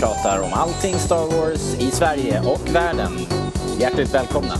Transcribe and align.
pratar 0.00 0.40
om 0.42 0.52
allting 0.52 0.94
Star 0.94 1.26
Wars 1.26 1.80
i 1.80 1.90
Sverige 1.90 2.40
och 2.40 2.74
världen. 2.74 3.12
Hjärtligt 3.80 4.14
välkomna! 4.14 4.54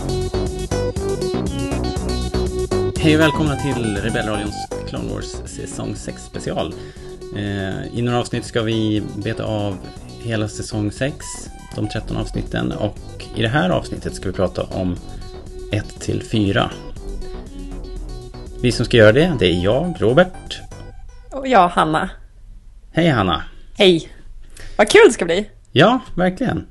Hej 2.97 3.15
och 3.15 3.21
välkomna 3.21 3.55
till 3.55 3.97
Rebellradions 3.97 4.55
Clone 4.87 5.13
Wars 5.13 5.25
säsong 5.45 5.95
6 5.95 6.23
special. 6.23 6.73
Eh, 7.35 7.97
I 7.97 8.01
några 8.01 8.19
avsnitt 8.19 8.45
ska 8.45 8.61
vi 8.61 9.03
beta 9.15 9.43
av 9.43 9.77
hela 10.19 10.47
säsong 10.47 10.91
6, 10.91 11.25
de 11.75 11.87
13 11.87 12.17
avsnitten 12.17 12.71
och 12.71 13.25
i 13.35 13.41
det 13.41 13.47
här 13.47 13.69
avsnittet 13.69 14.15
ska 14.15 14.29
vi 14.29 14.33
prata 14.33 14.63
om 14.63 14.95
1 15.71 15.99
till 15.99 16.23
4. 16.23 16.71
Vi 18.61 18.71
som 18.71 18.85
ska 18.85 18.97
göra 18.97 19.11
det, 19.11 19.35
det 19.39 19.45
är 19.45 19.63
jag, 19.63 19.95
Robert. 19.99 20.61
Och 21.31 21.47
jag, 21.47 21.67
Hanna. 21.67 22.09
Hej 22.91 23.09
Hanna! 23.09 23.43
Hej! 23.77 24.09
Vad 24.77 24.89
kul 24.89 25.01
det 25.07 25.13
ska 25.13 25.25
bli! 25.25 25.49
Ja, 25.71 25.99
verkligen. 26.15 26.65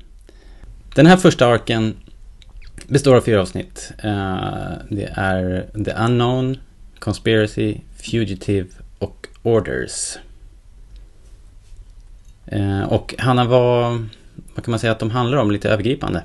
Den 0.95 1.05
här 1.05 1.17
första 1.17 1.47
arken 1.47 1.95
består 2.87 3.15
av 3.15 3.21
fyra 3.21 3.41
avsnitt. 3.41 3.91
Eh, 3.97 4.71
det 4.89 5.09
är 5.15 5.69
The 5.85 5.91
Unknown, 5.91 6.57
Conspiracy, 6.99 7.77
Fugitive 7.97 8.67
och 8.99 9.27
Orders. 9.43 10.17
Eh, 12.45 12.83
och 12.83 13.15
Hanna, 13.17 13.45
vad, 13.45 14.07
vad 14.55 14.65
kan 14.65 14.71
man 14.71 14.79
säga 14.79 14.91
att 14.91 14.99
de 14.99 15.09
handlar 15.09 15.37
om 15.37 15.51
lite 15.51 15.69
övergripande? 15.69 16.23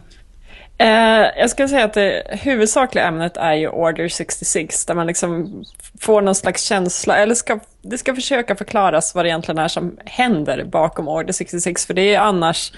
Eh, 0.79 1.27
jag 1.37 1.51
skulle 1.51 1.69
säga 1.69 1.84
att 1.84 1.95
det 1.95 2.23
huvudsakliga 2.31 3.07
ämnet 3.07 3.37
är 3.37 3.55
ju 3.55 3.69
Order 3.69 4.09
66, 4.09 4.87
där 4.87 4.95
man 4.95 5.07
liksom 5.07 5.62
får 6.01 6.23
någon 6.23 6.35
slags 6.35 6.62
känsla, 6.62 7.17
eller 7.17 7.35
ska, 7.35 7.61
det 7.83 7.98
ska 7.98 8.15
försöka 8.15 8.57
förklaras 8.57 9.15
vad 9.15 9.25
det 9.25 9.29
egentligen 9.29 9.59
är 9.59 9.69
som 9.69 9.98
händer 10.05 10.65
bakom 10.65 11.09
Order 11.09 11.33
66, 11.33 11.87
för 11.87 11.95
det 11.95 12.15
är 12.15 12.20
annars 12.20 12.73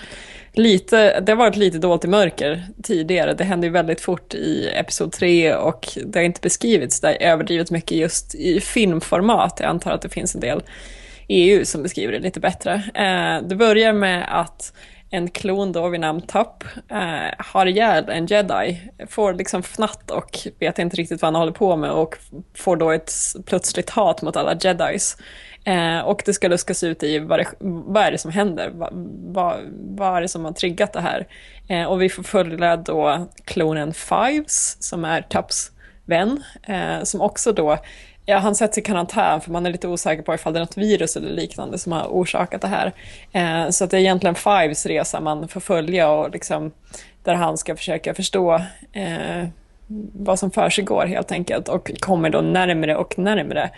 lite, 0.53 1.21
det 1.21 1.33
har 1.33 1.37
varit 1.37 1.57
lite 1.57 1.79
dolt 1.79 2.05
i 2.05 2.09
mörker 2.09 2.67
tidigare. 2.83 3.35
Det 3.35 3.45
hände 3.45 3.67
ju 3.67 3.73
väldigt 3.73 4.01
fort 4.01 4.35
i 4.35 4.71
Episod 4.75 5.13
3 5.13 5.55
och 5.55 5.89
det 6.07 6.19
har 6.19 6.25
inte 6.25 6.41
beskrivits 6.41 7.01
där 7.01 7.17
överdrivet 7.21 7.71
mycket 7.71 7.99
just 7.99 8.35
i 8.35 8.61
filmformat. 8.61 9.57
Jag 9.61 9.69
antar 9.69 9.91
att 9.91 10.03
det 10.03 10.09
finns 10.09 10.35
en 10.35 10.41
del 10.41 10.63
EU 11.29 11.65
som 11.65 11.83
beskriver 11.83 12.13
det 12.13 12.19
lite 12.19 12.41
bättre. 12.41 12.75
Eh, 12.95 13.49
det 13.49 13.57
börjar 13.57 13.93
med 13.93 14.41
att 14.41 14.73
en 15.11 15.31
klon 15.31 15.73
då 15.73 15.89
vid 15.89 16.01
namn 16.01 16.21
Tupp 16.21 16.65
eh, 16.89 17.35
har 17.39 17.67
ihjäl 17.67 18.09
en 18.09 18.27
jedi, 18.27 18.91
får 19.09 19.35
liksom 19.35 19.63
fnatt 19.63 20.11
och 20.11 20.39
vet 20.59 20.79
inte 20.79 20.97
riktigt 20.97 21.23
vad 21.23 21.27
han 21.27 21.41
håller 21.41 21.53
på 21.53 21.77
med 21.77 21.91
och 21.91 22.19
får 22.55 22.77
då 22.77 22.91
ett 22.91 23.13
plötsligt 23.47 23.91
hat 23.91 24.23
mot 24.23 24.37
alla 24.37 24.57
jedis. 24.61 25.17
Eh, 25.65 25.99
och 25.99 26.23
det 26.27 26.33
ska 26.33 26.49
luskas 26.49 26.83
ut 26.83 27.03
i 27.03 27.19
vad, 27.19 27.39
det, 27.39 27.47
vad 27.61 28.03
är 28.03 28.13
det 28.13 28.19
som 28.19 28.31
händer, 28.31 28.71
vad, 28.75 28.93
va, 29.35 29.57
vad 29.73 30.17
är 30.17 30.21
det 30.21 30.29
som 30.29 30.45
har 30.45 30.53
triggat 30.53 30.93
det 30.93 31.01
här. 31.01 31.27
Eh, 31.69 31.85
och 31.85 32.03
vi 32.03 32.09
får 32.09 32.23
följa 32.23 32.77
då 32.77 33.29
klonen 33.45 33.95
Fives 33.95 34.77
som 34.83 35.05
är 35.05 35.23
Tupps 35.23 35.73
vän, 36.05 36.43
eh, 36.63 37.03
som 37.03 37.21
också 37.21 37.53
då 37.53 37.79
Ja, 38.31 38.39
han 38.39 38.55
sätts 38.55 38.79
i 38.79 38.83
karantän 38.83 39.41
för 39.41 39.51
man 39.51 39.67
är 39.67 39.71
lite 39.71 39.89
osäker 39.89 40.23
på 40.23 40.35
ifall 40.35 40.53
det 40.53 40.59
är 40.59 40.61
något 40.61 40.77
virus 40.77 41.17
eller 41.17 41.31
liknande 41.31 41.79
som 41.79 41.93
har 41.93 42.07
orsakat 42.07 42.61
det 42.61 42.69
här. 42.69 42.93
Eh, 43.33 43.71
så 43.71 43.85
att 43.85 43.91
det 43.91 43.97
är 43.97 44.01
egentligen 44.01 44.35
Fives 44.35 44.87
resa 44.87 45.21
man 45.21 45.49
får 45.49 45.61
följa 45.61 46.11
och 46.11 46.31
liksom, 46.31 46.73
där 47.25 47.35
han 47.35 47.59
ska 47.59 47.77
försöka 47.77 48.15
förstå 48.15 48.55
eh, 48.93 49.49
vad 50.13 50.39
som 50.39 50.51
för 50.51 50.71
sig 50.71 50.85
går 50.85 51.07
helt 51.07 51.33
enkelt 51.33 51.69
och 51.69 51.91
kommer 52.01 52.31
då 52.31 52.41
närmre 52.41 52.97
och 52.97 53.19
närmre 53.19 53.71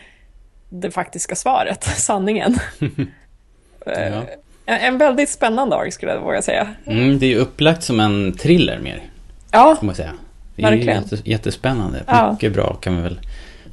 det 0.68 0.90
faktiska 0.90 1.34
svaret, 1.34 1.84
sanningen. 1.96 2.58
ja. 3.86 3.92
Eh, 3.92 4.84
en 4.84 4.98
väldigt 4.98 5.30
spännande 5.30 5.76
ark 5.76 5.92
skulle 5.92 6.12
jag 6.12 6.20
våga 6.20 6.42
säga. 6.42 6.68
Mm, 6.86 7.18
det 7.18 7.32
är 7.32 7.36
upplagt 7.36 7.82
som 7.82 8.00
en 8.00 8.32
thriller 8.32 8.78
mer. 8.78 9.02
Ja, 9.50 9.76
får 9.78 9.86
man 9.86 9.94
säga. 9.94 10.12
Det 10.56 10.62
är 10.62 10.70
verkligen. 10.70 11.02
Jättes, 11.02 11.26
jättespännande. 11.26 11.98
Mycket 11.98 12.42
ja. 12.42 12.50
bra 12.50 12.74
kan 12.74 12.96
vi 12.96 13.02
väl 13.02 13.18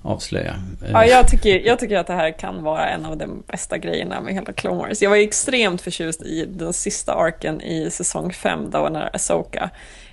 avslöja. 0.02 0.56
Ja, 0.92 1.06
jag 1.06 1.28
tycker, 1.28 1.60
jag 1.60 1.80
tycker 1.80 1.98
att 1.98 2.08
det 2.08 2.14
här 2.14 2.32
kan 2.40 2.64
vara 2.64 2.90
en 2.90 3.06
av 3.06 3.18
de 3.18 3.44
bästa 3.48 3.78
grejerna 3.78 4.22
med 4.22 4.34
hela 4.34 4.54
Clone 4.54 4.78
Wars. 4.78 5.02
Jag 5.02 5.10
var 5.10 5.18
extremt 5.18 5.82
förtjust 5.82 6.22
i 6.22 6.46
den 6.46 6.74
sista 6.74 7.14
arken 7.14 7.62
i 7.62 7.92
säsong 7.92 8.34
5, 8.34 8.70
då 8.72 8.90
när 8.92 9.16
Asoka 9.16 9.70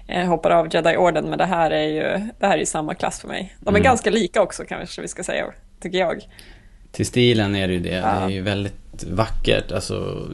eh, 0.08 0.26
hoppar 0.26 0.50
av 0.50 0.74
Jedi-orden, 0.74 1.24
men 1.24 1.38
det 1.38 1.44
här 1.44 1.70
är 1.70 1.88
ju 1.88 2.28
det 2.38 2.46
här 2.46 2.58
är 2.58 2.64
samma 2.64 2.94
klass 2.94 3.20
för 3.20 3.28
mig. 3.28 3.56
De 3.60 3.68
är 3.68 3.78
mm. 3.78 3.82
ganska 3.82 4.10
lika 4.10 4.42
också 4.42 4.64
kanske 4.64 5.02
vi 5.02 5.08
ska 5.08 5.24
säga, 5.24 5.44
tycker 5.80 5.98
jag. 5.98 6.28
Till 6.92 7.06
stilen 7.06 7.54
är 7.54 7.68
det 7.68 7.74
ju 7.74 7.80
det. 7.80 7.88
Ja. 7.88 8.06
Det 8.06 8.24
är 8.24 8.28
ju 8.28 8.42
väldigt 8.42 9.04
vackert. 9.10 9.72
Alltså, 9.72 10.28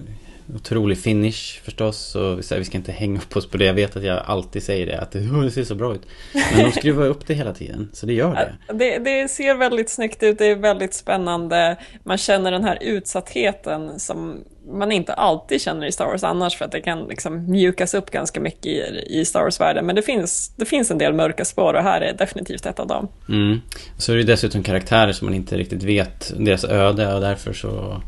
otrolig 0.54 0.98
finish 0.98 1.60
förstås. 1.64 2.14
Och 2.14 2.38
vi 2.38 2.64
ska 2.64 2.78
inte 2.78 2.92
hänga 2.92 3.20
upp 3.20 3.36
oss 3.36 3.46
på 3.46 3.56
det. 3.56 3.64
Jag 3.64 3.74
vet 3.74 3.96
att 3.96 4.02
jag 4.04 4.22
alltid 4.26 4.62
säger 4.62 4.86
det. 4.86 5.00
Att 5.00 5.12
det 5.12 5.50
ser 5.50 5.64
så 5.64 5.74
bra 5.74 5.94
ut. 5.94 6.02
Men 6.32 6.64
de 6.64 6.72
skruvar 6.72 7.06
upp 7.06 7.26
det 7.26 7.34
hela 7.34 7.52
tiden. 7.52 7.90
Så 7.92 8.06
det 8.06 8.12
gör 8.12 8.34
det. 8.34 8.74
det. 8.74 8.98
Det 8.98 9.28
ser 9.28 9.54
väldigt 9.54 9.90
snyggt 9.90 10.22
ut. 10.22 10.38
Det 10.38 10.46
är 10.46 10.56
väldigt 10.56 10.94
spännande. 10.94 11.76
Man 12.04 12.18
känner 12.18 12.52
den 12.52 12.64
här 12.64 12.78
utsattheten 12.80 14.00
som 14.00 14.44
man 14.70 14.92
inte 14.92 15.14
alltid 15.14 15.60
känner 15.60 15.86
i 15.86 15.92
Star 15.92 16.06
Wars 16.06 16.24
annars. 16.24 16.56
För 16.56 16.64
att 16.64 16.72
det 16.72 16.80
kan 16.80 17.04
liksom 17.04 17.50
mjukas 17.50 17.94
upp 17.94 18.10
ganska 18.10 18.40
mycket 18.40 18.66
i, 18.66 19.04
i 19.06 19.24
Star 19.24 19.42
Wars-världen. 19.42 19.86
Men 19.86 19.96
det 19.96 20.02
finns, 20.02 20.54
det 20.56 20.64
finns 20.64 20.90
en 20.90 20.98
del 20.98 21.12
mörka 21.12 21.44
spår 21.44 21.74
och 21.74 21.82
här 21.82 22.00
är 22.00 22.12
definitivt 22.12 22.66
ett 22.66 22.80
av 22.80 22.86
dem. 22.86 23.08
Mm. 23.28 23.60
Så 23.98 24.12
är 24.12 24.16
det 24.16 24.22
dessutom 24.22 24.62
karaktärer 24.62 25.12
som 25.12 25.26
man 25.26 25.34
inte 25.34 25.56
riktigt 25.56 25.82
vet 25.82 26.32
deras 26.36 26.64
öde 26.64 27.14
och 27.14 27.20
därför 27.20 27.52
så 27.52 28.02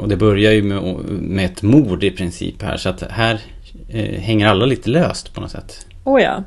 och 0.00 0.08
det 0.08 0.16
börjar 0.16 0.52
ju 0.52 0.62
med, 0.62 0.82
med 1.08 1.44
ett 1.44 1.62
mord 1.62 2.04
i 2.04 2.10
princip 2.10 2.62
här. 2.62 2.76
Så 2.76 2.88
att 2.88 3.02
här 3.02 3.40
eh, 3.88 4.20
hänger 4.20 4.46
alla 4.46 4.66
lite 4.66 4.90
löst 4.90 5.34
på 5.34 5.40
något 5.40 5.50
sätt. 5.50 5.86
Oh 6.04 6.22
ja. 6.22 6.44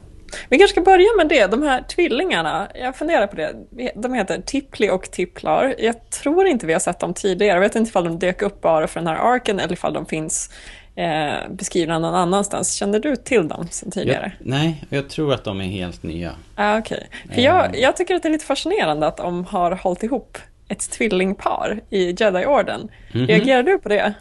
Vi 0.50 0.58
kanske 0.58 0.74
ska 0.74 0.82
börja 0.82 1.08
med 1.18 1.28
det, 1.30 1.48
de 1.48 1.64
här 1.64 1.82
tvillingarna. 1.82 2.68
Jag 2.76 2.96
funderar 2.96 3.28
på 3.28 3.36
det. 3.36 3.56
De 3.96 4.14
heter 4.14 4.42
Tippli 4.46 4.90
och 4.90 5.12
Tipplar. 5.12 5.76
Jag 5.78 6.10
tror 6.10 6.48
inte 6.48 6.66
vi 6.66 6.74
har 6.74 6.80
sett 6.80 7.00
dem 7.00 7.14
tidigare. 7.14 7.54
Jag 7.54 7.62
vet 7.62 7.76
inte 7.76 7.90
ifall 7.90 8.04
de 8.04 8.20
dök 8.20 8.42
upp 8.42 8.62
bara 8.62 8.88
för 8.88 9.00
den 9.00 9.08
här 9.08 9.16
arken 9.16 9.60
eller 9.60 9.74
ifall 9.74 9.94
de 9.94 10.06
finns 10.06 10.50
eh, 10.96 11.50
beskrivna 11.50 12.00
någon 12.00 12.16
annanstans. 12.16 12.74
Känner 12.74 13.00
du 13.00 13.16
till 13.16 13.48
dem 13.48 13.68
sedan 13.72 13.92
tidigare? 13.92 14.32
Jag, 14.40 14.48
nej, 14.48 14.84
jag 14.90 15.10
tror 15.10 15.34
att 15.34 15.44
de 15.44 15.62
är 15.62 15.66
helt 15.66 16.04
nya. 16.04 16.32
Ah, 16.56 16.78
okay. 16.78 17.02
för 17.34 17.42
jag, 17.42 17.76
eh. 17.76 17.82
jag 17.82 17.98
tycker 17.98 18.16
att 18.16 18.24
det 18.24 18.30
är 18.30 18.34
lite 18.34 18.46
fascinerande 18.46 19.08
att 19.08 19.18
de 19.18 19.46
har 19.46 19.72
hållit 19.72 20.04
ihop 20.04 20.38
ett 20.70 20.92
tvillingpar 20.92 21.82
i 21.90 22.12
Jedi-orden. 22.12 22.80
Mm 22.80 22.90
-hmm. 23.12 23.28
Reagerar 23.28 23.64
du 23.64 23.78
på 23.78 23.90
det? 23.90 24.14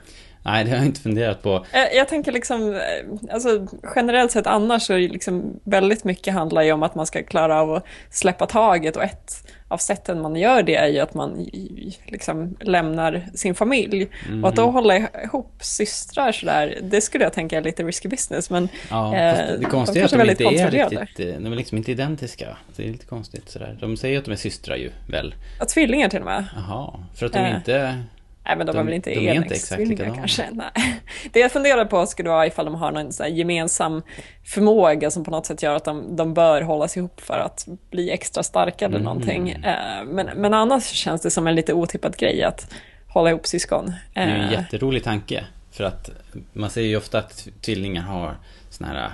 Nej, 0.42 0.64
det 0.64 0.70
har 0.70 0.76
jag 0.76 0.86
inte 0.86 1.00
funderat 1.00 1.42
på. 1.42 1.64
Jag, 1.72 1.94
jag 1.94 2.08
tänker 2.08 2.32
liksom, 2.32 2.74
eh, 2.74 3.32
alltså 3.32 3.66
generellt 3.96 4.32
sett 4.32 4.46
annars 4.46 4.82
så 4.82 4.92
är 4.92 4.98
det 4.98 5.08
liksom 5.08 5.60
väldigt 5.64 6.04
mycket 6.04 6.34
handlar 6.34 6.62
ju 6.62 6.72
om 6.72 6.82
att 6.82 6.94
man 6.94 7.06
ska 7.06 7.22
klara 7.22 7.60
av 7.60 7.74
att 7.74 7.84
släppa 8.10 8.46
taget 8.46 8.96
och 8.96 9.02
ett 9.02 9.52
av 9.68 9.78
sätten 9.78 10.20
man 10.20 10.36
gör 10.36 10.62
det 10.62 10.74
är 10.74 10.86
ju 10.86 10.98
att 10.98 11.14
man 11.14 11.46
liksom 12.06 12.56
lämnar 12.60 13.26
sin 13.34 13.54
familj. 13.54 14.08
Mm. 14.28 14.44
Och 14.44 14.50
att 14.50 14.56
då 14.56 14.64
mhm. 14.64 14.74
hålla 14.74 14.96
ihop 14.96 15.52
systrar 15.60 16.32
sådär, 16.32 16.78
det 16.82 17.00
skulle 17.00 17.24
jag 17.24 17.32
tänka 17.32 17.58
är 17.58 17.62
lite 17.62 17.82
risky 17.84 18.08
business. 18.08 18.50
Men 18.50 18.68
ja, 18.90 19.16
eh, 19.16 19.58
det 19.58 19.64
konstiga 19.64 20.02
är 20.02 20.04
att 20.04 20.10
de 20.10 20.30
inte 20.30 20.44
är 20.44 20.70
riktigt, 20.70 21.26
eh, 21.26 21.40
de 21.40 21.52
är 21.52 21.56
liksom 21.56 21.78
inte 21.78 21.92
identiska. 21.92 22.56
Det 22.76 22.88
är 22.88 22.92
lite 22.92 23.06
konstigt 23.06 23.48
sådär. 23.50 23.76
De 23.80 23.96
säger 23.96 24.18
att 24.18 24.24
de 24.24 24.30
är 24.30 24.36
systrar 24.36 24.76
ju, 24.76 24.90
väl? 25.08 25.34
Ja, 25.58 25.64
tvillingar 25.64 26.08
till 26.08 26.20
och 26.20 26.24
med. 26.24 26.44
Jaha, 26.56 27.04
för 27.14 27.26
att 27.26 27.32
de 27.32 27.38
eh. 27.38 27.56
inte 27.56 28.02
Nej 28.48 28.56
men 28.56 28.66
de, 28.66 28.72
de 28.72 28.78
är 28.78 28.84
väl 28.84 28.94
inte 28.94 29.10
de 29.10 29.28
enäggstvillingar 29.28 30.14
kanske. 30.14 30.48
Nej. 30.52 31.00
Det 31.32 31.40
jag 31.40 31.52
funderar 31.52 31.84
på 31.84 32.06
skulle 32.06 32.28
vara 32.28 32.46
ifall 32.46 32.64
de 32.64 32.74
har 32.74 32.92
någon 32.92 33.12
så 33.12 33.26
gemensam 33.26 34.02
förmåga 34.44 35.10
som 35.10 35.24
på 35.24 35.30
något 35.30 35.46
sätt 35.46 35.62
gör 35.62 35.74
att 35.74 35.84
de, 35.84 36.16
de 36.16 36.34
bör 36.34 36.62
hållas 36.62 36.96
ihop 36.96 37.20
för 37.20 37.38
att 37.38 37.66
bli 37.90 38.10
extra 38.10 38.42
starka 38.42 38.84
eller 38.84 38.96
mm. 38.96 39.04
någonting. 39.04 39.50
Eh, 39.50 40.04
men, 40.04 40.26
men 40.36 40.54
annars 40.54 40.84
känns 40.84 41.20
det 41.20 41.30
som 41.30 41.46
en 41.46 41.54
lite 41.54 41.72
otippad 41.72 42.16
grej 42.16 42.42
att 42.42 42.74
hålla 43.08 43.30
ihop 43.30 43.46
syskon. 43.46 43.92
Det 44.14 44.20
är 44.20 44.26
en 44.26 44.44
eh. 44.44 44.52
jätterolig 44.52 45.04
tanke. 45.04 45.44
För 45.70 45.84
att 45.84 46.10
man 46.52 46.70
säger 46.70 46.88
ju 46.88 46.96
ofta 46.96 47.18
att 47.18 47.48
tvillingar 47.60 48.02
har 48.02 48.36
såna 48.70 48.88
här 48.88 49.10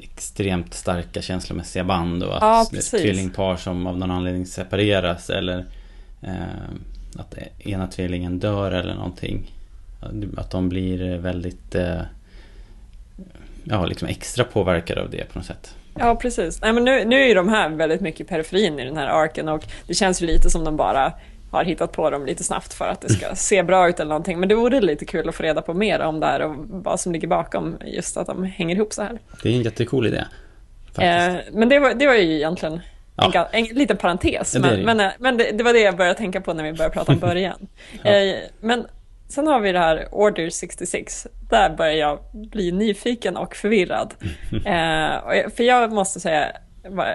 extremt 0.00 0.74
starka 0.74 1.22
känslomässiga 1.22 1.84
band 1.84 2.22
och 2.22 2.36
att 2.36 2.72
ja, 2.72 2.80
tvillingpar 2.90 3.56
som 3.56 3.86
av 3.86 3.98
någon 3.98 4.10
anledning 4.10 4.46
separeras 4.46 5.30
eller 5.30 5.66
eh, 6.22 6.32
att 7.16 7.34
ena 7.58 7.86
tvillingen 7.86 8.38
dör 8.38 8.72
eller 8.72 8.94
någonting. 8.94 9.52
Att 10.36 10.50
de 10.50 10.68
blir 10.68 11.18
väldigt 11.18 11.74
eh, 11.74 12.00
ja, 13.64 13.86
liksom 13.86 14.08
extra 14.08 14.44
påverkade 14.44 15.02
av 15.02 15.10
det 15.10 15.32
på 15.32 15.38
något 15.38 15.46
sätt. 15.46 15.74
Ja, 15.98 16.16
precis. 16.16 16.60
Nej, 16.62 16.72
men 16.72 16.84
nu, 16.84 17.04
nu 17.04 17.22
är 17.22 17.26
ju 17.26 17.34
de 17.34 17.48
här 17.48 17.68
väldigt 17.68 18.00
mycket 18.00 18.20
i 18.20 18.24
periferin 18.24 18.78
i 18.78 18.84
den 18.84 18.96
här 18.96 19.06
arken 19.06 19.48
och 19.48 19.64
det 19.86 19.94
känns 19.94 20.22
ju 20.22 20.26
lite 20.26 20.50
som 20.50 20.64
de 20.64 20.76
bara 20.76 21.12
har 21.50 21.64
hittat 21.64 21.92
på 21.92 22.10
dem 22.10 22.26
lite 22.26 22.44
snabbt 22.44 22.74
för 22.74 22.84
att 22.84 23.00
det 23.00 23.08
ska 23.08 23.34
se 23.34 23.62
bra 23.62 23.88
ut 23.88 24.00
eller 24.00 24.08
någonting. 24.08 24.40
Men 24.40 24.48
det 24.48 24.54
vore 24.54 24.80
lite 24.80 25.04
kul 25.04 25.28
att 25.28 25.34
få 25.34 25.42
reda 25.42 25.62
på 25.62 25.74
mer 25.74 26.00
om 26.00 26.20
det 26.20 26.26
här 26.26 26.42
och 26.42 26.54
vad 26.68 27.00
som 27.00 27.12
ligger 27.12 27.28
bakom 27.28 27.78
just 27.84 28.16
att 28.16 28.26
de 28.26 28.44
hänger 28.44 28.76
ihop 28.76 28.92
så 28.92 29.02
här. 29.02 29.18
Det 29.42 29.48
är 29.48 29.52
en 29.52 29.62
jättecool 29.62 30.06
idé. 30.06 30.24
Eh, 30.98 31.34
men 31.52 31.68
det 31.68 31.78
var, 31.78 31.94
det 31.94 32.06
var 32.06 32.14
ju 32.14 32.36
egentligen 32.36 32.80
Ja. 33.16 33.48
En, 33.52 33.66
en, 33.66 33.74
liten 33.74 33.96
parentes, 33.96 34.54
men, 34.54 34.62
det, 34.62 34.94
men, 34.94 35.10
men 35.18 35.36
det, 35.36 35.52
det, 35.52 35.64
var 35.64 35.72
det 35.72 35.80
jag 35.80 35.96
började 35.96 36.18
tänka 36.18 36.40
på 36.40 36.52
när 36.52 36.64
vi 36.64 36.72
började 36.72 36.94
prata 36.94 37.12
om 37.12 37.18
början. 37.28 37.68
ja. 38.02 38.10
eh, 38.10 38.36
men 38.60 38.86
sen 39.28 39.46
har 39.46 39.60
vi 39.60 39.72
det 39.72 39.78
här 39.78 40.08
Order 40.12 40.50
66. 40.50 41.26
Där 41.50 41.76
börjar 41.76 41.92
jag 41.92 42.18
bli 42.32 42.72
nyfiken 42.72 43.36
och 43.36 43.56
förvirrad. 43.56 44.14
eh, 44.52 45.50
för 45.56 45.62
jag 45.62 45.92
måste 45.92 46.20
säga, 46.20 46.46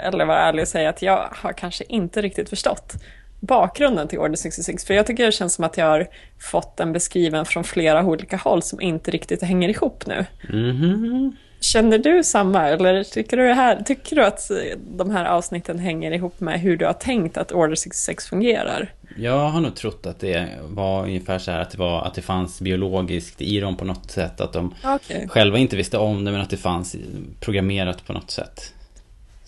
eller 0.03 0.25
vara 0.25 0.39
ärlig 0.39 0.61
och 0.61 0.67
säga 0.67 0.89
att 0.89 1.01
jag 1.01 1.29
har 1.31 1.53
kanske 1.53 1.83
inte 1.87 2.21
riktigt 2.21 2.49
förstått 2.49 2.93
bakgrunden 3.39 4.07
till 4.07 4.19
Order 4.19 4.35
66. 4.35 4.85
För 4.85 4.93
jag 4.93 5.05
tycker 5.05 5.25
det 5.25 5.31
känns 5.31 5.53
som 5.53 5.63
att 5.63 5.77
jag 5.77 5.85
har 5.85 6.07
fått 6.51 6.77
den 6.77 6.93
beskriven 6.93 7.45
från 7.45 7.63
flera 7.63 8.05
olika 8.05 8.37
håll 8.37 8.61
som 8.61 8.81
inte 8.81 9.11
riktigt 9.11 9.43
hänger 9.43 9.69
ihop 9.69 10.05
nu. 10.05 10.25
Mm 10.49 10.75
-hmm. 10.75 11.35
Känner 11.59 11.97
du 11.97 12.23
samma 12.23 12.67
eller 12.67 13.03
tycker 13.03 13.37
du, 13.37 13.53
här, 13.53 13.81
tycker 13.81 14.15
du 14.15 14.23
att 14.23 14.51
de 14.77 15.11
här 15.11 15.25
avsnitten 15.25 15.79
hänger 15.79 16.11
ihop 16.11 16.39
med 16.39 16.59
hur 16.59 16.77
du 16.77 16.85
har 16.85 16.93
tänkt 16.93 17.37
att 17.37 17.51
Order 17.51 17.75
66 17.75 18.27
fungerar? 18.27 18.93
Jag 19.17 19.49
har 19.49 19.61
nog 19.61 19.75
trott 19.75 20.05
att 20.05 20.19
det 20.19 20.47
var 20.63 21.03
ungefär 21.03 21.39
så 21.39 21.51
här 21.51 21.59
att 21.59 21.71
det, 21.71 21.77
var, 21.77 22.01
att 22.01 22.13
det 22.13 22.21
fanns 22.21 22.61
biologiskt 22.61 23.41
i 23.41 23.59
dem 23.59 23.77
på 23.77 23.85
något 23.85 24.11
sätt. 24.11 24.41
Att 24.41 24.53
de 24.53 24.73
okay. 24.95 25.27
själva 25.27 25.57
inte 25.57 25.75
visste 25.75 25.97
om 25.97 26.25
det 26.25 26.31
men 26.31 26.41
att 26.41 26.49
det 26.49 26.57
fanns 26.57 26.95
programmerat 27.39 28.05
på 28.05 28.13
något 28.13 28.31
sätt. 28.31 28.73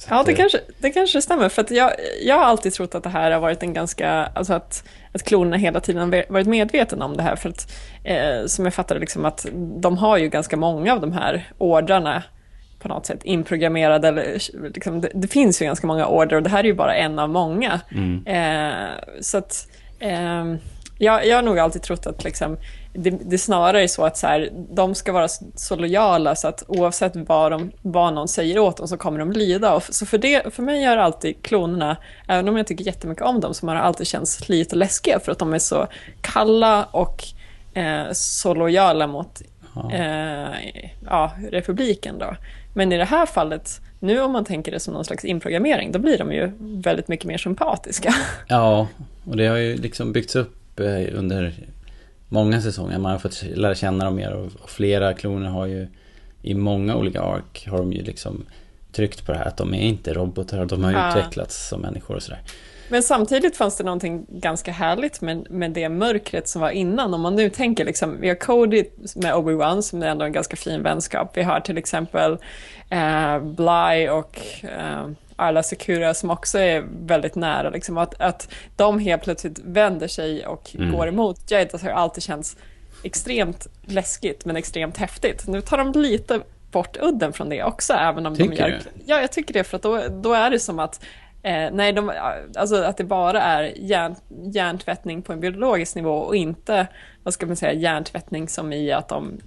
Ja, 0.10 0.24
det, 0.26 0.34
kanske, 0.34 0.60
det 0.80 0.90
kanske 0.90 1.22
stämmer. 1.22 1.50
För 1.50 1.66
jag, 1.70 1.92
jag 2.22 2.36
har 2.36 2.44
alltid 2.44 2.74
trott 2.74 2.96
att 2.96 3.04
det 3.04 3.10
här 3.10 3.32
har 3.32 3.40
varit 3.40 3.64
en 3.64 3.74
ganska, 3.74 4.10
alltså 4.10 4.54
att, 4.54 4.84
att 5.14 5.24
klonerna 5.24 5.58
hela 5.58 5.80
tiden 5.80 6.24
varit 6.30 6.48
medvetna 6.48 7.06
om 7.06 7.18
det 7.18 7.24
här. 7.24 7.36
För 7.36 7.50
att, 7.50 7.72
eh, 8.04 8.46
som 8.46 8.66
jag 8.66 8.74
fattar 8.74 9.00
liksom 9.00 9.26
att 9.26 9.46
de 9.82 9.98
har 9.98 10.18
ju 10.18 10.30
ganska 10.30 10.58
många 10.58 10.94
av 10.94 11.02
de 11.02 11.12
här 11.12 11.52
ordrarna 11.58 12.24
på 12.80 12.88
något 12.88 13.06
sätt 13.06 13.24
inprogrammerade. 13.24 14.08
Eller, 14.08 14.38
liksom, 14.74 15.02
det, 15.02 15.12
det, 15.14 15.28
finns 15.28 15.62
ju 15.62 15.66
ganska 15.66 15.88
många 15.88 16.08
order 16.08 16.36
och 16.36 16.44
det 16.44 16.50
här 16.50 16.60
är 16.60 16.68
ju 16.68 16.74
bara 16.74 16.96
en 16.96 17.20
av 17.20 17.30
många. 17.30 17.82
Mm. 17.92 18.28
Eh, 18.28 18.90
så 19.22 19.38
att 19.38 19.68
eh, 20.00 20.46
jag, 20.98 21.28
jag 21.28 21.36
har 21.36 21.42
nog 21.42 21.60
alltid 21.60 21.82
trott 21.82 22.08
att 22.08 22.24
liksom, 22.24 22.58
det, 22.94 23.10
det 23.10 23.38
snarare 23.38 23.84
är 23.84 23.88
så 23.88 24.06
att 24.06 24.18
så 24.18 24.28
här, 24.28 24.50
de 24.70 24.96
ska 24.96 25.12
vara 25.12 25.28
så 25.56 25.76
lojala 25.76 26.36
så 26.36 26.48
att 26.48 26.64
oavsett 26.68 27.16
vad, 27.16 27.52
de, 27.52 27.72
vad 27.82 28.14
någon 28.14 28.28
säger 28.28 28.60
åt 28.60 28.78
dem 28.78 28.88
så 28.88 28.98
kommer 28.98 29.20
de 29.20 29.32
lida. 29.32 29.76
Och 29.76 29.84
så 29.84 30.06
för, 30.06 30.18
det, 30.18 30.54
för 30.54 30.64
mig 30.64 30.84
har 30.84 30.98
alltid 30.98 31.44
klonerna, 31.44 31.98
även 32.28 32.50
om 32.50 32.58
jag 32.58 32.68
tycker 32.68 32.86
jättemycket 32.86 33.24
om 33.24 33.40
dem, 33.40 33.54
så 33.54 33.68
har 33.68 33.76
det 33.76 33.82
alltid 33.82 34.08
känts 34.08 34.50
lite 34.50 34.76
läskiga 34.76 35.20
för 35.20 35.32
att 35.32 35.40
de 35.40 35.54
är 35.54 35.60
så 35.60 35.88
kalla 36.22 36.84
och 36.84 37.24
eh, 37.74 38.12
så 38.12 38.54
lojala 38.54 39.08
mot. 39.08 39.42
Eh, 39.94 40.50
ja, 41.06 41.32
republiken. 41.52 42.20
Då. 42.20 42.36
Men 42.74 42.92
i 42.92 42.98
det 42.98 43.06
här 43.06 43.26
fallet, 43.26 43.82
nu 44.00 44.22
om 44.22 44.32
man 44.32 44.46
tänker 44.46 44.72
det 44.72 44.80
som 44.80 44.94
någon 44.94 45.06
slags 45.06 45.26
inprogrammering, 45.26 45.92
då 45.92 46.00
blir 46.00 46.18
de 46.18 46.34
ju 46.34 46.52
väldigt 46.60 47.08
mycket 47.08 47.26
mer 47.26 47.38
sympatiska. 47.38 48.16
Ja, 48.48 48.88
och 49.26 49.38
det 49.38 49.48
har 49.48 49.58
ju 49.58 49.78
liksom 49.78 50.12
byggts 50.12 50.36
upp 50.36 50.80
eh, 50.80 51.18
under 51.18 51.54
många 52.30 52.62
säsonger. 52.62 52.98
Man 52.98 53.12
har 53.12 53.20
fått 53.20 53.44
lära 53.44 53.76
känna 53.76 54.06
dem 54.06 54.16
mer 54.16 54.34
och 54.34 54.70
flera 54.70 55.14
kloner 55.14 55.50
har 55.50 55.66
ju 55.66 55.88
i 56.42 56.54
många 56.54 56.96
olika 56.96 57.22
ark 57.22 57.68
har 57.72 57.78
de 57.78 57.94
ju 57.94 58.04
liksom 58.04 58.46
tryckt 58.92 59.26
på 59.26 59.32
det 59.32 59.38
här 59.38 59.46
att 59.46 59.58
de 59.58 59.74
är 59.74 59.82
inte 59.82 60.14
robotar, 60.14 60.66
de 60.66 60.84
har 60.84 60.92
ja. 60.92 61.10
utvecklats 61.10 61.68
som 61.70 61.82
människor 61.82 62.16
och 62.16 62.24
sådär. 62.24 62.42
Men 62.92 63.04
samtidigt 63.04 63.58
fanns 63.58 63.78
det 63.78 63.84
någonting 63.84 64.26
ganska 64.30 64.72
härligt 64.72 65.22
med, 65.22 65.52
med 65.52 65.72
det 65.72 65.90
mörkret 65.90 66.48
som 66.48 66.62
var 66.62 66.70
innan. 66.70 67.14
Om 67.14 67.22
man 67.22 67.36
nu 67.36 67.50
tänker 67.50 67.86
liksom, 67.86 68.22
vi 68.22 68.28
har 68.28 68.36
Cody 68.36 68.86
med 69.16 69.34
Obi-Wan 69.34 69.82
som 69.82 70.04
är 70.04 70.08
ändå 70.08 70.26
en 70.26 70.32
ganska 70.32 70.56
fin 70.56 70.84
vänskap. 70.84 71.32
Vi 71.38 71.44
har 71.44 71.60
till 71.60 71.78
exempel 71.78 72.38
eh, 72.90 73.40
Bly 73.40 74.10
och 74.10 74.40
eh, 74.64 75.08
Arla 75.40 75.64
Secura 75.64 76.14
som 76.14 76.30
också 76.30 76.60
är 76.60 76.86
väldigt 77.06 77.36
nära. 77.36 77.70
Liksom, 77.70 77.98
att, 77.98 78.22
att 78.22 78.50
de 78.76 79.00
helt 79.00 79.24
plötsligt 79.24 79.60
vänder 79.60 80.08
sig 80.08 80.46
och 80.46 80.76
mm. 80.76 80.92
går 80.92 81.08
emot 81.08 81.52
Jade 81.52 81.78
har 81.82 81.90
alltid 81.90 82.24
känts 82.24 82.58
extremt 83.04 83.68
läskigt 83.86 84.46
men 84.46 84.56
extremt 84.56 84.98
häftigt. 84.98 85.48
Nu 85.48 85.62
tar 85.62 85.78
de 85.78 85.92
lite 86.02 86.42
bort 86.72 86.98
udden 87.02 87.34
från 87.34 87.50
det 87.50 87.64
också, 87.64 87.94
även 87.94 88.26
om 88.26 88.36
tycker 88.36 88.50
de 88.50 88.56
gör... 88.56 88.68
Du? 88.70 89.02
Ja, 89.06 89.22
jag 89.22 89.32
tycker 89.32 89.54
det, 89.54 89.64
för 89.64 89.76
att 89.76 89.84
då, 89.84 90.02
då 90.10 90.34
är 90.34 90.50
det 90.50 90.60
som 90.60 90.80
att 90.80 91.06
Eh, 91.42 91.70
nej, 91.72 91.94
de, 91.94 92.12
alltså 92.56 92.84
att 92.84 92.98
det 92.98 93.04
bara 93.04 93.42
är 93.42 93.74
hjärn, 93.78 94.16
hjärntvättning 94.54 95.22
på 95.22 95.34
en 95.34 95.40
biologisk 95.40 95.96
nivå 95.96 96.14
och 96.14 96.36
inte, 96.36 96.88
vad 97.24 97.34
ska 97.34 97.46
man 97.46 97.56
säga, 97.56 97.74
hjärntvättning 97.74 98.48
som 98.48 98.74
i 98.74 98.92
att 98.92 99.08
de, 99.08 99.40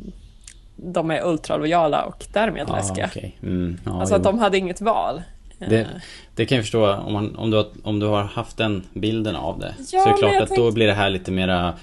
de 0.77 1.11
är 1.11 1.27
ultralojala 1.27 2.05
och 2.05 2.25
därmed 2.33 2.71
ah, 2.71 2.77
läskiga. 2.77 3.07
Okay. 3.07 3.33
Mm, 3.43 3.79
ah, 3.87 4.01
alltså 4.01 4.15
jo. 4.15 4.17
att 4.17 4.25
de 4.25 4.39
hade 4.39 4.59
inget 4.59 4.81
val. 4.81 5.23
Det, 5.69 5.81
eh. 5.81 5.87
det 6.35 6.47
kan 6.47 6.57
jag 6.57 6.65
förstå 6.65 6.93
om, 6.93 7.13
man, 7.13 7.37
om, 7.37 7.51
du 7.51 7.57
har, 7.57 7.67
om 7.83 7.99
du 7.99 8.07
har 8.07 8.23
haft 8.23 8.57
den 8.57 8.83
bilden 8.95 9.37
av 9.37 9.59
det. 9.59 9.75
Ja, 9.79 9.85
så 9.85 10.09
är 10.09 10.13
det 10.13 10.19
klart 10.19 10.33
att 10.33 10.49
tänkte... 10.49 10.57
då 10.57 10.71
blir 10.71 10.87
det 10.87 10.95
här 10.95 11.11
lite 11.11 11.31
mera 11.31 11.75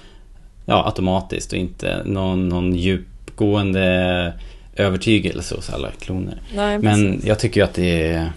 ja, 0.66 0.86
automatiskt 0.86 1.52
och 1.52 1.58
inte 1.58 2.02
någon, 2.04 2.48
någon 2.48 2.74
djupgående 2.74 4.32
övertygelse 4.76 5.54
hos 5.54 5.70
alla 5.70 5.90
kloner. 5.90 6.40
Nej, 6.54 6.78
Men 6.78 7.20
jag 7.24 7.38
tycker 7.38 7.60
ju 7.60 7.64
att 7.64 7.74
det 7.74 8.06
är 8.06 8.32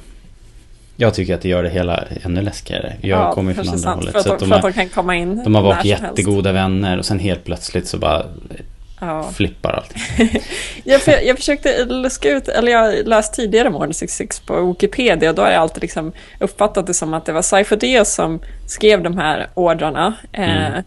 jag 0.95 1.13
tycker 1.13 1.35
att 1.35 1.41
det 1.41 1.49
gör 1.49 1.63
det 1.63 1.69
hela 1.69 2.03
ännu 2.23 2.41
läskigare. 2.41 2.93
Jag 3.01 3.19
ja, 3.19 3.33
kommer 3.33 3.53
från 3.53 3.67
andra 3.67 3.79
sant, 3.79 3.95
hållet. 3.95 4.11
För 4.11 4.19
att, 4.19 4.25
så 4.25 4.33
att 4.33 4.39
de, 4.39 4.49
för 4.49 4.55
att 4.55 4.61
de 4.61 4.73
kan 4.73 4.89
komma 4.89 5.15
in 5.15 5.43
De 5.43 5.55
har 5.55 5.61
varit 5.61 5.85
jättegoda 5.85 6.51
vänner 6.51 6.97
och 6.97 7.05
sen 7.05 7.19
helt 7.19 7.43
plötsligt 7.43 7.87
så 7.87 7.97
bara 7.97 8.25
ja. 9.05 9.31
flippar 9.31 9.73
allt. 9.73 9.93
jag, 10.83 11.01
för, 11.01 11.11
jag 11.11 11.37
försökte 11.37 11.85
luska 11.85 12.31
ut, 12.31 12.47
eller 12.47 12.71
jag 12.71 12.79
har 12.79 13.03
läst 13.03 13.33
tidigare 13.33 13.67
om 13.67 13.75
Order 13.75 13.93
66 13.93 14.39
på 14.39 14.67
Wikipedia 14.67 15.29
och 15.29 15.35
då 15.35 15.41
har 15.41 15.51
jag 15.51 15.61
alltid 15.61 15.81
liksom 15.81 16.11
uppfattat 16.39 16.87
det 16.87 16.93
som 16.93 17.13
att 17.13 17.25
det 17.25 17.31
var 17.31 17.41
Cypher 17.41 17.75
Diaz 17.75 18.13
som 18.13 18.39
skrev 18.67 19.03
de 19.03 19.17
här 19.17 19.49
ordrarna. 19.53 20.13
Eh, 20.31 20.67
mm. 20.67 20.83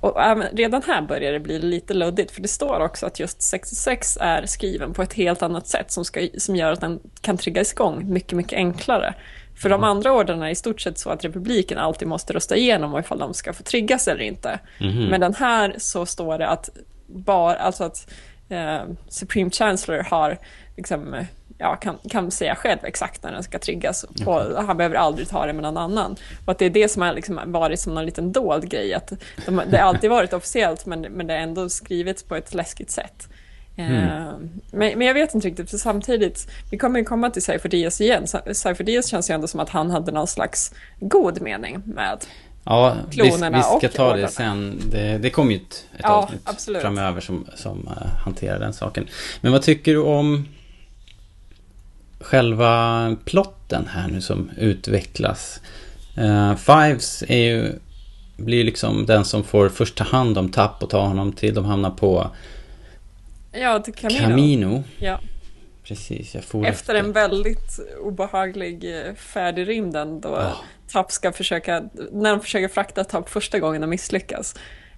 och 0.00 0.16
redan 0.52 0.82
här 0.86 1.02
börjar 1.02 1.32
det 1.32 1.40
bli 1.40 1.58
lite 1.58 1.94
luddigt 1.94 2.30
för 2.30 2.42
det 2.42 2.48
står 2.48 2.80
också 2.80 3.06
att 3.06 3.20
just 3.20 3.42
66 3.42 4.18
är 4.20 4.46
skriven 4.46 4.92
på 4.92 5.02
ett 5.02 5.12
helt 5.12 5.42
annat 5.42 5.66
sätt 5.66 5.90
som, 5.90 6.04
ska, 6.04 6.28
som 6.38 6.56
gör 6.56 6.72
att 6.72 6.80
den 6.80 7.00
kan 7.20 7.36
triggas 7.36 7.72
igång 7.72 8.12
mycket, 8.12 8.32
mycket 8.32 8.56
enklare. 8.56 9.14
För 9.56 9.68
de 9.68 9.84
andra 9.84 10.12
ordrarna 10.12 10.46
är 10.46 10.50
i 10.50 10.54
stort 10.54 10.80
sett 10.80 10.98
så 10.98 11.10
att 11.10 11.24
republiken 11.24 11.78
alltid 11.78 12.08
måste 12.08 12.32
rösta 12.32 12.56
igenom 12.56 12.98
ifall 12.98 13.18
de 13.18 13.34
ska 13.34 13.52
få 13.52 13.62
triggas 13.62 14.08
eller 14.08 14.20
inte. 14.20 14.58
Mm. 14.80 15.04
Men 15.04 15.20
den 15.20 15.34
här 15.34 15.74
så 15.78 16.06
står 16.06 16.38
det 16.38 16.48
att 16.48 16.70
bara, 17.06 17.56
alltså 17.56 17.84
att 17.84 18.10
eh, 18.48 18.80
Supreme 19.08 19.50
Chancellor 19.50 19.98
har 19.98 20.38
liksom, 20.76 21.24
ja, 21.58 21.76
kan, 21.76 21.98
kan 22.10 22.30
säga 22.30 22.54
själv 22.54 22.78
exakt 22.82 23.22
när 23.22 23.32
den 23.32 23.42
ska 23.42 23.58
triggas 23.58 24.04
och 24.26 24.64
han 24.64 24.76
behöver 24.76 24.96
aldrig 24.96 25.28
ta 25.28 25.46
det 25.46 25.52
med 25.52 25.62
någon 25.62 25.76
annan. 25.76 26.16
Och 26.44 26.52
att 26.52 26.58
det 26.58 26.64
är 26.64 26.70
det 26.70 26.88
som 26.88 27.02
har 27.02 27.12
liksom 27.12 27.40
varit 27.46 27.80
som 27.80 27.94
någon 27.94 28.06
liten 28.06 28.32
dold 28.32 28.70
grej, 28.70 28.94
att 28.94 29.12
de, 29.46 29.62
det 29.70 29.78
har 29.78 29.88
alltid 29.88 30.10
varit 30.10 30.32
officiellt 30.32 30.86
men, 30.86 31.00
men 31.00 31.26
det 31.26 31.34
är 31.34 31.40
ändå 31.40 31.68
skrivits 31.68 32.22
på 32.22 32.36
ett 32.36 32.54
läskigt 32.54 32.90
sätt. 32.90 33.28
Eh, 33.76 33.90
mm. 33.90 34.50
Men, 34.70 34.98
men 34.98 35.06
jag 35.06 35.14
vet 35.14 35.34
inte 35.34 35.48
riktigt, 35.48 35.70
för 35.70 35.78
samtidigt, 35.78 36.48
vi 36.70 36.78
kommer 36.78 36.98
ju 36.98 37.04
komma 37.04 37.30
till 37.30 37.42
Cypher 37.42 37.68
Diaz 37.68 38.00
igen. 38.00 38.26
Cypher 38.52 38.84
Diaz 38.84 39.06
känns 39.06 39.30
ju 39.30 39.34
ändå 39.34 39.46
som 39.46 39.60
att 39.60 39.70
han 39.70 39.90
hade 39.90 40.12
någon 40.12 40.26
slags 40.26 40.74
god 41.00 41.42
mening 41.42 41.82
med 41.84 42.24
Ja, 42.66 42.96
vi, 43.10 43.22
vi 43.22 43.62
ska 43.78 43.88
ta 43.88 44.16
det 44.16 44.28
sen. 44.28 44.82
Det, 44.90 45.18
det 45.18 45.30
kommer 45.30 45.52
ju 45.52 45.56
ett, 45.56 45.86
ett 45.94 46.00
ja, 46.02 46.08
avsnitt 46.08 46.40
absolut. 46.44 46.82
framöver 46.82 47.20
som, 47.20 47.46
som 47.54 47.78
uh, 47.78 48.06
hanterar 48.24 48.58
den 48.58 48.72
saken. 48.72 49.08
Men 49.40 49.52
vad 49.52 49.62
tycker 49.62 49.92
du 49.92 50.00
om 50.00 50.48
själva 52.20 53.16
plotten 53.24 53.88
här 53.88 54.08
nu 54.08 54.20
som 54.20 54.50
utvecklas? 54.58 55.60
Uh, 56.18 56.56
Fives 56.56 57.24
är 57.28 57.38
ju, 57.38 57.72
blir 58.36 58.64
liksom 58.64 59.06
den 59.06 59.24
som 59.24 59.44
får 59.44 59.68
först 59.68 59.96
ta 59.96 60.04
hand 60.04 60.38
om 60.38 60.48
Tapp 60.48 60.82
och 60.82 60.90
ta 60.90 61.00
honom 61.00 61.32
till 61.32 61.54
de 61.54 61.64
hamnar 61.64 61.90
på 61.90 62.30
Ja, 63.52 63.78
till 63.78 63.94
Camino. 63.94 64.20
Camino. 64.20 64.84
Ja. 64.98 65.20
Precis, 65.84 66.34
jag 66.34 66.44
får 66.44 66.66
efter, 66.66 66.72
efter 66.72 66.94
en 66.94 67.12
väldigt 67.12 67.80
obehaglig 68.02 68.98
eh, 68.98 69.14
färd 69.14 69.58
i 69.58 69.64
rymden 69.64 70.20
då 70.20 70.28
oh. 70.28 70.56
Tapp 70.92 71.12
ska 71.12 71.32
försöka, 71.32 71.84
när 72.12 72.30
de 72.30 72.40
försöker 72.40 72.68
frakta 72.68 73.04
Tapp 73.04 73.28
första 73.28 73.58
gången 73.58 73.82
och 73.82 73.88
misslyckas, 73.88 74.54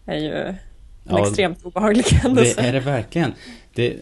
är 0.06 0.16
ju 0.16 0.34
en 0.34 0.56
ja, 1.04 1.26
extremt 1.26 1.64
obehaglig 1.64 2.04
händelse. 2.04 2.62
Det 2.62 2.68
är 2.68 2.72
det 2.72 2.80
verkligen. 2.80 3.34
Det, 3.74 3.96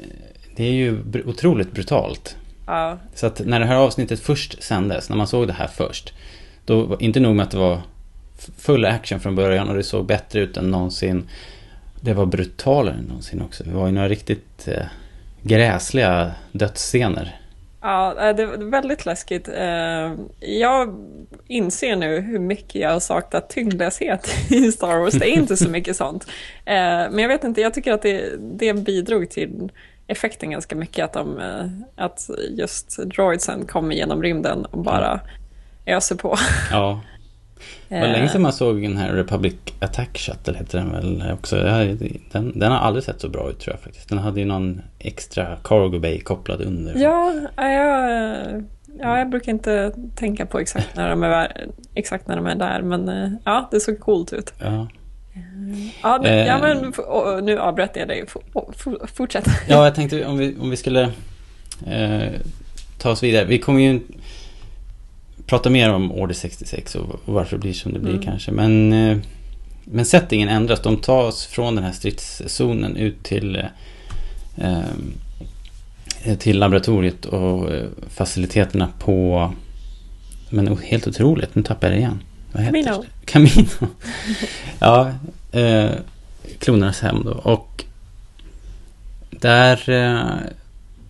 det 0.57 0.65
är 0.65 0.73
ju 0.73 1.03
otroligt 1.27 1.73
brutalt. 1.73 2.37
Ja. 2.67 2.99
Så 3.15 3.27
att 3.27 3.41
när 3.45 3.61
det 3.61 3.67
här 3.67 3.77
avsnittet 3.77 4.21
först 4.21 4.63
sändes, 4.63 5.09
när 5.09 5.17
man 5.17 5.27
såg 5.27 5.47
det 5.47 5.53
här 5.53 5.67
först, 5.67 6.15
då 6.65 6.97
inte 7.01 7.21
nog 7.21 7.37
med 7.37 7.45
att 7.45 7.51
det 7.51 7.59
var 7.59 7.83
full 8.59 8.85
action 8.85 9.21
från 9.21 9.35
början 9.35 9.69
och 9.69 9.75
det 9.75 9.83
såg 9.83 10.07
bättre 10.07 10.41
ut 10.41 10.57
än 10.57 10.71
någonsin. 10.71 11.29
Det 12.01 12.15
var 12.15 12.27
brutalare 12.27 12.95
än 12.95 13.05
någonsin 13.05 13.43
också. 13.43 13.65
Det 13.65 13.71
var 13.71 13.87
ju 13.87 13.93
några 13.93 14.09
riktigt 14.09 14.69
eh, 14.69 14.87
gräsliga 15.43 16.33
dödsscener. 16.53 17.41
Ja, 17.87 18.29
äh, 18.29 18.37
det 18.37 18.43
är 18.43 18.71
väldigt 18.71 19.07
läskigt. 19.07 19.49
Eh, 19.49 20.13
jag 20.41 20.95
inser 21.47 21.97
nu 21.97 22.21
hur 22.21 22.39
mycket 22.39 22.75
jag 22.75 22.91
har 22.91 23.01
saknat 23.01 23.51
tyngdlöshet 23.51 24.35
i 24.51 24.73
Star 24.73 24.99
Wars. 24.99 25.15
Det 25.15 25.31
är 25.31 25.39
inte 25.39 25.57
så 25.57 25.71
mycket 25.71 25.97
sånt. 25.97 26.27
Eh, 26.65 26.75
men 27.11 27.19
jag 27.19 27.29
vet 27.29 27.45
inte, 27.45 27.61
jag 27.61 27.75
tycker 27.75 27.93
att 27.93 28.03
det, 28.03 28.31
det 28.39 28.73
bidrog 28.73 29.31
till 29.31 29.73
effekten 30.07 30.51
ganska 30.51 30.77
mycket 30.77 31.05
att, 31.05 31.13
de, 31.13 31.41
eh, 31.41 31.67
att 32.05 32.31
just 32.51 32.99
droidsen 32.99 33.67
kommer 33.67 33.95
genom 33.95 34.23
rymden 34.23 34.65
och 34.65 34.79
bara 34.79 35.21
öser 35.87 36.17
på. 36.17 36.37
Ja, 36.71 37.01
Det 37.89 38.01
var 38.01 38.07
länge 38.07 38.29
sedan 38.29 38.43
man 38.43 38.53
såg 38.53 38.83
den 38.83 38.97
här 38.97 39.13
Republic 39.13 39.55
Attack 39.81 40.19
Shuttle 40.19 40.55
hette 40.55 40.77
den 40.77 40.93
väl 40.93 41.33
också. 41.33 41.57
Den, 42.33 42.59
den 42.59 42.73
har 42.73 42.79
aldrig 42.79 43.05
sett 43.05 43.21
så 43.21 43.29
bra 43.29 43.51
ut 43.51 43.61
tror 43.61 43.75
jag 43.75 43.81
faktiskt. 43.81 44.09
Den 44.09 44.19
hade 44.19 44.41
ju 44.41 44.47
någon 44.47 44.83
extra 44.99 45.57
cargo 45.65 45.99
bay 45.99 46.21
kopplad 46.21 46.61
under. 46.61 46.95
Ja, 46.97 47.33
jag, 47.57 48.65
ja, 49.01 49.19
jag 49.19 49.31
brukar 49.31 49.53
inte 49.53 49.93
tänka 50.17 50.47
på 50.47 50.59
exakt 50.59 50.97
när 50.97 51.11
de 51.11 51.23
är, 51.23 51.67
exakt 51.95 52.29
när 52.29 52.37
de 52.37 52.47
är 52.47 52.55
där. 52.55 52.83
Men 52.83 53.09
eh, 53.09 53.31
ja, 53.45 53.69
det 53.71 53.81
såg 53.81 54.01
coolt 54.01 54.33
ut. 54.33 54.53
Ja. 54.59 54.89
Ja, 56.03 56.19
nu, 56.23 56.29
ja 56.29 56.59
men 56.59 56.93
nu 57.45 57.59
avbröt 57.59 57.97
jag 57.97 58.09
dig. 58.09 58.25
Fortsätt. 59.15 59.47
Ja, 59.69 59.85
jag 59.85 59.95
tänkte 59.95 60.27
om 60.27 60.39
vi, 60.39 60.57
om 60.61 60.71
vi 60.71 60.77
skulle 60.77 61.03
eh, 61.87 62.33
ta 62.99 63.11
oss 63.11 63.23
vidare. 63.23 63.45
Vi 63.45 63.59
kommer 63.59 63.81
ju 63.81 64.01
prata 65.47 65.71
mer 65.71 65.91
om 65.91 66.13
Order 66.13 66.35
66 66.35 66.95
och 66.95 67.21
varför 67.25 67.57
det 67.57 67.61
blir 67.61 67.73
som 67.73 67.93
det 67.93 67.99
blir 67.99 68.13
mm. 68.13 68.25
kanske. 68.25 68.53
Men, 68.53 68.93
eh, 68.93 69.19
men 69.85 70.05
settingen 70.05 70.49
ändras. 70.49 70.81
De 70.83 70.97
tas 70.97 71.47
från 71.47 71.75
den 71.75 71.85
här 71.85 71.93
stridszonen 71.93 72.97
ut 72.97 73.23
till, 73.23 73.57
eh, 74.57 74.79
eh, 76.25 76.39
till 76.39 76.59
laboratoriet 76.59 77.25
och 77.25 77.71
faciliteterna 78.09 78.89
på... 78.99 79.53
Men 80.51 80.79
helt 80.79 81.07
otroligt, 81.07 81.55
nu 81.55 81.63
tappar 81.63 81.87
jag 81.87 81.97
det 81.97 81.99
igen. 81.99 82.23
Vad 82.53 82.63
heter 82.63 82.83
Camino. 82.83 83.03
Det? 83.03 83.27
Camino. 83.33 83.69
ja, 84.79 85.13
eh, 85.53 85.91
klonernas 86.59 87.01
hem 87.01 87.23
då. 87.25 87.33
Och 87.33 87.85
där 89.31 89.91
eh, 89.91 90.51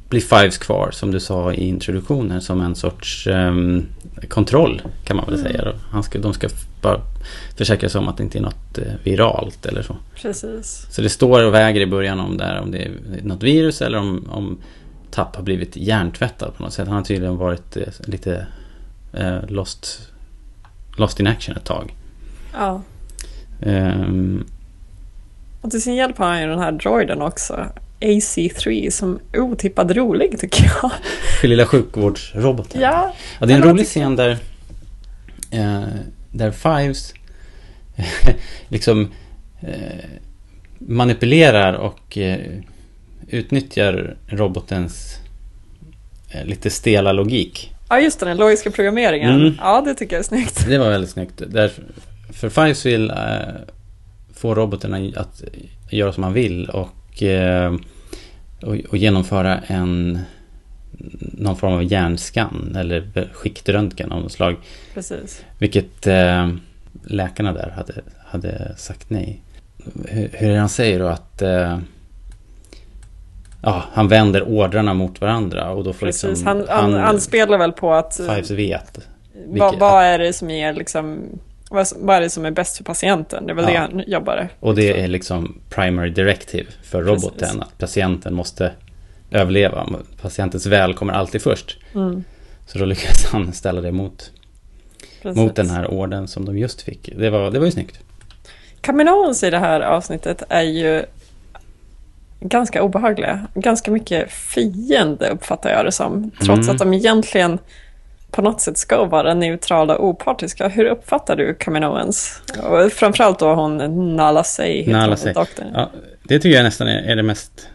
blir 0.09 0.21
Fives 0.21 0.59
kvar, 0.59 0.91
som 0.91 1.11
du 1.11 1.21
sa 1.21 1.53
i 1.53 1.69
introduktionen, 1.69 2.43
som 2.43 2.61
en 2.61 2.75
sorts 2.75 3.27
um, 3.27 3.87
kontroll 4.29 4.83
kan 5.05 5.17
man 5.17 5.27
väl 5.27 5.35
mm. 5.35 5.53
säga. 5.53 5.73
Han 5.91 6.03
ska, 6.03 6.19
de 6.19 6.35
ska 6.35 6.49
bara 6.83 7.01
försäkra 7.57 7.89
sig 7.89 7.99
om 7.99 8.09
att 8.09 8.17
det 8.17 8.23
inte 8.23 8.39
är 8.39 8.43
något 8.43 8.79
eh, 8.79 8.85
viralt 9.03 9.67
eller 9.67 9.83
så. 9.83 9.97
Precis. 10.15 10.87
Så 10.91 11.03
det 11.03 11.09
står 11.09 11.45
och 11.45 11.55
väger 11.55 11.81
i 11.81 11.87
början 11.87 12.21
om, 12.21 12.37
där, 12.37 12.61
om 12.61 12.71
det 12.71 12.79
är 12.79 12.93
något 13.23 13.43
virus 13.43 13.83
eller 13.83 13.99
om, 13.99 14.29
om 14.31 14.59
Tapp 15.11 15.37
har 15.37 15.43
blivit 15.43 15.77
hjärntvättad 15.77 16.57
på 16.57 16.63
något 16.63 16.73
sätt. 16.73 16.89
Han 16.89 16.97
har 16.97 17.05
tydligen 17.05 17.37
varit 17.37 17.77
eh, 17.77 17.83
lite 18.07 18.47
eh, 19.13 19.47
lost, 19.49 20.11
lost 20.97 21.21
in 21.21 21.27
action 21.27 21.57
ett 21.57 21.65
tag. 21.65 21.95
Ja. 22.53 22.83
Um, 23.61 24.47
och 25.61 25.71
till 25.71 25.83
sin 25.83 25.95
hjälp 25.95 26.19
har 26.19 26.27
han 26.27 26.43
ju 26.43 26.49
den 26.49 26.59
här 26.59 26.73
droiden 26.73 27.23
också. 27.23 27.67
AC3 28.07 28.91
som 28.91 29.21
otippad 29.37 29.91
rolig 29.91 30.41
tycker 30.41 30.65
jag. 30.65 30.91
För 31.41 31.49
lilla 31.49 31.67
sjukvårdsroboten. 31.67 32.81
Ja. 32.81 33.15
ja 33.41 33.47
det 33.47 33.53
är 33.53 33.57
en 33.57 33.63
rolig 33.63 33.87
scen 33.87 34.17
där, 34.17 34.31
eh, 35.51 35.83
där 36.31 36.51
Fives 36.51 37.15
liksom 38.69 39.11
eh, 39.61 40.05
manipulerar 40.79 41.73
och 41.73 42.19
eh, 42.19 42.39
utnyttjar 43.29 44.17
robotens 44.27 45.17
eh, 46.31 46.45
lite 46.45 46.71
stela 46.71 47.13
logik. 47.13 47.73
Ja, 47.89 48.01
just 48.01 48.21
den 48.21 48.37
logiska 48.37 48.71
programmeringen. 48.71 49.41
Mm. 49.41 49.55
Ja, 49.59 49.81
det 49.81 49.95
tycker 49.95 50.17
jag 50.17 50.21
är 50.21 50.29
snyggt. 50.29 50.67
Det 50.69 50.79
var 50.79 50.91
väldigt 50.91 51.11
snyggt. 51.11 51.43
Där, 51.47 51.73
för 52.33 52.49
Fives 52.49 52.87
vill 52.87 53.11
eh, 53.11 53.17
få 54.35 54.55
roboten 54.55 55.15
att 55.17 55.45
göra 55.91 56.13
som 56.13 56.23
han 56.23 56.33
vill 56.33 56.69
och 56.69 56.93
Eh, 57.23 57.75
och, 58.63 58.77
och, 58.91 58.97
genomföra 58.97 59.59
en 59.67 60.19
någon 61.19 61.57
form 61.57 61.73
av 61.73 61.85
hjärnskann 61.85 62.77
eller 62.79 63.29
skiktröntgen 63.33 64.13
av 64.13 64.23
något 64.23 64.33
slag. 64.33 64.57
Precis. 64.95 65.45
Vilket 65.59 66.07
eh, 66.07 66.49
läkarna 67.05 67.53
där 67.53 67.71
hade, 67.77 67.95
hade 68.27 68.75
sagt 68.77 69.11
nej. 69.11 69.41
Hur, 70.09 70.31
hur 70.33 70.57
han 70.57 70.69
säger 70.69 70.99
då 70.99 71.07
att 71.07 71.43
eh, 71.43 71.79
ja, 73.63 73.85
han 73.93 74.09
vänder 74.09 74.43
ordrarna 74.43 74.95
mot 74.95 75.21
varandra 75.21 75.71
och 75.71 75.85
då 75.85 75.93
får 75.93 76.07
Precis, 76.07 76.25
liksom, 76.25 76.47
han, 76.47 76.67
han, 76.69 76.93
han, 76.93 77.03
han 77.03 77.21
spelar 77.21 77.59
väl 77.59 77.73
på 77.73 77.95
att 77.95 78.17
Fives 78.17 78.51
vet. 78.51 79.09
Vad, 79.47 79.79
vad 79.79 80.05
är 80.05 80.19
det 80.19 80.33
som 80.33 80.51
ger 80.51 80.73
liksom 80.73 81.29
vad, 81.71 81.87
vad 81.97 82.17
är 82.17 82.21
det 82.21 82.31
som 82.31 82.45
är 82.45 82.51
bäst 82.51 82.77
för 82.77 82.85
patienten? 82.85 83.47
Det 83.47 83.53
är 83.53 83.55
väl 83.55 83.65
ja. 83.65 83.71
det 83.71 83.79
han 83.79 84.05
jobbar 84.07 84.49
Och 84.61 84.75
det 84.75 85.01
är 85.01 85.09
liksom 85.09 85.61
primary 85.69 86.11
directive 86.11 86.67
för 86.83 87.03
roboten. 87.03 87.39
Precis. 87.39 87.61
Att 87.61 87.79
patienten 87.79 88.35
måste 88.35 88.73
överleva. 89.31 89.89
Patientens 90.21 90.67
väl 90.67 90.95
kommer 90.95 91.13
alltid 91.13 91.43
först. 91.43 91.79
Mm. 91.95 92.25
Så 92.67 92.79
då 92.79 92.85
lyckas 92.85 93.27
han 93.33 93.53
ställa 93.53 93.81
det 93.81 93.93
mot, 93.93 94.31
mot 95.23 95.55
den 95.55 95.71
här 95.71 95.91
orden 95.91 96.29
som 96.29 96.45
de 96.45 96.59
just 96.59 96.83
fick. 96.83 97.11
Det 97.17 97.31
var, 97.31 97.51
det 97.51 97.59
var 97.59 97.67
ju 97.67 97.73
snyggt. 97.73 98.01
Kaminoans 98.81 99.43
i 99.43 99.51
det 99.51 99.59
här 99.59 99.81
avsnittet 99.81 100.43
är 100.49 100.63
ju 100.63 101.05
ganska 102.41 102.83
obehagliga. 102.83 103.47
Ganska 103.55 103.91
mycket 103.91 104.33
fiende 104.33 105.29
uppfattar 105.29 105.71
jag 105.71 105.85
det 105.85 105.93
som. 105.93 106.31
Trots 106.31 106.69
mm. 106.69 106.71
att 106.71 106.79
de 106.79 106.95
egentligen 106.95 107.59
på 108.37 108.43
något 108.43 108.61
sätt 108.61 108.79
ska 108.79 109.05
vara 109.05 109.35
neutrala 109.35 109.97
och 109.97 110.09
opartiska. 110.09 110.69
Hur 110.69 110.85
uppfattar 110.85 111.37
du? 111.37 111.57
Och 112.63 112.93
framförallt 112.93 113.39
då 113.39 113.55
hon 113.55 113.77
Nala 114.17 114.45
Say, 114.45 114.87
Nala 114.87 115.17
Say. 115.17 115.33
Ja, 115.75 115.91
det 116.23 116.39
tycker 116.39 116.57
jag 116.57 116.65
nästan 116.65 116.89
är, 116.89 117.03
är 117.03 117.17
det 117.17 117.23
mest, 117.23 117.69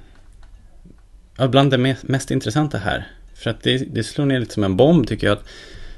ja, 1.38 1.48
bland 1.48 1.72
det 1.72 1.77
mest, 1.77 2.03
mest, 2.03 2.32
intressanta 2.32 2.77
här. 2.77 3.08
För 3.36 3.50
att 3.50 3.63
det, 3.63 3.77
det 3.77 4.03
slår 4.03 4.25
ner 4.25 4.39
lite 4.39 4.53
som 4.53 4.63
en 4.63 4.77
bomb 4.77 5.08
tycker 5.08 5.27
jag. 5.27 5.38
Att, 5.38 5.44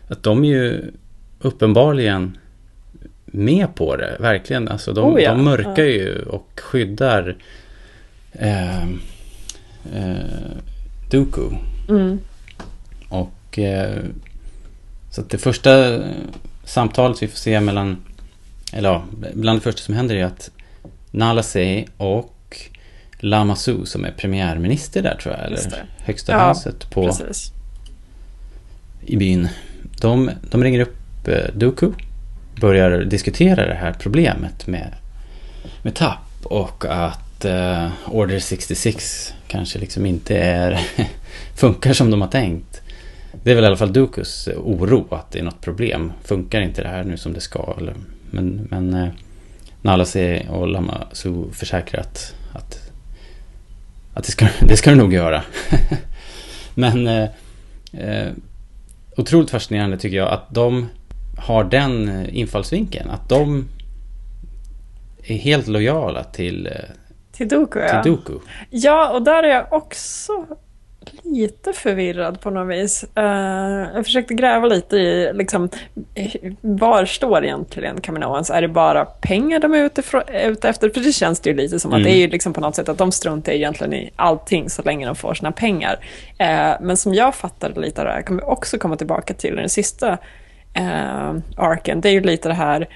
att 0.07 0.23
de 0.23 0.43
är 0.43 0.47
ju 0.47 0.91
uppenbarligen 1.39 2.37
med 3.25 3.75
på 3.75 3.95
det, 3.95 4.17
verkligen. 4.19 4.67
Alltså 4.67 4.93
de, 4.93 5.13
oh 5.13 5.21
ja. 5.21 5.31
de 5.31 5.43
mörkar 5.43 5.83
ja. 5.83 5.89
ju 5.89 6.21
och 6.21 6.61
skyddar 6.63 7.35
eh, 8.31 8.83
eh, 9.93 10.17
Dooku. 11.11 11.49
Mm. 11.89 12.19
Och 13.09 13.59
eh, 13.59 14.03
så 15.13 15.21
det 15.21 15.37
första 15.37 16.01
samtalet 16.63 17.23
vi 17.23 17.27
får 17.27 17.37
se 17.37 17.59
mellan, 17.59 17.97
eller 18.73 18.89
ja, 18.89 19.03
bland 19.33 19.59
det 19.59 19.63
första 19.63 19.81
som 19.81 19.93
händer 19.93 20.15
är 20.15 20.25
att 20.25 20.49
Nalasey 21.11 21.85
och 21.97 22.57
Lama 23.19 23.55
Su 23.55 23.85
som 23.85 24.05
är 24.05 24.11
premiärminister 24.11 25.01
där 25.01 25.15
tror 25.15 25.35
jag, 25.35 25.45
eller 25.45 25.85
högsta 25.97 26.31
ja, 26.31 26.47
huset 26.47 26.89
på, 26.89 27.05
precis. 27.05 27.51
i 29.01 29.17
byn. 29.17 29.49
De, 30.01 30.31
de 30.51 30.63
ringer 30.63 30.79
upp 30.79 31.27
eh, 31.27 31.53
Dooku, 31.53 31.91
börjar 32.61 33.03
diskutera 33.03 33.67
det 33.67 33.75
här 33.75 33.93
problemet 33.99 34.67
med, 34.67 34.93
med 35.81 35.95
tapp 35.95 36.45
och 36.45 36.85
att 36.85 37.45
eh, 37.45 37.89
Order 38.07 38.39
66 38.39 39.33
kanske 39.47 39.79
liksom 39.79 40.05
inte 40.05 40.37
är 40.37 40.87
funkar 41.55 41.93
som 41.93 42.11
de 42.11 42.21
har 42.21 42.29
tänkt. 42.29 42.82
Det 43.43 43.51
är 43.51 43.55
väl 43.55 43.63
i 43.63 43.67
alla 43.67 43.77
fall 43.77 43.93
Dukus 43.93 44.47
oro 44.47 45.07
att 45.09 45.31
det 45.31 45.39
är 45.39 45.43
något 45.43 45.61
problem. 45.61 46.13
Funkar 46.23 46.61
inte 46.61 46.81
det 46.81 46.87
här 46.87 47.03
nu 47.03 47.17
som 47.17 47.33
det 47.33 47.41
ska? 47.41 47.75
Eller, 47.77 47.95
men 48.31 48.67
men 48.71 48.93
eh, 48.93 49.09
Nalase 49.81 50.45
och 50.49 50.67
Lamasu 50.67 51.51
försäkrar 51.51 52.01
att, 52.01 52.35
att, 52.53 52.91
att 54.13 54.23
det, 54.23 54.31
ska, 54.31 54.47
det 54.67 54.77
ska 54.77 54.89
det 54.89 54.95
nog 54.95 55.13
göra. 55.13 55.43
men 56.75 57.07
eh, 57.07 57.29
eh, 57.93 58.31
otroligt 59.17 59.49
fascinerande 59.49 59.97
tycker 59.97 60.17
jag 60.17 60.29
att 60.29 60.53
de 60.53 60.89
har 61.37 61.63
den 61.63 62.25
infallsvinkeln. 62.29 63.09
Att 63.09 63.29
de 63.29 63.69
är 65.23 65.35
helt 65.35 65.67
lojala 65.67 66.23
till, 66.23 66.67
eh, 66.67 66.73
till 67.31 67.47
Doku. 67.47 67.79
Till 67.79 67.89
ja. 67.89 68.01
Doku. 68.03 68.33
ja, 68.69 69.09
och 69.09 69.23
där 69.23 69.43
är 69.43 69.47
jag 69.47 69.73
också 69.73 70.45
lite 71.23 71.73
förvirrad 71.73 72.41
på 72.41 72.49
något 72.49 72.75
vis. 72.75 73.05
Uh, 73.17 73.23
jag 73.95 74.05
försökte 74.05 74.33
gräva 74.33 74.67
lite 74.67 74.97
i 74.97 75.33
liksom, 75.33 75.69
var 76.61 77.05
står 77.05 77.43
egentligen 77.43 78.01
Kaminoans? 78.01 78.49
Är 78.49 78.61
det 78.61 78.67
bara 78.67 79.05
pengar 79.05 79.59
de 79.59 79.73
är 79.73 79.83
ute, 79.83 80.03
ute 80.43 80.69
efter? 80.69 80.89
För 80.89 81.01
det 81.01 81.11
känns 81.11 81.39
det 81.39 81.49
ju 81.49 81.55
lite 81.55 81.79
som 81.79 81.91
mm. 81.91 82.01
att 82.01 82.07
det 82.07 82.23
är 82.23 82.27
liksom 82.27 82.53
på 82.53 82.61
något 82.61 82.75
sätt 82.75 82.89
att 82.89 82.97
de 82.97 83.11
struntar 83.11 83.51
egentligen 83.51 83.93
i 83.93 84.09
allting 84.15 84.69
så 84.69 84.81
länge 84.81 85.05
de 85.05 85.15
får 85.15 85.33
sina 85.33 85.51
pengar. 85.51 85.93
Uh, 86.41 86.81
men 86.81 86.97
som 86.97 87.13
jag 87.13 87.35
fattade 87.35 87.81
lite 87.81 88.01
av 88.01 88.07
det 88.07 88.13
här, 88.13 88.21
kan 88.21 88.35
vi 88.35 88.41
också 88.43 88.77
komma 88.77 88.95
tillbaka 88.95 89.33
till 89.33 89.55
den 89.55 89.69
sista 89.69 90.11
uh, 90.79 91.37
arken, 91.57 92.01
det 92.01 92.09
är 92.09 92.13
ju 92.13 92.21
lite 92.21 92.47
det 92.47 92.53
här 92.53 92.87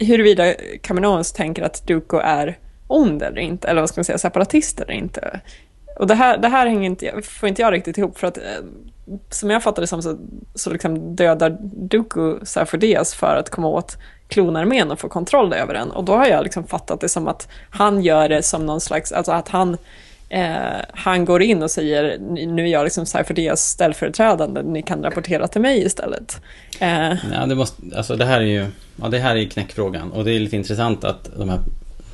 huruvida 0.00 0.54
Kaminoans 0.82 1.32
tänker 1.32 1.62
att 1.62 1.86
Duko 1.86 2.16
är 2.16 2.58
ond 2.86 3.22
eller 3.22 3.40
inte, 3.40 3.68
eller 3.68 3.80
vad 3.80 3.88
ska 3.88 3.98
man 3.98 4.04
säga, 4.04 4.18
separatist 4.18 4.80
eller 4.80 4.92
inte. 4.92 5.40
Och 5.96 6.06
det 6.06 6.14
här, 6.14 6.38
det 6.38 6.48
här 6.48 6.66
hänger 6.66 6.86
inte, 6.86 7.22
får 7.22 7.48
inte 7.48 7.62
jag 7.62 7.72
riktigt 7.72 7.98
ihop 7.98 8.18
för 8.18 8.26
att 8.26 8.38
eh, 8.38 8.42
som 9.30 9.50
jag 9.50 9.62
fattar 9.62 9.82
det 9.82 9.86
som 9.86 10.02
så, 10.02 10.18
så 10.54 10.70
liksom 10.70 11.16
dödar 11.16 11.56
Dooku 11.60 12.38
Sarfodias 12.42 13.14
för 13.14 13.36
att 13.36 13.50
komma 13.50 13.68
åt 13.68 13.96
klonarmén 14.28 14.90
och 14.90 15.00
få 15.00 15.08
kontroll 15.08 15.52
över 15.52 15.74
den. 15.74 15.90
Och 15.90 16.04
då 16.04 16.16
har 16.16 16.26
jag 16.26 16.44
liksom 16.44 16.66
fattat 16.66 17.00
det 17.00 17.08
som 17.08 17.28
att 17.28 17.48
han 17.70 18.02
gör 18.02 18.28
det 18.28 18.42
som 18.42 18.66
någon 18.66 18.80
slags, 18.80 19.12
alltså 19.12 19.32
att 19.32 19.48
han 19.48 19.76
eh, 20.28 20.80
han 20.92 21.24
går 21.24 21.42
in 21.42 21.62
och 21.62 21.70
säger 21.70 22.18
nu 22.46 22.62
är 22.62 22.72
jag 22.72 22.84
liksom 22.84 23.06
Cypher 23.06 23.56
ställföreträdande, 23.56 24.62
ni 24.62 24.82
kan 24.82 25.02
rapportera 25.02 25.48
till 25.48 25.60
mig 25.60 25.84
istället. 25.86 26.40
Eh. 26.80 27.12
Ja, 27.32 27.46
det, 27.46 27.54
måste, 27.54 27.82
alltså 27.96 28.16
det 28.16 28.24
här 28.24 28.40
är 28.40 28.44
ju 28.44 28.66
ja, 28.96 29.08
det 29.08 29.18
här 29.18 29.36
är 29.36 29.44
knäckfrågan 29.44 30.12
och 30.12 30.24
det 30.24 30.32
är 30.32 30.40
lite 30.40 30.56
intressant 30.56 31.04
att 31.04 31.30
de 31.36 31.48
här, 31.48 31.60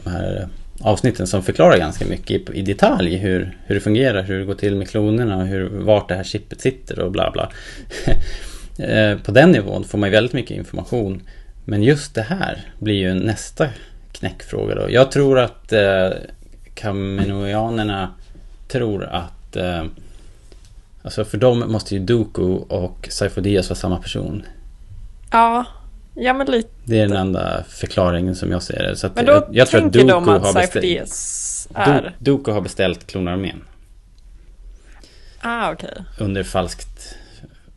de 0.05 0.11
här 0.11 0.49
avsnitten 0.81 1.27
som 1.27 1.43
förklarar 1.43 1.79
ganska 1.79 2.07
mycket 2.07 2.51
i, 2.51 2.59
i, 2.59 2.63
detalj 2.63 3.17
hur, 3.17 3.59
hur 3.67 3.75
det 3.75 3.81
fungerar, 3.81 4.23
hur 4.23 4.39
det 4.39 4.45
går 4.45 4.55
till 4.55 4.77
med 4.77 4.89
klonerna 4.89 5.37
och 5.37 5.47
hur, 5.47 5.69
vart 5.69 6.09
det 6.09 6.15
här 6.15 6.25
chippet 6.25 6.61
sitter 6.61 6.99
och 6.99 7.13
bla 7.13 7.31
bla. 7.31 7.51
Eh, 8.81 9.19
på 9.19 9.33
den 9.33 9.53
nivån 9.53 9.85
får 9.85 9.99
man 9.99 10.11
väldigt 10.11 10.33
mycket 10.33 10.57
information. 10.57 11.23
Men 11.65 11.83
just 11.83 12.15
det 12.15 12.23
här 12.23 12.73
blir 12.79 12.95
ju 12.95 13.15
nästa 13.15 13.69
knäckfråga 14.13 14.75
då. 14.75 14.91
Jag 14.91 15.13
tror 15.13 15.39
att 15.39 15.73
eh, 15.73 16.09
Kaminoianerna 16.75 18.15
tror 18.69 19.05
att 19.05 19.57
eh, 19.57 19.85
Alltså 21.03 21.25
för 21.25 21.39
dem 21.39 21.65
måste 21.73 21.95
ju 21.95 22.01
Doku 22.01 22.43
och 22.69 23.09
Saifo-Diaz 23.11 23.69
vara 23.69 23.77
samma 23.77 23.99
person. 23.99 24.43
Ja, 25.31 25.65
ja 26.19 26.33
men 26.33 26.47
lite. 26.47 26.69
Det 26.85 27.01
är 27.01 27.09
den 27.09 27.17
enda 27.17 27.65
förklaringen 27.69 28.37
som 28.37 28.51
jag 28.51 28.63
ser 28.63 28.83
det. 28.83 28.97
Så 28.97 29.11
men 29.15 29.25
då 29.25 29.33
jag, 29.33 29.45
jag 29.51 29.69
tror 29.69 29.87
att 29.87 29.93
Doku 29.93 30.07
de 30.07 30.29
att 30.29 30.43
Saifo-Diaz 30.43 31.69
är... 31.75 32.17
Doku 32.19 32.53
har 32.53 32.61
beställt 32.61 33.07
klonarmén. 33.07 33.65
Ah, 35.41 35.73
okej. 35.73 35.91
Okay. 35.93 36.27
Under 36.27 36.43
falskt, 36.43 37.17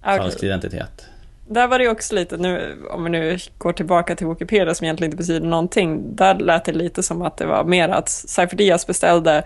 okay. 0.02 0.18
falsk 0.18 0.44
identitet 0.44 1.11
där 1.54 1.68
var 1.68 1.80
det 1.80 1.90
också 1.90 2.16
lite, 2.16 2.38
nu, 2.38 2.78
om 2.92 3.04
vi 3.04 3.10
nu 3.10 3.38
går 3.58 3.74
tillbaka 3.74 4.16
till 4.16 4.28
Wikipedia 4.28 4.76
som 4.76 4.86
egentligen 4.86 5.12
inte 5.12 5.18
betyder 5.18 5.48
någonting, 5.48 6.16
där 6.16 6.36
lät 6.36 6.66
det 6.66 6.72
lite 6.72 7.04
som 7.04 7.22
att 7.22 7.38
det 7.38 7.46
var 7.46 7.64
mer 7.64 7.90
att 7.90 8.10
Cypher 8.10 8.58
Diaz 8.58 8.88
beställde, 8.88 9.44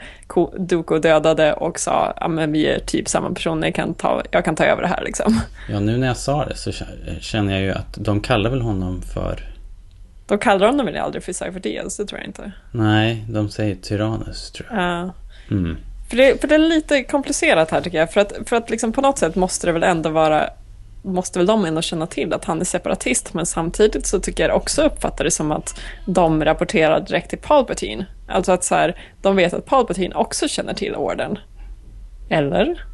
Duko 0.57 0.99
dödade 0.99 1.53
och 1.53 1.79
sa 1.79 2.13
ja 2.19 2.27
men 2.27 2.51
vi 2.51 2.65
är 2.65 2.79
typ 2.79 3.07
samma 3.07 3.29
person, 3.29 3.63
jag 3.63 3.75
kan 3.75 3.93
ta, 3.93 4.21
jag 4.31 4.45
kan 4.45 4.55
ta 4.55 4.65
över 4.65 4.81
det 4.81 4.87
här 4.87 5.03
liksom. 5.03 5.39
Ja, 5.69 5.79
nu 5.79 5.97
när 5.97 6.07
jag 6.07 6.17
sa 6.17 6.45
det 6.45 6.55
så 6.55 6.71
känner 7.19 7.53
jag 7.53 7.61
ju 7.61 7.71
att 7.71 7.97
de 7.97 8.21
kallar 8.21 8.49
väl 8.49 8.61
honom 8.61 9.01
för... 9.01 9.39
De 10.27 10.37
kallar 10.37 10.67
honom 10.67 10.85
väl 10.85 10.97
aldrig 10.97 11.23
för 11.23 11.33
Cypher 11.33 11.59
Diaz, 11.59 11.97
det 11.97 12.05
tror 12.05 12.19
jag 12.19 12.27
inte. 12.27 12.51
Nej, 12.71 13.25
de 13.29 13.49
säger 13.49 13.75
Tyrannus 13.75 14.51
tror 14.51 14.69
jag. 14.71 14.79
Ja. 14.81 15.13
Mm. 15.51 15.77
För, 16.09 16.17
det, 16.17 16.41
för 16.41 16.47
det 16.47 16.55
är 16.55 16.59
lite 16.59 17.03
komplicerat 17.03 17.71
här 17.71 17.81
tycker 17.81 17.97
jag, 17.97 18.13
för 18.13 18.21
att, 18.21 18.33
för 18.45 18.55
att 18.55 18.69
liksom 18.69 18.91
på 18.91 19.01
något 19.01 19.17
sätt 19.17 19.35
måste 19.35 19.67
det 19.67 19.73
väl 19.73 19.83
ändå 19.83 20.09
vara 20.09 20.49
måste 21.05 21.39
väl 21.39 21.45
de 21.45 21.65
ändå 21.65 21.81
känna 21.81 22.07
till 22.07 22.33
att 22.33 22.45
han 22.45 22.61
är 22.61 22.65
separatist, 22.65 23.33
men 23.33 23.45
samtidigt 23.45 24.05
så 24.05 24.19
tycker 24.19 24.49
jag 24.49 24.57
också 24.57 24.81
uppfattar 24.81 25.23
det 25.23 25.31
som 25.31 25.51
att 25.51 25.79
de 26.05 26.45
rapporterar 26.45 26.99
direkt 26.99 27.29
till 27.29 27.39
Palpatine. 27.39 28.05
Alltså 28.27 28.51
att 28.51 28.63
så 28.63 28.75
här, 28.75 28.99
de 29.21 29.35
vet 29.35 29.53
att 29.53 29.65
Palpatine 29.65 30.15
också 30.15 30.47
känner 30.47 30.73
till 30.73 30.95
orden. 30.95 31.37
Eller? 32.29 32.85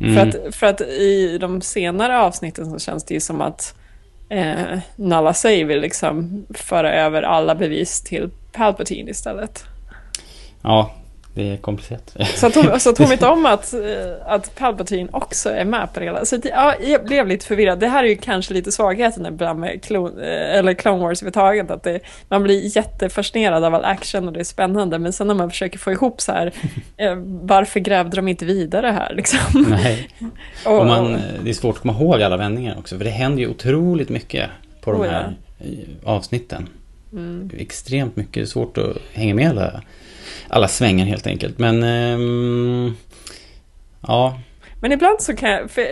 Mm. 0.00 0.14
För, 0.14 0.22
att, 0.28 0.54
för 0.54 0.66
att 0.66 0.80
i 0.80 1.38
de 1.38 1.60
senare 1.60 2.18
avsnitten 2.18 2.70
så 2.70 2.78
känns 2.78 3.04
det 3.04 3.14
ju 3.14 3.20
som 3.20 3.40
att 3.40 3.74
eh, 4.28 4.78
Nala 4.96 5.34
Say 5.34 5.64
vill 5.64 5.80
liksom 5.80 6.46
föra 6.50 6.92
över 6.92 7.22
alla 7.22 7.54
bevis 7.54 8.00
till 8.00 8.30
Palpatine 8.52 9.10
istället. 9.10 9.64
Ja, 10.62 10.94
det 11.34 11.50
är 11.50 11.56
komplicerat. 11.56 12.16
Så 12.34 12.46
att 12.46 12.54
hon, 12.54 12.80
så 12.80 12.90
att 12.90 12.98
hon 12.98 13.08
vet 13.08 13.22
om 13.32 13.46
att, 13.46 13.74
eh, 13.74 13.80
att 14.26 14.54
Palpatine 14.56 15.08
också 15.12 15.50
är 15.50 15.64
med 15.64 15.88
på 15.94 16.00
det 16.00 16.06
hela. 16.06 16.24
Så 16.24 16.36
att, 16.36 16.44
ja, 16.44 16.74
jag 16.80 17.04
blev 17.04 17.26
lite 17.26 17.46
förvirrad. 17.46 17.78
Det 17.78 17.88
här 17.88 18.04
är 18.04 18.08
ju 18.08 18.16
kanske 18.16 18.54
lite 18.54 18.72
svagheten 18.72 19.26
ibland 19.26 19.60
med 19.60 19.82
Clone, 19.82 20.22
eh, 20.22 20.58
eller 20.58 20.74
Clone 20.74 20.98
Wars 20.98 21.22
överhuvudtaget. 21.22 21.70
Att 21.70 21.82
det, 21.82 22.00
man 22.28 22.42
blir 22.42 22.76
jättefascinerad 22.76 23.64
av 23.64 23.74
all 23.74 23.84
action 23.84 24.26
och 24.26 24.32
det 24.32 24.40
är 24.40 24.44
spännande. 24.44 24.98
Men 24.98 25.12
sen 25.12 25.26
när 25.26 25.34
man 25.34 25.50
försöker 25.50 25.78
få 25.78 25.92
ihop 25.92 26.20
så 26.20 26.32
här, 26.32 26.52
eh, 26.96 27.14
varför 27.26 27.80
grävde 27.80 28.16
de 28.16 28.28
inte 28.28 28.44
vidare 28.44 28.86
här 28.86 29.14
liksom? 29.14 29.66
Nej, 29.68 30.08
och, 30.66 30.78
och 30.78 30.86
man, 30.86 31.18
det 31.44 31.50
är 31.50 31.54
svårt 31.54 31.74
att 31.74 31.82
komma 31.82 31.94
ihåg 32.00 32.22
alla 32.22 32.36
vändningar 32.36 32.78
också. 32.78 32.96
För 32.96 33.04
det 33.04 33.10
händer 33.10 33.42
ju 33.42 33.48
otroligt 33.48 34.08
mycket 34.08 34.50
på 34.80 34.92
de 34.92 35.02
här 35.02 35.36
ja. 35.58 35.66
avsnitten. 36.04 36.68
Mm. 37.12 37.50
Extremt 37.58 38.16
mycket, 38.16 38.48
svårt 38.48 38.78
att 38.78 38.96
hänga 39.12 39.34
med 39.34 39.50
alla 39.50 39.82
alla 40.48 40.68
svängar 40.68 41.06
helt 41.06 41.26
enkelt. 41.26 41.58
Men 41.58 41.82
um, 41.82 42.96
ja. 44.06 44.40
Men 44.80 44.92
ibland 44.92 45.22
så 45.22 45.36
kan 45.36 45.50
jag, 45.50 45.70
för, 45.70 45.82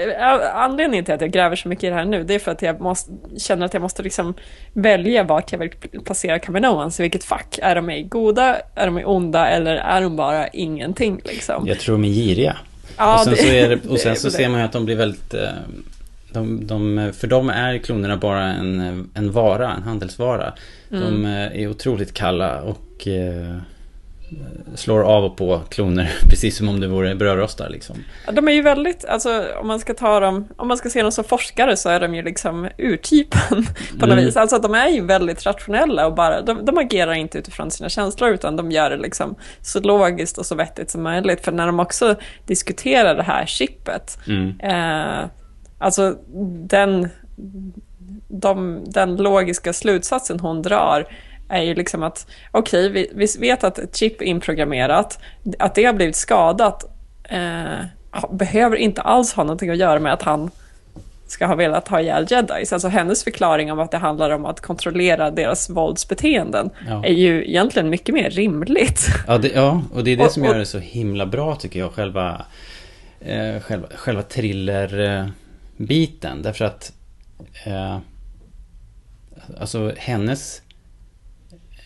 anledningen 0.55 1.05
till 1.05 1.15
att 1.15 1.21
jag 1.21 1.31
gräver 1.31 1.57
så 1.57 1.69
mycket 1.69 1.85
i 1.85 1.89
det 1.89 1.95
här 1.95 2.05
nu, 2.05 2.25
det 2.25 2.35
är 2.35 2.39
för 2.39 2.51
att 2.51 2.63
jag 2.63 2.81
måste, 2.81 3.13
känner 3.39 3.67
att 3.67 3.75
jag 3.75 3.83
måste 3.83 4.03
liksom 4.03 4.35
välja 4.73 5.23
vart 5.23 5.53
jag 5.53 5.59
vill 5.59 5.71
placera 6.05 6.39
Kaminoans, 6.39 7.01
i 7.01 7.03
vilket 7.03 7.25
fack. 7.25 7.59
Är 7.63 7.75
de 7.75 7.91
i 7.91 8.03
goda, 8.03 8.57
är 8.75 8.87
de 8.87 8.99
i 8.99 9.05
onda 9.05 9.49
eller 9.49 9.77
är 9.77 10.01
de 10.01 10.17
bara 10.17 10.49
ingenting 10.49 11.21
liksom? 11.25 11.67
Jag 11.67 11.81
tror 11.81 11.95
de 11.95 12.05
är 12.05 12.09
giriga. 12.09 12.57
Ja, 12.97 13.15
och 13.15 13.25
sen, 13.25 13.33
det, 13.33 13.39
så, 13.39 13.47
är 13.47 13.69
det, 13.69 13.89
och 13.89 13.99
sen 14.01 14.17
så 14.17 14.31
ser 14.31 14.49
man 14.49 14.61
ju 14.61 14.67
att 14.67 14.73
de 14.73 14.85
blir 14.85 14.97
väldigt 14.97 15.35
eh, 15.35 15.49
de, 16.33 16.67
de, 16.67 17.13
för 17.17 17.27
dem 17.27 17.51
är 17.51 17.79
klonerna 17.79 18.17
bara 18.17 18.45
en, 18.45 19.11
en 19.15 19.33
vara, 19.33 19.73
en 19.73 19.83
handelsvara. 19.83 20.53
Mm. 20.91 21.03
De 21.03 21.25
är 21.31 21.69
otroligt 21.69 22.15
kalla 22.15 22.63
och 22.63 23.09
eh, 23.09 23.57
slår 24.75 25.03
av 25.03 25.25
och 25.25 25.37
på 25.37 25.61
kloner 25.69 26.13
precis 26.31 26.57
som 26.57 26.69
om 26.69 26.81
det 26.81 26.87
vore 26.87 27.15
brödrostar 27.15 27.69
liksom. 27.69 27.97
Ja, 28.27 28.33
de 28.33 28.49
är 28.49 28.53
ju 28.53 28.63
väldigt, 28.63 29.05
alltså 29.05 29.45
om 29.61 29.67
man 29.67 29.81
ska 29.81 29.95
ta 29.95 30.21
dem, 30.21 30.49
om 30.57 30.69
man 30.69 30.77
ska 30.77 30.91
se 30.91 31.03
dem 31.03 31.13
som 31.13 31.25
forskare 31.25 31.77
så 31.77 31.89
är 31.89 32.01
de 32.01 32.15
ju 32.15 32.23
liksom 32.23 32.69
urtypen 32.79 33.41
på 34.01 34.07
något 34.07 34.13
mm. 34.13 34.25
vis. 34.25 34.37
Alltså 34.37 34.59
de 34.59 34.75
är 34.75 34.89
ju 34.89 35.05
väldigt 35.05 35.47
rationella 35.47 36.07
och 36.07 36.15
bara, 36.15 36.43
de, 36.43 36.65
de, 36.65 36.79
agerar 36.79 37.13
inte 37.13 37.39
utifrån 37.39 37.71
sina 37.71 37.89
känslor 37.89 38.31
utan 38.31 38.57
de 38.57 38.71
gör 38.71 38.91
det 38.91 38.97
liksom 38.97 39.35
så 39.61 39.81
logiskt 39.81 40.39
och 40.39 40.47
så 40.47 40.55
vettigt 40.55 40.91
som 40.91 41.03
möjligt. 41.03 41.45
För 41.45 41.53
när 41.53 41.67
de 41.67 41.81
också 41.81 42.15
diskuterar 42.47 43.15
det 43.15 43.23
här 43.23 43.47
chippet, 43.47 44.19
mm. 44.27 44.61
eh, 44.61 45.29
alltså 45.79 46.17
den, 46.69 47.09
de, 48.29 48.85
den 48.87 49.17
logiska 49.17 49.73
slutsatsen 49.73 50.41
hon 50.41 50.63
drar 50.63 51.07
är 51.53 51.63
ju 51.63 51.75
liksom 51.75 52.03
att 52.03 52.27
okej, 52.51 52.91
okay, 52.91 53.09
vi, 53.15 53.27
vi, 53.27 53.41
vet 53.41 53.65
att 53.65 53.79
ett 53.79 53.97
chip 53.97 54.21
är 54.21 54.25
inprogrammerat, 54.25 55.19
att 55.59 55.75
det 55.75 55.85
har 55.85 55.93
blivit 55.93 56.17
skadat 56.17 56.85
eh, 57.25 57.85
behöver 58.31 58.77
inte 58.77 59.03
alls 59.03 59.33
ha 59.33 59.45
någonting 59.45 59.71
att 59.71 59.77
göra 59.77 60.01
med 60.01 60.13
att 60.13 60.23
han 60.23 60.51
ska 61.27 61.47
ha 61.47 61.55
velat 61.55 61.89
ha 61.89 62.01
ihjäl 62.01 62.27
jedis. 62.31 62.73
Alltså 62.73 62.89
hennes 62.89 63.25
förklaring 63.25 63.73
om 63.73 63.79
att 63.79 63.91
det 63.91 63.99
handlar 63.99 64.31
om 64.31 64.47
att 64.47 64.61
kontrollera 64.61 65.31
deras 65.31 65.71
våldsbeteenden 65.71 66.71
ja. 66.89 67.05
är 67.05 67.13
ju 67.13 67.49
egentligen 67.49 67.91
mycket 67.91 68.15
mer 68.15 68.31
rimligt. 68.31 69.07
Ja, 69.27 69.39
det, 69.39 69.49
ja 69.49 69.83
och 69.95 70.05
det 70.05 70.11
är 70.11 70.17
det 70.17 70.31
som 70.31 70.45
gör 70.45 70.59
det 70.59 70.67
så 70.67 70.79
himla 70.79 71.27
bra 71.27 71.57
tycker 71.57 71.81
jag, 71.81 71.93
själva, 71.93 72.45
eh, 73.21 73.61
själva, 73.61 73.87
själva 73.95 74.23
thriller-biten. 74.23 76.43
Därför 76.43 76.65
att 76.65 76.93
eh, 77.65 77.99
alltså 79.61 79.93
hennes 79.97 80.63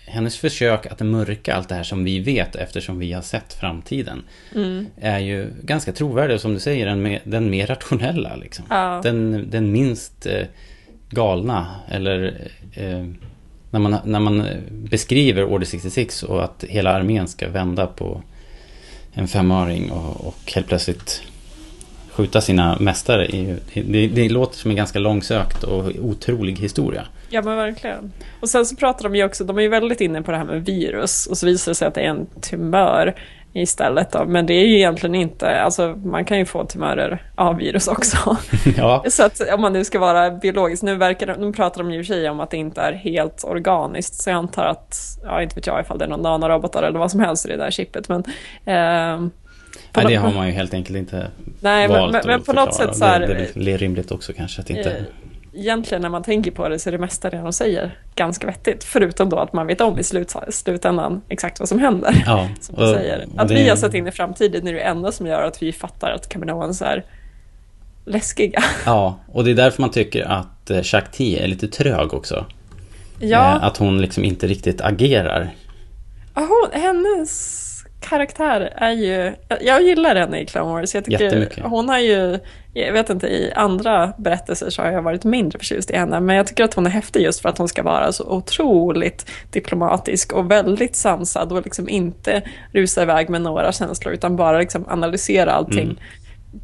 hennes 0.06 0.36
försök 0.36 0.86
att 0.86 1.00
mörka 1.00 1.54
allt 1.54 1.68
det 1.68 1.74
här 1.74 1.82
som 1.82 2.04
vi 2.04 2.18
vet 2.18 2.56
eftersom 2.56 2.98
vi 2.98 3.12
har 3.12 3.22
sett 3.22 3.52
framtiden 3.52 4.22
mm. 4.54 4.86
är 5.00 5.18
ju 5.18 5.50
ganska 5.62 5.92
trovärdig 5.92 6.40
som 6.40 6.54
du 6.54 6.60
säger, 6.60 6.86
den, 6.86 7.18
den 7.24 7.50
mer 7.50 7.66
rationella. 7.66 8.36
Liksom. 8.36 8.64
Ja. 8.70 9.00
Den, 9.02 9.50
den 9.50 9.72
minst 9.72 10.26
eh, 10.26 10.46
galna 11.10 11.66
eller 11.88 12.48
eh, 12.72 13.06
när, 13.70 13.80
man, 13.80 13.96
när 14.04 14.20
man 14.20 14.46
beskriver 14.70 15.44
Order 15.44 15.66
66 15.66 16.22
och 16.22 16.44
att 16.44 16.64
hela 16.68 16.92
armén 16.92 17.28
ska 17.28 17.48
vända 17.48 17.86
på 17.86 18.22
en 19.12 19.28
femöring 19.28 19.90
och, 19.90 20.26
och 20.26 20.52
helt 20.54 20.68
plötsligt 20.68 21.22
skjuta 22.10 22.40
sina 22.40 22.76
mästare. 22.80 23.26
I, 23.26 23.56
det, 23.74 24.06
det 24.06 24.28
låter 24.28 24.58
som 24.58 24.70
en 24.70 24.76
ganska 24.76 24.98
långsökt 24.98 25.62
och 25.62 25.92
otrolig 26.00 26.58
historia. 26.58 27.06
Ja 27.28 27.42
men 27.42 27.56
verkligen. 27.56 28.12
Och 28.40 28.48
sen 28.48 28.66
så 28.66 28.76
pratar 28.76 29.02
de 29.02 29.16
ju 29.16 29.24
också, 29.24 29.44
de 29.44 29.58
är 29.58 29.62
ju 29.62 29.68
väldigt 29.68 30.00
inne 30.00 30.22
på 30.22 30.30
det 30.30 30.36
här 30.36 30.44
med 30.44 30.64
virus 30.64 31.26
och 31.26 31.38
så 31.38 31.46
visar 31.46 31.70
det 31.70 31.74
sig 31.74 31.88
att 31.88 31.94
det 31.94 32.00
är 32.00 32.08
en 32.08 32.26
tumör 32.26 33.14
istället 33.52 34.12
då. 34.12 34.24
Men 34.24 34.46
det 34.46 34.54
är 34.54 34.66
ju 34.66 34.76
egentligen 34.76 35.14
inte, 35.14 35.60
alltså 35.60 35.88
man 36.04 36.24
kan 36.24 36.38
ju 36.38 36.44
få 36.44 36.64
tumörer 36.64 37.22
av 37.34 37.56
virus 37.56 37.88
också. 37.88 38.36
Ja. 38.76 39.04
så 39.08 39.22
att 39.22 39.40
om 39.54 39.60
man 39.60 39.72
nu 39.72 39.84
ska 39.84 39.98
vara 39.98 40.30
biologisk, 40.30 40.82
nu, 40.82 40.96
verkar, 40.96 41.36
nu 41.36 41.52
pratar 41.52 41.82
de 41.82 41.92
ju 41.92 41.98
i 41.98 42.02
och 42.02 42.06
för 42.06 42.14
sig 42.14 42.30
om 42.30 42.40
att 42.40 42.50
det 42.50 42.56
inte 42.56 42.80
är 42.80 42.92
helt 42.92 43.44
organiskt, 43.44 44.14
så 44.14 44.30
jag 44.30 44.36
antar 44.36 44.64
att, 44.64 44.96
ja 45.24 45.42
inte 45.42 45.54
vet 45.54 45.66
jag 45.66 45.80
ifall 45.80 45.98
det 45.98 46.04
är 46.04 46.08
någon 46.08 46.22
nanorobotar 46.22 46.82
eller 46.82 46.98
vad 46.98 47.10
som 47.10 47.20
helst 47.20 47.46
i 47.46 47.48
det 47.48 47.56
där 47.56 47.70
chippet, 47.70 48.08
men 48.08 48.24
eh, 48.64 49.28
Nej, 49.96 50.06
det 50.08 50.14
har 50.14 50.32
man 50.32 50.46
ju 50.46 50.52
helt 50.52 50.74
enkelt 50.74 50.98
inte 50.98 51.26
Nej, 51.60 51.88
valt 51.88 52.12
men, 52.12 52.22
men, 52.26 52.26
men 52.26 52.42
på 52.42 52.52
något 52.52 52.74
sätt 52.74 52.96
så 52.96 53.04
här, 53.04 53.20
det, 53.20 53.48
det 53.54 53.72
är 53.72 53.78
rimligt 53.78 54.10
också 54.10 54.32
kanske 54.32 54.60
att 54.60 54.70
inte... 54.70 55.04
Egentligen 55.56 56.02
när 56.02 56.08
man 56.08 56.22
tänker 56.22 56.50
på 56.50 56.68
det 56.68 56.78
så 56.78 56.90
är 56.90 56.92
det 56.92 56.98
mesta 56.98 57.30
det 57.30 57.36
de 57.36 57.52
säger 57.52 57.98
ganska 58.14 58.46
vettigt. 58.46 58.84
Förutom 58.84 59.28
då 59.28 59.38
att 59.38 59.52
man 59.52 59.66
vet 59.66 59.80
om 59.80 59.98
i 59.98 60.02
slut, 60.02 60.34
slutändan 60.48 61.22
exakt 61.28 61.60
vad 61.60 61.68
som 61.68 61.78
händer. 61.78 62.22
Ja, 62.26 62.48
som 62.60 62.74
och, 62.74 62.88
säger. 62.88 63.26
Att 63.36 63.48
det... 63.48 63.54
vi 63.54 63.68
har 63.68 63.76
sett 63.76 63.94
in 63.94 64.06
i 64.06 64.10
framtiden 64.10 64.68
är 64.68 64.72
det 64.72 64.80
enda 64.80 65.12
som 65.12 65.26
gör 65.26 65.42
att 65.42 65.62
vi 65.62 65.72
fattar 65.72 66.10
att 66.10 66.28
Kaminoans 66.28 66.82
är 66.82 67.04
läskiga. 68.04 68.64
Ja, 68.86 69.18
och 69.32 69.44
det 69.44 69.50
är 69.50 69.54
därför 69.54 69.82
man 69.82 69.90
tycker 69.90 70.24
att 70.24 70.70
eh, 70.70 70.82
Shakti 70.82 71.38
är 71.38 71.46
lite 71.46 71.68
trög 71.68 72.14
också. 72.14 72.46
Ja. 73.20 73.56
Eh, 73.56 73.64
att 73.64 73.76
hon 73.76 74.00
liksom 74.00 74.24
inte 74.24 74.46
riktigt 74.46 74.80
agerar. 74.80 75.54
Ja, 76.34 76.40
hon, 76.40 76.80
hennes 76.82 77.65
karaktär 78.08 78.72
är 78.76 78.90
ju... 78.90 79.32
Jag 79.60 79.82
gillar 79.82 80.16
henne 80.16 80.40
i 80.40 80.46
Clone 80.46 80.72
Wars. 80.72 80.94
Jag 80.94 81.04
tycker 81.04 81.62
hon 81.62 81.88
har 81.88 81.98
ju... 81.98 82.38
Jag 82.72 82.92
vet 82.92 83.10
inte, 83.10 83.26
i 83.26 83.52
andra 83.54 84.12
berättelser 84.18 84.70
så 84.70 84.82
har 84.82 84.90
jag 84.90 85.02
varit 85.02 85.24
mindre 85.24 85.58
förtjust 85.58 85.90
i 85.90 85.96
henne. 85.96 86.20
Men 86.20 86.36
jag 86.36 86.46
tycker 86.46 86.64
att 86.64 86.74
hon 86.74 86.86
är 86.86 86.90
häftig 86.90 87.22
just 87.22 87.40
för 87.40 87.48
att 87.48 87.58
hon 87.58 87.68
ska 87.68 87.82
vara 87.82 88.12
så 88.12 88.24
otroligt 88.24 89.30
diplomatisk 89.50 90.32
och 90.32 90.50
väldigt 90.50 90.96
sansad 90.96 91.52
och 91.52 91.64
liksom 91.64 91.88
inte 91.88 92.42
rusa 92.72 93.02
iväg 93.02 93.30
med 93.30 93.42
några 93.42 93.72
känslor 93.72 94.14
utan 94.14 94.36
bara 94.36 94.58
liksom 94.58 94.84
analysera 94.88 95.52
allting. 95.52 95.84
Mm 95.84 95.96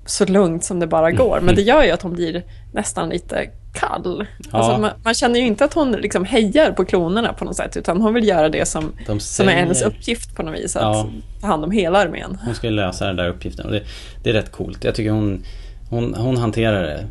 så 0.06 0.24
lugnt 0.26 0.64
som 0.64 0.80
det 0.80 0.86
bara 0.86 1.10
går. 1.10 1.40
Men 1.42 1.54
det 1.54 1.62
gör 1.72 1.82
ju 1.84 1.90
att 1.90 2.02
hon 2.02 2.12
blir 2.12 2.42
nästan 2.72 3.08
lite 3.08 3.50
kall. 3.72 4.26
Ja. 4.38 4.58
Alltså 4.58 4.80
man, 4.80 4.90
man, 5.04 5.14
känner 5.14 5.40
ju 5.40 5.46
inte 5.46 5.64
att 5.64 5.74
hon 5.74 5.92
liksom 5.92 6.24
hejar 6.24 6.72
på 6.72 6.84
klonerna 6.84 7.32
på 7.32 7.44
något 7.44 7.56
sätt, 7.56 7.76
utan 7.76 8.00
hon 8.00 8.14
vill 8.14 8.28
göra 8.28 8.48
det 8.48 8.68
som, 8.68 8.92
säger... 9.06 9.18
som 9.18 9.48
är 9.48 9.52
hennes 9.52 9.82
uppgift 9.82 10.36
på 10.36 10.42
något 10.42 10.54
vis, 10.54 10.76
att 10.76 10.82
ja. 10.82 11.08
ta 11.40 11.46
hand 11.46 11.64
om 11.64 11.70
hela 11.70 11.98
armén. 11.98 12.38
Hon 12.44 12.54
ska 12.54 12.70
lösa 12.70 13.06
den 13.06 13.16
där 13.16 13.28
uppgiften 13.28 13.66
och 13.66 13.72
det, 13.72 13.82
det, 14.22 14.30
är 14.30 14.34
rätt 14.34 14.52
coolt. 14.52 14.84
Jag 14.84 14.94
tycker 14.94 15.10
hon, 15.10 15.44
hon, 15.90 16.14
hon 16.14 16.36
hanterar 16.36 16.82
det 16.82 17.06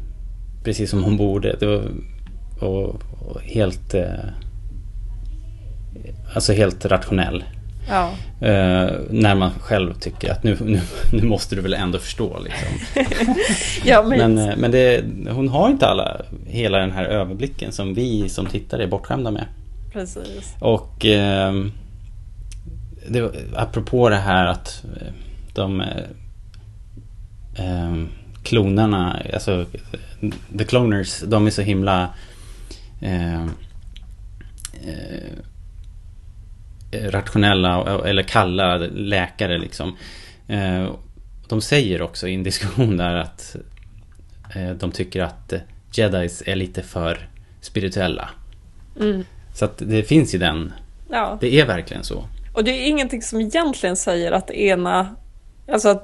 precis 0.63 0.89
som 0.89 1.03
hon 1.03 1.17
borde. 1.17 1.55
Det 1.59 1.65
var, 1.65 1.83
och, 2.59 3.01
och 3.19 3.41
helt... 3.41 3.93
Eh, 3.93 4.05
alltså 6.35 6.53
helt 6.53 6.85
rationell. 6.85 7.43
Ja. 7.87 8.11
Uh, 8.41 8.91
när 9.09 9.35
man 9.35 9.51
själv 9.59 9.93
tycker 9.93 10.31
att 10.31 10.43
nu, 10.43 10.57
nu, 10.61 10.81
nu 11.11 11.23
måste 11.23 11.55
du 11.55 11.61
väl 11.61 11.73
ändå 11.73 11.99
förstå. 11.99 12.39
Liksom. 12.39 13.05
ja, 13.85 14.03
men 14.03 14.19
men, 14.19 14.49
eh, 14.49 14.57
men 14.57 14.71
det, 14.71 15.03
hon 15.29 15.49
har 15.49 15.69
inte 15.69 15.87
alla, 15.87 16.21
hela 16.47 16.77
den 16.77 16.91
här 16.91 17.05
överblicken 17.05 17.71
som 17.71 17.93
vi 17.93 18.29
som 18.29 18.45
tittare 18.45 18.83
är 18.83 18.87
bortskämda 18.87 19.31
med. 19.31 19.45
Precis. 19.93 20.55
Och 20.59 21.05
uh, 21.05 21.65
det, 23.07 23.31
apropå 23.55 24.09
det 24.09 24.15
här 24.15 24.45
att 24.45 24.83
de 25.53 25.81
uh, 27.59 28.05
klonerna, 28.43 29.21
alltså 29.33 29.65
the 30.57 30.63
cloners, 30.63 31.19
de 31.19 31.47
är 31.47 31.51
så 31.51 31.61
himla 31.61 32.09
rationella 36.91 38.01
eller 38.05 38.23
kalla 38.23 38.77
läkare 38.77 39.57
liksom. 39.57 39.97
Eh, 40.47 40.91
de 41.47 41.61
säger 41.61 42.01
också 42.01 42.27
i 42.27 42.33
en 42.33 42.43
diskussion 42.43 42.97
där 42.97 43.15
att 43.15 43.55
eh, 44.55 44.69
de 44.69 44.91
tycker 44.91 45.21
att 45.21 45.53
jedis 45.91 46.43
är 46.45 46.55
lite 46.55 46.83
för 46.83 47.29
spirituella. 47.61 48.29
Mm. 48.99 49.25
Så 49.53 49.65
att 49.65 49.77
det 49.77 50.03
finns 50.03 50.35
ju 50.35 50.39
den. 50.39 50.73
Ja. 51.09 51.37
Det 51.41 51.59
är 51.59 51.65
verkligen 51.65 52.03
så. 52.03 52.25
Och 52.53 52.63
det 52.63 52.71
är 52.71 52.87
ingenting 52.87 53.21
som 53.21 53.41
egentligen 53.41 53.95
säger 53.95 54.31
att 54.31 54.47
det 54.47 54.61
ena, 54.61 55.15
alltså 55.71 55.89
att 55.89 56.03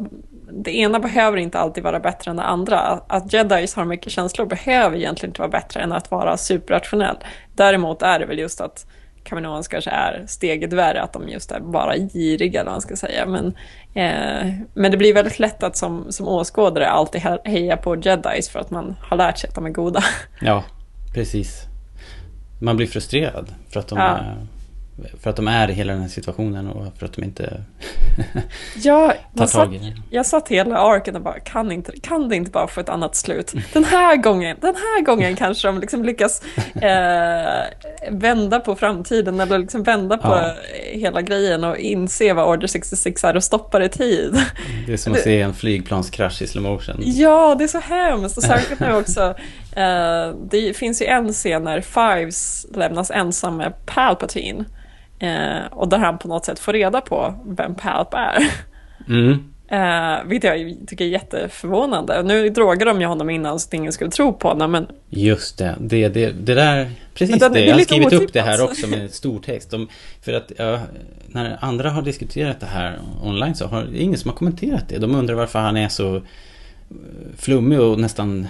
det 0.52 0.78
ena 0.78 1.00
behöver 1.00 1.38
inte 1.38 1.60
alltid 1.60 1.84
vara 1.84 2.00
bättre 2.00 2.32
än 2.32 2.38
det 2.38 2.43
andra. 2.43 2.80
Att 3.08 3.34
jedis 3.34 3.76
har 3.76 3.86
mycket 3.86 4.12
känslor 4.12 4.45
behöver 4.45 4.97
egentligen 4.97 5.30
inte 5.30 5.41
vara 5.41 5.52
bättre 5.52 5.82
än 5.82 5.91
att 5.91 6.12
vara 6.12 6.38
superrationell. 6.38 7.17
Däremot 7.56 8.02
är 8.02 8.19
det 8.19 8.26
väl 8.26 8.39
just 8.39 8.62
att 8.62 8.86
Kaminoans 9.28 9.68
kanske 9.68 9.90
är 9.90 10.24
steget 10.28 10.74
värre, 10.74 11.02
att 11.02 11.13
de 11.13 11.30
just 11.30 11.52
är 11.52 11.60
bara 11.60 11.98
giriga, 11.98 12.60
eller 12.60 12.72
vad 12.72 12.74
man 12.74 12.82
ska 12.82 12.96
säga. 12.96 13.26
Men, 13.26 13.46
eh, 13.94 14.54
men 14.74 14.92
det 14.92 14.98
blir 14.98 15.13
väldigt 15.13 15.40
lätt 15.40 15.63
att 15.63 15.78
som, 15.78 16.12
som 16.12 16.28
åskådare 16.28 16.88
alltid 16.90 17.22
heja 17.46 17.78
på 17.78 17.96
jedis 17.96 18.50
för 18.50 18.60
att 18.60 18.72
man 18.72 18.96
har 19.02 19.18
lärt 19.18 19.38
sig 19.38 19.48
att 19.48 19.56
de 19.56 19.66
är 19.66 19.70
goda. 19.70 20.04
Ja, 20.42 20.63
precis. 21.13 21.63
Man 22.62 22.78
blir 22.78 22.88
frustrerad 22.88 23.54
för 23.70 23.80
att 23.80 23.88
de 23.88 23.98
ja. 23.98 24.18
är 24.18 24.48
för 25.20 25.30
att 25.30 25.36
de 25.36 25.48
är 25.48 25.70
i 25.70 25.74
hela 25.74 25.94
den 25.94 26.02
här 26.02 26.10
situationen 26.10 26.68
och 26.68 26.98
för 26.98 27.06
att 27.06 27.14
de 27.14 27.24
inte 27.24 27.64
ja, 28.84 29.14
tar 29.38 29.48
tag 29.48 29.76
i 29.76 29.78
det. 29.78 29.94
Jag 30.10 30.26
satt 30.26 30.48
hela 30.48 30.78
arken 30.78 31.16
och 31.16 31.22
bara, 31.22 31.40
kan, 31.40 31.72
inte, 31.72 32.00
kan 32.00 32.30
det 32.30 32.36
inte 32.36 32.52
bara 32.52 32.68
få 32.68 32.80
ett 32.80 32.90
annat 32.90 33.16
slut? 33.16 33.54
Den 33.74 33.84
här 33.84 34.16
gången, 34.16 34.58
den 34.62 34.76
här 34.76 35.02
gången 35.02 35.36
kanske 35.36 35.68
de 35.68 35.80
liksom 35.80 36.04
lyckas 36.04 36.42
eh, 36.76 37.64
vända 38.12 38.60
på 38.60 38.76
framtiden 38.76 39.40
eller 39.40 39.60
liksom 39.60 39.84
vända 39.84 40.18
på 40.18 40.28
ja. 40.28 40.56
hela 40.92 41.22
grejen 41.22 41.64
och 41.64 41.78
inse 41.78 42.34
vad 42.34 42.48
Order 42.48 42.68
66 42.68 43.24
är 43.24 43.36
och 43.36 43.44
stoppa 43.44 43.80
det 43.80 43.86
i 43.86 43.90
tid. 43.90 44.38
Det 44.86 44.94
är 44.94 44.98
som 44.98 45.14
att 45.14 45.20
se 45.20 45.42
en 45.42 45.54
flygplanskrasch 45.54 46.42
i 46.42 46.48
slow 46.48 46.64
motion. 46.64 46.96
Ja, 47.00 47.56
det 47.56 47.64
är 47.64 47.68
så 47.68 47.80
hemskt 47.80 48.38
och 48.38 48.44
särskilt 48.44 48.80
nu 48.80 48.94
också 48.94 49.36
eh, 49.76 50.36
det 50.52 50.78
finns 50.78 51.02
ju 51.02 51.06
en 51.06 51.34
scen 51.34 51.64
när 51.64 51.82
Fives 51.82 52.66
lämnas 52.74 53.12
ensam 53.12 53.58
med 53.58 53.74
Palpatine. 53.86 54.66
Eh, 55.20 55.66
och 55.72 55.90
där 55.90 55.98
han 55.98 56.18
på 56.18 56.28
något 56.28 56.46
sätt 56.46 56.60
får 56.60 56.74
reda 56.74 57.02
på 57.02 57.34
vem 57.46 57.76
Palp 57.76 58.14
är. 58.14 58.52
Mm. 59.08 59.54
Eh, 59.70 60.26
vilket 60.26 60.60
jag 60.60 60.76
tycker 60.88 61.06
är 61.06 61.10
jätteförvånande. 61.10 62.24
Nu 62.24 62.50
drogar 62.50 62.86
de 62.86 63.02
ju 63.02 63.08
honom 63.08 63.30
innan 63.30 63.60
så 63.60 63.68
att 63.68 63.74
ingen 63.74 63.92
skulle 63.92 64.12
tro 64.12 64.34
på 64.34 64.48
honom. 64.48 64.72
Men... 64.72 64.88
Just 65.10 65.58
det, 65.58 65.76
det, 65.80 66.08
det, 66.08 66.32
det 66.32 66.54
där, 66.54 66.92
precis 67.14 67.40
den, 67.40 67.54
det. 67.54 67.66
Jag 67.66 67.76
har 67.76 67.82
skrivit 67.82 68.14
upp 68.14 68.34
det 68.34 68.42
här 68.42 68.64
också 68.64 68.88
med 68.88 69.12
stor 69.12 69.40
text. 69.40 69.72
De, 69.72 69.88
för 70.22 70.34
att 70.34 70.52
ja, 70.58 70.80
när 71.28 71.58
andra 71.62 71.90
har 71.90 72.02
diskuterat 72.02 72.60
det 72.60 72.66
här 72.66 73.00
online 73.24 73.56
så 73.56 73.68
har 73.68 73.88
ingen 73.96 74.20
som 74.20 74.30
har 74.30 74.38
kommenterat 74.38 74.90
det. 74.90 74.98
De 74.98 75.16
undrar 75.16 75.36
varför 75.36 75.60
han 75.60 75.78
är 75.78 75.90
så 75.90 76.16
eh, 76.16 76.22
flummig 77.38 77.80
och 77.80 78.00
nästan 78.00 78.48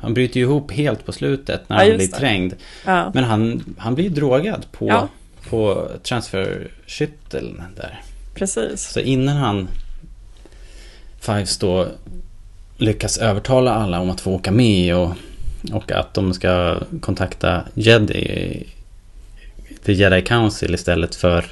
han 0.00 0.14
bryter 0.14 0.40
ju 0.40 0.46
ihop 0.46 0.72
helt 0.72 1.06
på 1.06 1.12
slutet 1.12 1.68
när 1.68 1.76
ja, 1.76 1.88
han 1.88 1.96
blir 1.96 2.06
trängd. 2.06 2.54
Ja. 2.86 3.10
Men 3.14 3.24
han, 3.24 3.74
han 3.78 3.94
blir 3.94 4.10
drogad 4.10 4.66
på 4.72 5.08
på 5.50 5.88
transferskytteln 6.02 7.62
där. 7.76 8.00
Precis. 8.34 8.82
Så 8.82 9.00
innan 9.00 9.36
han 9.36 9.68
Fives 11.20 11.58
då 11.58 11.86
lyckas 12.76 13.18
övertala 13.18 13.74
alla 13.74 14.00
om 14.00 14.10
att 14.10 14.20
få 14.20 14.32
åka 14.32 14.50
med 14.50 14.96
och, 14.96 15.12
och 15.72 15.92
att 15.92 16.14
de 16.14 16.34
ska 16.34 16.76
kontakta 17.00 17.64
Jedi 17.74 18.66
The 19.84 19.92
Jedi 19.92 20.22
Council 20.22 20.74
istället 20.74 21.14
för 21.14 21.44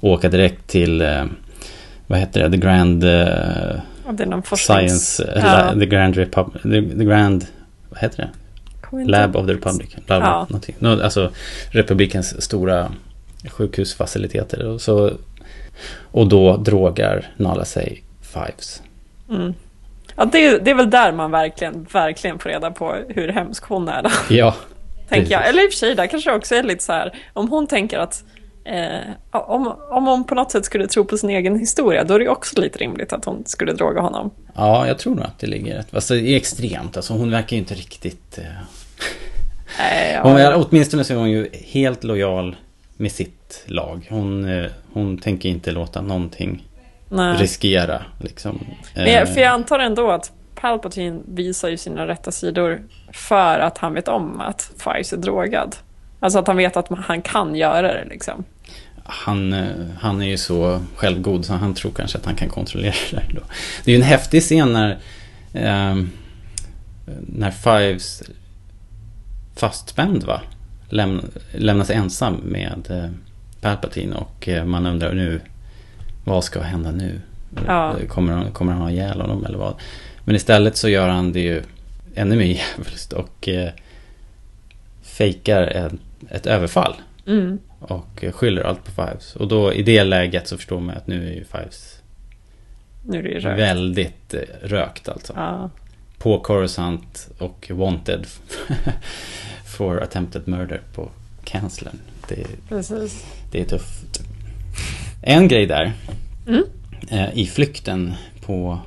åka 0.00 0.28
direkt 0.28 0.66
till 0.66 1.00
eh, 1.00 1.24
vad 2.06 2.18
heter 2.18 2.42
det, 2.42 2.50
The 2.50 2.56
Grand 2.56 3.04
uh, 3.04 4.54
Science, 4.56 5.32
ja. 5.36 5.74
The 5.80 5.86
Grand 5.86 6.16
Republic, 6.16 6.62
the, 6.62 6.98
the, 6.98 7.04
Grand, 7.04 7.46
vad 7.88 8.00
heter 8.00 8.16
det? 8.16 8.30
Lab 9.04 9.36
of 9.36 9.46
the 9.46 9.52
Republic. 9.52 9.96
Bla, 10.06 10.20
bla, 10.20 10.60
ja. 10.78 11.02
Alltså 11.02 11.30
republikens 11.70 12.42
stora 12.42 12.92
sjukhusfaciliteter. 13.50 14.66
Och, 14.66 14.80
så, 14.80 15.10
och 16.10 16.26
då 16.26 16.56
drogar 16.56 17.26
Nala 17.36 17.64
sig 17.64 18.02
Fives. 18.20 18.82
Mm. 19.30 19.54
Ja, 20.16 20.24
det, 20.24 20.58
det 20.58 20.70
är 20.70 20.74
väl 20.74 20.90
där 20.90 21.12
man 21.12 21.30
verkligen, 21.30 21.86
verkligen 21.92 22.38
får 22.38 22.48
reda 22.48 22.70
på 22.70 22.96
hur 23.08 23.28
hemsk 23.28 23.64
hon 23.64 23.88
är. 23.88 24.02
Då. 24.02 24.10
Ja. 24.28 24.54
tänker 25.08 25.32
jag. 25.32 25.48
Eller 25.48 25.64
i 25.64 25.68
och 25.68 25.72
för 25.72 25.78
sig, 25.78 25.94
där 25.94 26.06
kanske 26.06 26.32
också 26.32 26.54
är 26.54 26.62
lite 26.62 26.84
så 26.84 26.92
här, 26.92 27.14
om 27.32 27.48
hon 27.48 27.66
tänker 27.66 27.98
att 27.98 28.24
eh, 28.64 29.10
om, 29.30 29.74
om 29.90 30.06
hon 30.06 30.24
på 30.24 30.34
något 30.34 30.50
sätt 30.50 30.64
skulle 30.64 30.86
tro 30.86 31.04
på 31.04 31.18
sin 31.18 31.30
egen 31.30 31.58
historia, 31.58 32.04
då 32.04 32.14
är 32.14 32.18
det 32.18 32.28
också 32.28 32.60
lite 32.60 32.78
rimligt 32.78 33.12
att 33.12 33.24
hon 33.24 33.42
skulle 33.46 33.72
droga 33.72 34.00
honom. 34.00 34.30
Ja, 34.54 34.86
jag 34.86 34.98
tror 34.98 35.14
nog 35.14 35.24
att 35.24 35.38
det 35.38 35.46
ligger 35.46 35.76
rätt. 35.76 35.94
Alltså, 35.94 36.14
det 36.14 36.20
är 36.20 36.36
extremt, 36.36 36.96
alltså 36.96 37.12
hon 37.12 37.30
verkar 37.30 37.56
ju 37.56 37.58
inte 37.58 37.74
riktigt... 37.74 38.38
Eh... 38.38 38.44
Nej, 39.78 40.12
ja. 40.12 40.52
hon, 40.52 40.64
åtminstone 40.64 41.04
så 41.04 41.12
är 41.12 41.16
hon 41.16 41.30
ju 41.30 41.48
helt 41.52 42.04
lojal 42.04 42.56
med 42.98 43.12
sitt 43.12 43.64
lag. 43.66 44.06
Hon, 44.10 44.48
eh, 44.48 44.70
hon 44.92 45.18
tänker 45.18 45.48
inte 45.48 45.70
låta 45.70 46.00
någonting 46.00 46.68
Nej. 47.08 47.36
riskera. 47.36 48.02
Liksom. 48.20 48.60
Men 48.94 49.12
jag, 49.12 49.34
för 49.34 49.40
jag 49.40 49.52
antar 49.52 49.78
ändå 49.78 50.10
att 50.10 50.32
Palpatine 50.54 51.20
visar 51.26 51.68
ju 51.68 51.76
sina 51.76 52.06
rätta 52.06 52.32
sidor 52.32 52.82
för 53.12 53.58
att 53.58 53.78
han 53.78 53.94
vet 53.94 54.08
om 54.08 54.40
att 54.40 54.70
Fives 54.78 55.12
är 55.12 55.16
drogad. 55.16 55.76
Alltså 56.20 56.38
att 56.38 56.46
han 56.46 56.56
vet 56.56 56.76
att 56.76 56.88
han 56.88 57.22
kan 57.22 57.54
göra 57.54 57.94
det 57.94 58.04
liksom. 58.04 58.44
Han, 59.04 59.52
eh, 59.52 59.66
han 60.00 60.22
är 60.22 60.26
ju 60.26 60.38
så 60.38 60.80
självgod 60.96 61.44
så 61.44 61.52
han 61.52 61.74
tror 61.74 61.92
kanske 61.92 62.18
att 62.18 62.26
han 62.26 62.34
kan 62.34 62.48
kontrollera 62.48 62.94
det. 63.10 63.34
Då. 63.34 63.40
Det 63.84 63.90
är 63.90 63.96
ju 63.96 64.02
en 64.02 64.08
häftig 64.08 64.42
scen 64.42 64.72
när, 64.72 64.90
eh, 65.52 66.04
när 67.26 67.50
Fives 67.50 68.22
fastspänd 69.56 70.24
va? 70.24 70.40
Läm 70.88 71.20
lämnas 71.52 71.90
ensam 71.90 72.34
med 72.34 72.86
eh, 72.90 73.10
Palpatine 73.60 74.16
och 74.16 74.48
eh, 74.48 74.64
man 74.64 74.86
undrar 74.86 75.12
nu 75.12 75.40
vad 76.24 76.44
ska 76.44 76.60
hända 76.60 76.90
nu? 76.90 77.20
Ja. 77.66 77.94
Kommer, 78.08 78.32
han, 78.32 78.52
kommer 78.52 78.72
han 78.72 78.82
ha 78.82 78.90
ihjäl 78.90 79.20
honom 79.20 79.44
eller 79.44 79.58
vad? 79.58 79.74
Men 80.24 80.36
istället 80.36 80.76
så 80.76 80.88
gör 80.88 81.08
han 81.08 81.32
det 81.32 81.40
ju 81.40 81.62
ännu 82.14 82.36
mer 82.36 82.44
djävulskt 82.76 83.12
och 83.12 83.48
eh, 83.48 83.70
fejkar 85.02 85.62
ett, 85.62 85.92
ett 86.30 86.46
överfall. 86.46 86.94
Mm. 87.26 87.58
Och 87.80 88.24
skyller 88.32 88.62
allt 88.62 88.84
på 88.84 88.90
Fives. 88.90 89.36
Och 89.36 89.48
då 89.48 89.72
i 89.72 89.82
det 89.82 90.04
läget 90.04 90.48
så 90.48 90.56
förstår 90.56 90.80
man 90.80 90.96
att 90.96 91.06
nu 91.06 91.28
är 91.28 91.32
ju 91.32 91.44
Fives 91.44 91.98
nu 93.08 93.18
är 93.18 93.22
det 93.22 93.40
rökt. 93.40 93.58
väldigt 93.60 94.34
eh, 94.34 94.40
rökt 94.62 95.08
alltså. 95.08 95.32
Ja. 95.36 95.70
På 96.18 96.40
Coruscant 96.40 97.28
och 97.38 97.70
Wanted. 97.74 98.26
for 99.68 100.02
attempted 100.02 100.48
murder 100.48 100.80
på 100.94 101.10
kanslern. 101.44 101.98
Det, 102.28 102.46
Precis. 102.68 103.24
det 103.50 103.60
är 103.60 103.64
tufft. 103.64 104.20
En 105.22 105.48
grej 105.48 105.66
där. 105.66 105.92
mm. 106.46 106.64
eh, 107.08 107.38
i 107.38 107.46
flykten 107.46 108.14
på 108.40 108.78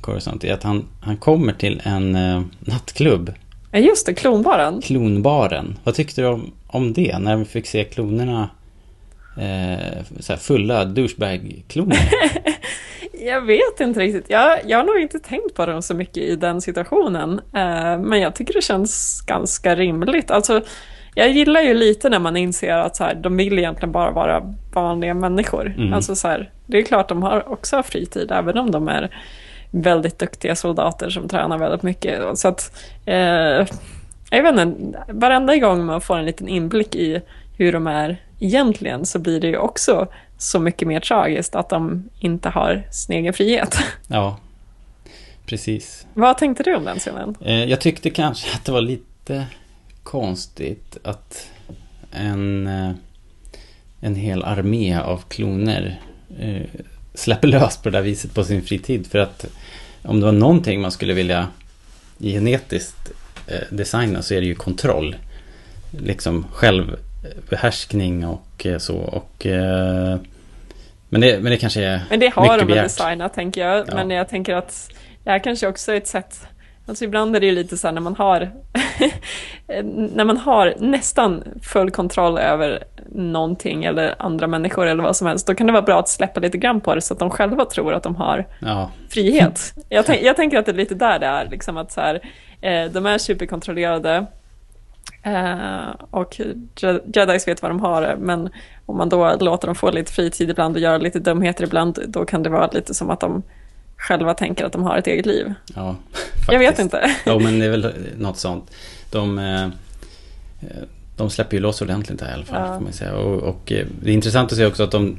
Coruscant 0.00 0.44
är 0.44 0.54
att 0.54 0.62
han, 0.62 0.84
han 1.00 1.16
kommer 1.16 1.52
till 1.52 1.82
en 1.84 2.14
eh, 2.14 2.42
nattklubb. 2.60 3.34
Ja 3.70 3.78
just 3.78 4.06
det, 4.06 4.14
klonbaren. 4.14 4.80
Klonbaren. 4.82 5.78
Vad 5.84 5.94
tyckte 5.94 6.20
du 6.20 6.26
om, 6.26 6.52
om 6.66 6.92
det? 6.92 7.18
När 7.18 7.36
vi 7.36 7.44
fick 7.44 7.66
se 7.66 7.84
klonerna 7.84 8.50
eh, 9.36 10.04
så 10.20 10.36
fulla 10.36 10.84
douchebag-kloner. 10.84 11.98
jag 13.20 13.40
vet 13.40 13.80
inte 13.80 14.00
riktigt. 14.00 14.30
Jag, 14.30 14.58
jag 14.66 14.78
har 14.78 14.84
nog 14.84 14.98
inte 14.98 15.18
tänkt 15.18 15.54
på 15.54 15.66
dem 15.66 15.82
så 15.82 15.94
mycket 15.94 16.16
i 16.16 16.36
den 16.36 16.60
situationen. 16.60 17.40
Eh, 17.54 17.98
men 17.98 18.20
jag 18.20 18.34
tycker 18.34 18.54
det 18.54 18.62
känns 18.62 19.20
ganska 19.26 19.74
rimligt. 19.74 20.30
Alltså, 20.30 20.62
jag 21.14 21.30
gillar 21.30 21.60
ju 21.60 21.74
lite 21.74 22.08
när 22.08 22.18
man 22.18 22.36
inser 22.36 22.76
att 22.76 22.96
så 22.96 23.04
här, 23.04 23.14
de 23.14 23.36
vill 23.36 23.58
egentligen 23.58 23.92
bara 23.92 24.10
vara 24.10 24.54
vanliga 24.72 25.14
människor. 25.14 25.74
Mm. 25.76 25.92
Alltså 25.92 26.16
så 26.16 26.28
här, 26.28 26.50
det 26.66 26.78
är 26.78 26.82
klart 26.82 27.08
de 27.08 27.22
har 27.22 27.48
också 27.52 27.82
fritid, 27.82 28.32
även 28.32 28.58
om 28.58 28.70
de 28.70 28.88
är 28.88 29.10
väldigt 29.70 30.18
duktiga 30.18 30.56
soldater 30.56 31.10
som 31.10 31.28
tränar 31.28 31.58
väldigt 31.58 31.82
mycket. 31.82 32.38
Så 32.38 32.48
att, 32.48 32.84
eh, 33.06 33.66
jag 34.30 34.42
vet 34.42 34.58
inte, 34.58 35.04
varenda 35.08 35.56
gång 35.56 35.84
man 35.84 36.00
får 36.00 36.18
en 36.18 36.26
liten 36.26 36.48
inblick 36.48 36.94
i 36.94 37.22
hur 37.58 37.72
de 37.72 37.86
är 37.86 38.16
egentligen 38.38 39.06
så 39.06 39.18
blir 39.18 39.40
det 39.40 39.46
ju 39.46 39.56
också 39.56 40.08
så 40.40 40.60
mycket 40.60 40.88
mer 40.88 41.00
tragiskt 41.00 41.54
att 41.54 41.68
de 41.68 42.08
inte 42.18 42.48
har 42.48 42.82
sin 42.90 43.16
egen 43.16 43.32
frihet. 43.32 43.78
Ja, 44.06 44.38
precis. 45.46 46.06
Vad 46.14 46.38
tänkte 46.38 46.62
du 46.62 46.74
om 46.74 46.84
den 46.84 46.98
scenen? 46.98 47.34
Eh, 47.40 47.64
jag 47.64 47.80
tyckte 47.80 48.10
kanske 48.10 48.54
att 48.54 48.64
det 48.64 48.72
var 48.72 48.80
lite 48.80 49.46
konstigt 50.02 50.96
att 51.04 51.50
en, 52.10 52.66
eh, 52.66 52.90
en 54.00 54.14
hel 54.14 54.42
armé 54.42 54.98
av 54.98 55.22
kloner 55.28 56.00
eh, 56.38 56.62
släpper 57.14 57.48
lös 57.48 57.76
på 57.76 57.90
det 57.90 57.98
där 57.98 58.02
viset 58.02 58.34
på 58.34 58.44
sin 58.44 58.62
fritid. 58.62 59.06
För 59.06 59.18
att 59.18 59.46
om 60.02 60.20
det 60.20 60.26
var 60.26 60.32
någonting 60.32 60.80
man 60.80 60.92
skulle 60.92 61.14
vilja 61.14 61.48
genetiskt 62.18 63.10
designa 63.70 64.22
så 64.22 64.34
är 64.34 64.40
det 64.40 64.46
ju 64.46 64.54
kontroll. 64.54 65.16
Liksom 65.90 66.46
självbehärskning 66.52 68.26
och 68.26 68.66
så. 68.78 68.96
Och, 68.96 69.46
men, 71.10 71.20
det, 71.20 71.42
men 71.42 71.50
det 71.50 71.56
kanske 71.56 71.84
är 71.84 72.00
Men 72.10 72.20
det 72.20 72.28
har 72.28 72.58
de 72.58 72.66
väl 72.66 72.76
designat 72.76 73.34
tänker 73.34 73.66
jag. 73.66 73.88
Ja. 73.88 73.94
Men 73.94 74.10
jag 74.10 74.28
tänker 74.28 74.54
att 74.54 74.90
det 75.24 75.30
här 75.30 75.38
kanske 75.38 75.68
också 75.68 75.92
är 75.92 75.96
ett 75.96 76.08
sätt 76.08 76.46
Alltså 76.90 77.04
ibland 77.04 77.36
är 77.36 77.40
det 77.40 77.46
ju 77.46 77.52
lite 77.52 77.76
så 77.76 77.86
här 77.86 77.94
när 77.94 78.00
man 78.00 78.16
har 78.16 78.50
när 80.14 80.24
man 80.24 80.36
har 80.36 80.74
nästan 80.78 81.44
full 81.62 81.90
kontroll 81.90 82.38
över 82.38 82.84
någonting 83.08 83.84
eller 83.84 84.14
andra 84.18 84.46
människor 84.46 84.86
eller 84.86 85.02
vad 85.02 85.16
som 85.16 85.26
helst, 85.26 85.46
då 85.46 85.54
kan 85.54 85.66
det 85.66 85.72
vara 85.72 85.82
bra 85.82 85.98
att 85.98 86.08
släppa 86.08 86.40
lite 86.40 86.58
grann 86.58 86.80
på 86.80 86.94
det 86.94 87.00
så 87.00 87.14
att 87.14 87.20
de 87.20 87.30
själva 87.30 87.64
tror 87.64 87.94
att 87.94 88.02
de 88.02 88.16
har 88.16 88.46
ja. 88.60 88.90
frihet. 89.10 89.74
Jag, 89.88 90.22
jag, 90.22 90.36
tänker 90.36 90.58
att 90.58 90.66
det 90.66 90.72
är 90.72 90.76
lite 90.76 90.94
där 90.94 91.18
det 91.18 91.26
är, 91.26 91.48
liksom 91.50 91.76
att 91.76 91.92
så 91.92 92.00
här, 92.00 92.20
eh, 92.60 92.84
de 92.84 93.06
är 93.06 93.18
superkontrollerade 93.18 94.26
eh, 95.22 95.88
och 96.10 96.40
jedis 97.14 97.48
vet 97.48 97.62
vad 97.62 97.70
de 97.70 97.80
har, 97.80 98.16
men 98.18 98.50
om 98.86 98.96
man 98.96 99.08
då 99.08 99.36
låter 99.40 99.66
dem 99.66 99.74
få 99.74 99.90
lite 99.90 100.12
fritid 100.12 100.50
ibland 100.50 100.76
och 100.76 100.82
göra 100.82 100.98
lite 100.98 101.18
dumheter 101.18 101.64
ibland, 101.64 101.98
då 102.08 102.24
kan 102.24 102.42
det 102.42 102.50
vara 102.50 102.70
lite 102.72 102.94
som 102.94 103.10
att 103.10 103.20
de 103.20 103.42
själva 103.96 104.34
tänker 104.34 104.64
att 104.64 104.72
de 104.72 104.82
har 104.82 104.98
ett 104.98 105.06
eget 105.06 105.26
liv. 105.26 105.54
Ja, 105.74 105.96
Jag 106.48 106.58
vet 106.58 106.78
inte. 106.78 107.16
Ja, 107.24 107.38
men 107.38 107.58
det 107.58 107.66
är 107.66 107.70
väl 107.70 107.94
något 108.16 108.38
sånt. 108.38 108.70
De, 109.10 109.38
eh, 109.38 109.68
de 111.16 111.30
släpper 111.30 111.56
ju 111.56 111.62
loss 111.62 111.82
ordentligt 111.82 112.20
här 112.20 112.30
i 112.30 112.32
alla 112.32 112.44
fall. 112.44 112.68
Ja. 112.68 112.74
Får 112.74 112.84
man 112.84 112.92
säga. 112.92 113.14
Och, 113.14 113.42
och, 113.42 113.72
eh, 113.72 113.86
det 114.02 114.10
är 114.10 114.14
intressant 114.14 114.52
att 114.52 114.58
se 114.58 114.66
också 114.66 114.82
att 114.82 114.90
de, 114.90 115.16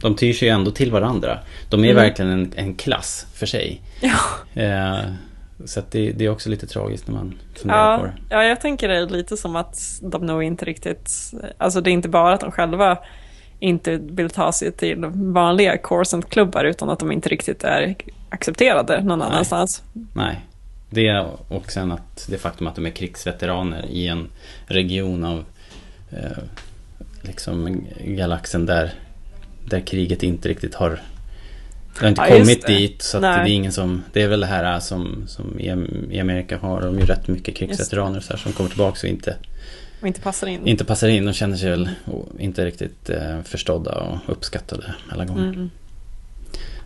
de 0.00 0.16
tyr 0.16 0.32
sig 0.32 0.48
ändå 0.48 0.70
till 0.70 0.92
varandra. 0.92 1.38
De 1.68 1.84
är 1.84 1.90
mm. 1.90 2.02
verkligen 2.02 2.30
en, 2.30 2.52
en, 2.56 2.74
klass 2.74 3.26
för 3.34 3.46
sig. 3.46 3.82
Ja. 4.00 4.62
Eh, 4.62 5.00
så 5.64 5.82
det, 5.90 6.12
det, 6.12 6.24
är 6.24 6.28
också 6.28 6.50
lite 6.50 6.66
tragiskt 6.66 7.08
när 7.08 7.14
man 7.14 7.38
funderar 7.54 7.92
ja, 7.92 7.98
på 7.98 8.06
det. 8.06 8.14
Ja, 8.28 8.44
jag 8.44 8.60
tänker 8.60 8.88
det 8.88 8.96
är 8.96 9.06
lite 9.06 9.36
som 9.36 9.56
att 9.56 10.00
de 10.02 10.26
nog 10.26 10.42
inte 10.42 10.64
riktigt... 10.64 11.10
Alltså 11.58 11.80
det 11.80 11.90
är 11.90 11.92
inte 11.92 12.08
bara 12.08 12.34
att 12.34 12.40
de 12.40 12.50
själva 12.50 12.98
inte 13.58 13.96
vill 13.96 14.30
ta 14.30 14.52
sig 14.52 14.72
till 14.72 15.04
vanliga 15.14 15.78
Corsant-klubbar 15.78 16.64
utan 16.64 16.90
att 16.90 16.98
de 16.98 17.12
inte 17.12 17.28
riktigt 17.28 17.64
är 17.64 17.96
accepterade 18.28 19.02
någon 19.04 19.18
Nej. 19.18 19.28
annanstans. 19.28 19.82
Nej, 20.14 20.40
det 20.90 21.26
och 21.48 21.72
sen 21.72 21.92
att 21.92 22.26
det 22.30 22.38
faktum 22.38 22.66
att 22.66 22.74
de 22.74 22.86
är 22.86 22.90
krigsveteraner 22.90 23.86
i 23.86 24.08
en 24.08 24.28
region 24.66 25.24
av 25.24 25.44
eh, 26.10 26.38
liksom 27.22 27.84
galaxen 28.04 28.66
där, 28.66 28.92
där 29.64 29.80
kriget 29.80 30.22
inte 30.22 30.48
riktigt 30.48 30.74
har 30.74 31.00
det 32.00 32.06
har 32.06 32.08
inte 32.08 32.22
ja, 32.22 32.38
kommit 32.38 32.66
dit 32.66 33.02
så 33.02 33.16
att 33.16 33.22
det 33.22 33.28
är 33.28 33.46
ingen 33.46 33.72
som 33.72 34.02
Det 34.12 34.22
är 34.22 34.28
väl 34.28 34.40
det 34.40 34.46
här 34.46 34.80
som, 34.80 35.24
som 35.28 35.60
i, 35.60 36.20
Amerika 36.20 36.58
har 36.58 36.80
de 36.80 36.98
ju 36.98 37.06
rätt 37.06 37.28
mycket 37.28 37.56
krigsveteraner 37.56 38.20
så 38.20 38.32
här, 38.32 38.40
som 38.40 38.52
kommer 38.52 38.70
tillbaka 38.70 39.06
och 39.06 39.10
inte 39.10 39.36
och 40.00 40.06
inte 40.06 40.20
passar 40.20 40.46
in. 40.46 40.66
Inte 40.66 40.84
passar 40.84 41.08
in 41.08 41.28
och 41.28 41.34
känner 41.34 41.56
sig 41.56 41.70
väl 41.70 41.90
inte 42.38 42.64
riktigt 42.64 43.10
eh, 43.10 43.42
förstådda 43.42 43.94
och 44.00 44.18
uppskattade 44.26 44.94
alla 45.08 45.24
gånger. 45.24 45.48
Mm. 45.48 45.70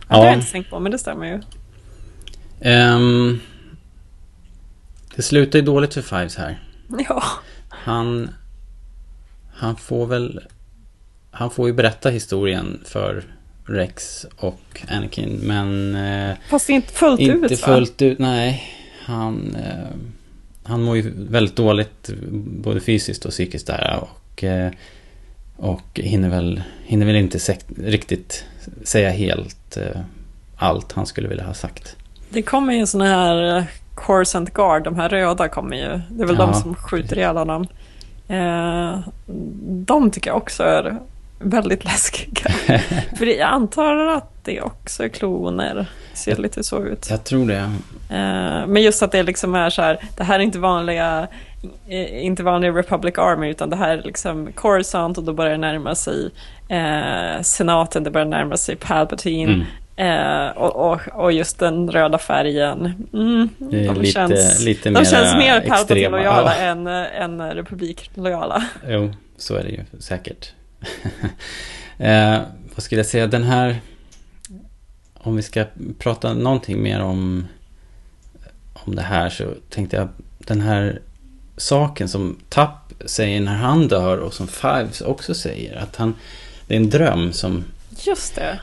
Ja, 0.07 0.15
det 0.15 0.15
har 0.15 0.25
jag 0.25 0.33
inte 0.33 0.51
tänkt 0.51 0.69
på, 0.69 0.79
men 0.79 0.91
det 0.91 0.97
stämmer 0.97 1.25
ju. 1.25 1.41
Um, 2.71 3.41
det 5.15 5.21
slutar 5.21 5.59
ju 5.59 5.65
dåligt 5.65 5.93
för 5.93 6.01
Fives 6.01 6.35
här. 6.35 6.59
Ja. 7.09 7.23
Han, 7.69 8.29
han 9.53 9.75
får 9.75 10.07
väl... 10.07 10.41
Han 11.31 11.49
får 11.49 11.67
ju 11.67 11.73
berätta 11.73 12.09
historien 12.09 12.81
för 12.85 13.23
Rex 13.65 14.25
och 14.37 14.81
Anakin, 14.87 15.39
men... 15.43 15.95
Eh, 15.95 16.35
Fast 16.49 16.69
inte 16.69 16.93
fullt 16.93 17.19
inte 17.19 17.33
ut, 17.33 17.51
Inte 17.51 17.63
fullt 17.63 18.01
ut, 18.01 18.19
nej. 18.19 18.63
Han... 19.05 19.55
Eh, 19.55 19.97
han 20.67 20.83
mår 20.83 20.97
ju 20.97 21.13
väldigt 21.15 21.55
dåligt 21.55 22.09
både 22.63 22.79
fysiskt 22.79 23.25
och 23.25 23.31
psykiskt 23.31 23.67
där 23.67 23.99
och, 24.01 24.43
eh, 24.43 24.71
och 25.57 25.99
hinner, 25.99 26.29
väl, 26.29 26.63
hinner 26.83 27.05
väl 27.05 27.15
inte 27.15 27.39
riktigt 27.77 28.45
säga 28.83 29.09
helt 29.09 29.77
eh, 29.77 30.01
allt 30.57 30.91
han 30.91 31.05
skulle 31.05 31.27
vilja 31.27 31.43
ha 31.43 31.53
sagt. 31.53 31.95
Det 32.29 32.41
kommer 32.41 32.73
ju 32.73 32.85
sådana 32.85 33.09
här 33.09 33.57
eh, 33.57 33.63
Corsant 33.95 34.53
Guard, 34.53 34.83
de 34.83 34.95
här 34.95 35.09
röda 35.09 35.47
kommer 35.47 35.75
ju. 35.75 36.01
Det 36.09 36.23
är 36.23 36.27
väl 36.27 36.35
ja. 36.39 36.45
de 36.45 36.53
som 36.53 36.75
skjuter 36.75 37.17
ihjäl 37.17 37.37
honom. 37.37 37.67
de 39.85 40.11
tycker 40.11 40.29
jag 40.29 40.37
också 40.37 40.63
är 40.63 40.99
väldigt 41.39 41.83
läskiga. 41.83 42.49
För 43.17 43.25
jag 43.25 43.49
antar 43.49 44.07
att 44.07 44.31
det 44.43 44.61
också 44.61 45.03
är 45.03 45.07
kloner. 45.07 45.85
Ser 46.13 46.35
lite 46.35 46.63
så 46.63 46.83
ut. 46.83 47.07
Jag 47.09 47.23
tror 47.23 47.47
det. 47.47 47.71
Uh, 48.11 48.67
men 48.67 48.81
just 48.81 49.03
att 49.03 49.11
det 49.11 49.23
liksom 49.23 49.55
är 49.55 49.69
så 49.69 49.81
här, 49.81 49.99
det 50.17 50.23
här 50.23 50.39
är 50.39 50.43
inte 50.43 50.59
vanliga, 50.59 51.27
eh, 51.87 52.25
inte 52.25 52.43
vanliga 52.43 52.71
Republic 52.71 53.17
Army 53.17 53.49
utan 53.49 53.69
det 53.69 53.75
här 53.75 53.97
är 53.97 54.03
liksom 54.03 54.51
Coruscant 54.51 55.17
och 55.17 55.23
då 55.23 55.33
börjar 55.33 55.51
det 55.51 55.57
närma 55.57 55.95
sig 55.95 56.29
uh, 56.71 57.41
senaten, 57.41 58.03
det 58.03 58.11
börjar 58.11 58.27
närma 58.27 58.57
sig 58.57 58.75
Palpatine. 58.75 59.53
Mm. 59.53 59.65
Uh, 59.99 60.57
och, 60.57 60.91
och, 60.91 61.01
och, 61.13 61.31
just 61.31 61.59
den 61.59 61.91
röda 61.91 62.17
färgen. 62.17 63.07
Mm, 63.13 63.49
de, 63.57 63.75
lite, 63.75 64.05
känns, 64.05 64.65
lite 64.65 64.89
de 64.89 65.05
känns 65.05 65.35
mer 65.35 65.61
Palpatine-lojala 65.61 66.53
ja. 66.59 66.63
än, 66.63 66.87
än 66.87 67.41
Republik-lojala. 67.41 68.63
Jo, 68.87 69.13
så 69.37 69.55
är 69.55 69.63
det 69.63 69.69
ju 69.69 69.83
säkert. 69.99 70.53
eh, 71.97 72.41
vad 72.75 72.83
skulle 72.83 72.99
jag 72.99 73.05
säga, 73.05 73.27
den 73.27 73.43
här... 73.43 73.81
Om 75.13 75.35
vi 75.35 75.41
ska 75.41 75.65
prata 75.99 76.33
någonting 76.33 76.83
mer 76.83 77.01
om, 77.01 77.47
om 78.73 78.95
det 78.95 79.01
här 79.01 79.29
så 79.29 79.53
tänkte 79.69 79.95
jag 79.95 80.07
den 80.37 80.61
här 80.61 81.01
saken 81.57 82.09
som 82.09 82.39
Tapp 82.49 82.93
säger 83.05 83.41
när 83.41 83.55
han 83.55 83.87
dör 83.87 84.17
och 84.17 84.33
som 84.33 84.47
Fives 84.47 85.01
också 85.01 85.33
säger. 85.33 85.75
Att 85.75 85.95
han, 85.95 86.15
det 86.67 86.75
är 86.75 86.79
en 86.79 86.89
dröm 86.89 87.33
som, 87.33 87.63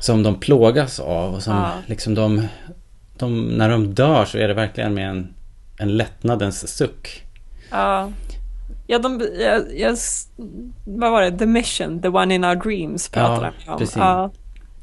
som 0.01 0.23
de 0.23 0.41
plågas 0.41 1.01
av. 1.01 1.35
Och 1.35 1.43
som 1.43 1.57
ja. 1.57 1.73
liksom 1.87 2.15
de, 2.15 2.49
de, 3.19 3.45
när 3.45 3.69
de 3.69 3.95
dör 3.95 4.25
så 4.25 4.39
är 4.39 4.49
det 4.49 4.55
verkligen 4.55 4.95
med 4.95 5.11
en, 5.11 5.35
en 5.79 5.97
lättnadens 5.97 6.77
suck. 6.77 7.23
Ja. 7.71 8.11
Ja, 8.87 8.99
de, 8.99 9.29
jag, 9.39 9.79
jag, 9.79 9.97
vad 10.85 11.11
var 11.11 11.23
det? 11.23 11.39
The 11.39 11.47
Mission, 11.47 12.03
The 12.03 12.09
One 12.09 12.35
in 12.35 12.45
Our 12.45 12.55
Dreams 12.55 13.09
pratade 13.09 13.53
ja, 13.67 13.77
de 13.79 13.85
om. 13.85 13.91
Ja, 13.95 14.31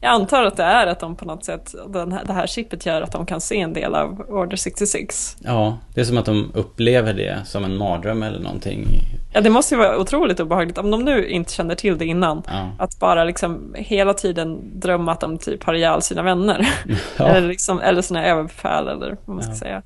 jag 0.01 0.09
antar 0.09 0.43
att 0.43 0.57
det 0.57 0.63
är 0.63 0.87
att 0.87 0.99
de 0.99 1.15
på 1.15 1.25
något 1.25 1.45
sätt, 1.45 1.75
den 1.87 2.11
här, 2.11 2.25
det 2.25 2.33
här 2.33 2.47
chippet 2.47 2.85
gör 2.85 3.01
att 3.01 3.11
de 3.11 3.25
kan 3.25 3.41
se 3.41 3.59
en 3.59 3.73
del 3.73 3.95
av 3.95 4.25
Order 4.29 4.57
66. 4.57 5.37
Ja, 5.39 5.77
det 5.93 6.01
är 6.01 6.05
som 6.05 6.17
att 6.17 6.25
de 6.25 6.51
upplever 6.53 7.13
det 7.13 7.37
som 7.45 7.63
en 7.63 7.77
mardröm 7.77 8.23
eller 8.23 8.39
någonting. 8.39 8.87
Ja, 9.33 9.41
det 9.41 9.49
måste 9.49 9.75
ju 9.75 9.79
vara 9.79 9.97
otroligt 9.97 10.39
obehagligt 10.39 10.77
om 10.77 10.91
de 10.91 11.05
nu 11.05 11.27
inte 11.27 11.53
känner 11.53 11.75
till 11.75 11.97
det 11.97 12.05
innan. 12.05 12.43
Ja. 12.47 12.71
Att 12.79 12.99
bara 12.99 13.23
liksom 13.23 13.75
hela 13.77 14.13
tiden 14.13 14.79
drömma 14.79 15.11
att 15.11 15.19
de 15.19 15.37
typ 15.37 15.63
har 15.63 15.73
ihjäl 15.73 16.01
sina 16.01 16.23
vänner. 16.23 16.69
Ja. 17.17 17.27
eller, 17.27 17.47
liksom, 17.47 17.79
eller 17.79 18.01
sina 18.01 18.25
överbefäl 18.25 18.87
eller 18.87 19.17
vad 19.25 19.35
man 19.35 19.43
ska 19.43 19.51
ja. 19.51 19.57
säga. 19.57 19.81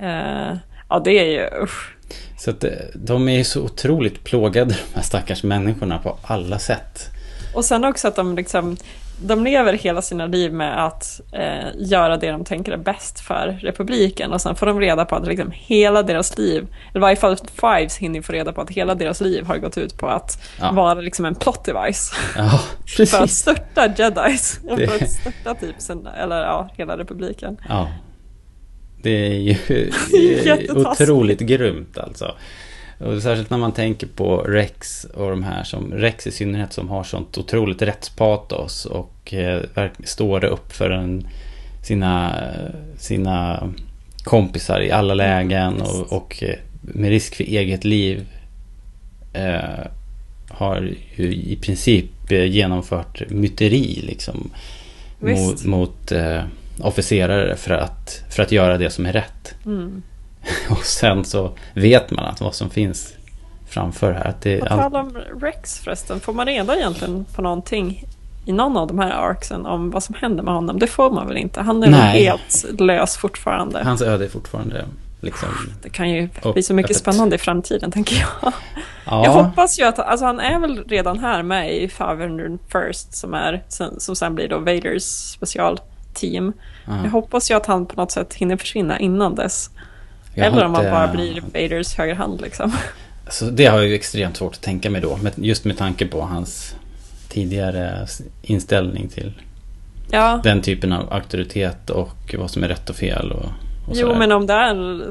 Uh, 0.00 0.58
ja, 0.88 1.00
det 1.04 1.10
är 1.10 1.24
ju 1.24 1.62
usch. 1.62 1.97
Så 2.38 2.50
att 2.50 2.64
eh, 2.64 2.70
de 2.94 3.28
är 3.28 3.36
ju 3.36 3.44
så 3.44 3.62
otroligt 3.62 4.24
plågade 4.24 4.74
de 4.92 4.94
här 4.94 5.02
stackars 5.02 5.42
människorna 5.42 5.98
på 5.98 6.18
alla 6.22 6.58
sätt. 6.58 7.10
Och 7.54 7.64
sen 7.64 7.84
också 7.84 8.08
att 8.08 8.16
de 8.16 8.36
liksom 8.36 8.76
de 9.22 9.44
lever 9.44 9.72
hela 9.72 10.02
sina 10.02 10.26
liv 10.26 10.52
med 10.52 10.84
att 10.84 11.20
eh, 11.32 11.68
göra 11.76 12.16
det 12.16 12.30
de 12.30 12.44
tänker 12.44 12.72
är 12.72 12.76
bäst 12.76 13.20
för 13.20 13.58
republiken 13.60 14.32
och 14.32 14.40
sen 14.40 14.54
får 14.54 14.66
de 14.66 14.80
reda 14.80 15.04
på 15.04 15.16
att 15.16 15.26
liksom 15.26 15.52
hela 15.54 16.02
deras 16.02 16.38
liv, 16.38 16.66
eller 16.90 17.00
i 17.00 17.02
varje 17.02 17.16
fall 17.16 17.36
Fives 17.36 17.96
hinner 17.96 18.22
få 18.22 18.32
reda 18.32 18.52
på 18.52 18.60
att 18.60 18.70
hela 18.70 18.94
deras 18.94 19.20
liv 19.20 19.44
har 19.44 19.58
gått 19.58 19.78
ut 19.78 19.98
på 19.98 20.08
att 20.08 20.42
ja. 20.60 20.72
vara 20.72 20.94
liksom 20.94 21.24
en 21.24 21.34
plot 21.34 21.64
device. 21.64 22.12
Ja, 22.36 22.60
för 23.06 23.22
att 23.22 23.30
störta 23.30 23.94
jedis 23.96 24.60
och 24.70 24.78
för 24.88 25.04
att 25.04 25.10
störta 25.10 25.54
typ 25.54 25.74
sen, 25.78 26.06
eller 26.06 26.42
ja, 26.42 26.68
hela 26.76 26.98
republiken. 26.98 27.56
Ja. 27.68 27.88
Det 29.02 29.26
är 29.26 29.34
ju 29.34 29.56
otroligt 30.74 31.40
grymt 31.40 31.98
alltså. 31.98 32.34
Och 32.98 33.22
särskilt 33.22 33.50
när 33.50 33.58
man 33.58 33.72
tänker 33.72 34.06
på 34.06 34.36
Rex 34.36 35.04
och 35.04 35.30
de 35.30 35.42
här 35.42 35.64
som, 35.64 35.92
Rex 35.92 36.26
i 36.26 36.30
synnerhet 36.30 36.72
som 36.72 36.88
har 36.88 37.04
sånt 37.04 37.38
otroligt 37.38 37.82
rättspatos 37.82 38.84
och 38.86 39.34
eh, 39.34 39.62
står 40.04 40.44
upp 40.44 40.72
för 40.72 40.90
en, 40.90 41.28
sina, 41.82 42.34
sina 42.98 43.68
kompisar 44.24 44.80
i 44.80 44.90
alla 44.90 45.14
lägen 45.14 45.80
och, 45.80 46.12
och 46.12 46.42
eh, 46.42 46.56
med 46.80 47.10
risk 47.10 47.34
för 47.34 47.44
eget 47.44 47.84
liv 47.84 48.26
eh, 49.32 49.86
har 50.48 50.94
ju 51.16 51.34
i 51.34 51.58
princip 51.62 52.30
eh, 52.30 52.44
genomfört 52.44 53.30
myteri 53.30 54.02
liksom. 54.06 54.50
Mot, 55.20 55.64
mot 55.64 56.12
eh, 56.12 56.42
officerare 56.82 57.56
för 57.56 57.74
att, 57.74 58.22
för 58.30 58.42
att 58.42 58.52
göra 58.52 58.78
det 58.78 58.90
som 58.90 59.06
är 59.06 59.12
rätt. 59.12 59.54
Mm. 59.66 60.02
Och 60.70 60.84
sen 60.84 61.24
så 61.24 61.52
vet 61.74 62.10
man 62.10 62.24
att 62.24 62.40
vad 62.40 62.54
som 62.54 62.70
finns 62.70 63.14
framför 63.68 64.12
här. 64.12 64.24
Att 64.24 64.42
det 64.42 64.60
På 64.60 64.66
tal 64.66 64.96
om 64.96 65.16
Rex 65.40 65.78
förresten, 65.78 66.20
får 66.20 66.32
man 66.32 66.46
reda 66.46 66.76
egentligen 66.76 67.24
på 67.34 67.42
någonting 67.42 68.04
i 68.46 68.52
någon 68.52 68.76
av 68.76 68.86
de 68.86 68.98
här 68.98 69.10
arcsen 69.10 69.66
om 69.66 69.90
vad 69.90 70.02
som 70.02 70.14
händer 70.14 70.42
med 70.42 70.54
honom? 70.54 70.78
Det 70.78 70.86
får 70.86 71.10
man 71.10 71.28
väl 71.28 71.36
inte? 71.36 71.60
Han 71.60 71.82
är 71.82 71.90
Nej. 71.90 72.24
helt 72.24 72.80
lös 72.80 73.16
fortfarande? 73.16 73.84
Hans 73.84 74.02
öde 74.02 74.24
är 74.24 74.28
fortfarande 74.28 74.84
liksom... 75.20 75.48
Det 75.82 75.88
kan 75.88 76.10
ju 76.10 76.28
bli 76.52 76.62
så 76.62 76.74
mycket 76.74 76.96
spännande 76.96 77.34
i 77.34 77.38
framtiden, 77.38 77.92
tänker 77.92 78.16
jag. 78.16 78.52
Ja. 79.04 79.24
Jag 79.24 79.32
hoppas 79.32 79.78
ju 79.78 79.84
att, 79.84 79.98
alltså 79.98 80.26
han 80.26 80.40
är 80.40 80.58
väl 80.58 80.84
redan 80.88 81.18
här 81.18 81.42
med 81.42 81.76
i 81.76 81.88
500 81.88 82.58
First 82.68 83.14
som, 83.14 83.34
är, 83.34 83.62
som 83.98 84.16
sen 84.16 84.34
blir 84.34 84.48
då 84.48 84.58
Vaders 84.58 85.38
specialteam. 86.18 86.52
Ja. 86.86 87.04
Jag 87.04 87.10
hoppas 87.10 87.50
ju 87.50 87.54
att 87.54 87.66
han 87.66 87.86
på 87.86 87.96
något 87.96 88.10
sätt 88.10 88.34
hinner 88.34 88.56
försvinna 88.56 88.98
innan 88.98 89.34
dess. 89.34 89.70
Eller 90.34 90.64
om 90.64 90.72
man 90.72 90.84
bara 90.84 91.08
blir 91.08 91.42
Vaders 91.54 91.94
högerhand 91.94 92.40
liksom. 92.40 92.72
Så 93.30 93.44
det 93.44 93.66
har 93.66 93.78
jag 93.78 93.88
ju 93.88 93.94
extremt 93.94 94.36
svårt 94.36 94.54
att 94.54 94.60
tänka 94.60 94.90
mig 94.90 95.00
då. 95.00 95.18
Just 95.36 95.64
med 95.64 95.78
tanke 95.78 96.06
på 96.06 96.20
hans 96.20 96.74
tidigare 97.28 98.06
inställning 98.42 99.08
till 99.08 99.32
ja. 100.10 100.40
den 100.44 100.62
typen 100.62 100.92
av 100.92 101.12
auktoritet 101.12 101.90
och 101.90 102.34
vad 102.38 102.50
som 102.50 102.64
är 102.64 102.68
rätt 102.68 102.90
och 102.90 102.96
fel. 102.96 103.32
Och, 103.32 103.44
och 103.88 103.94
jo, 103.94 104.14
men 104.14 104.32
om 104.32 104.46
det 104.46 104.52
är 104.52 105.02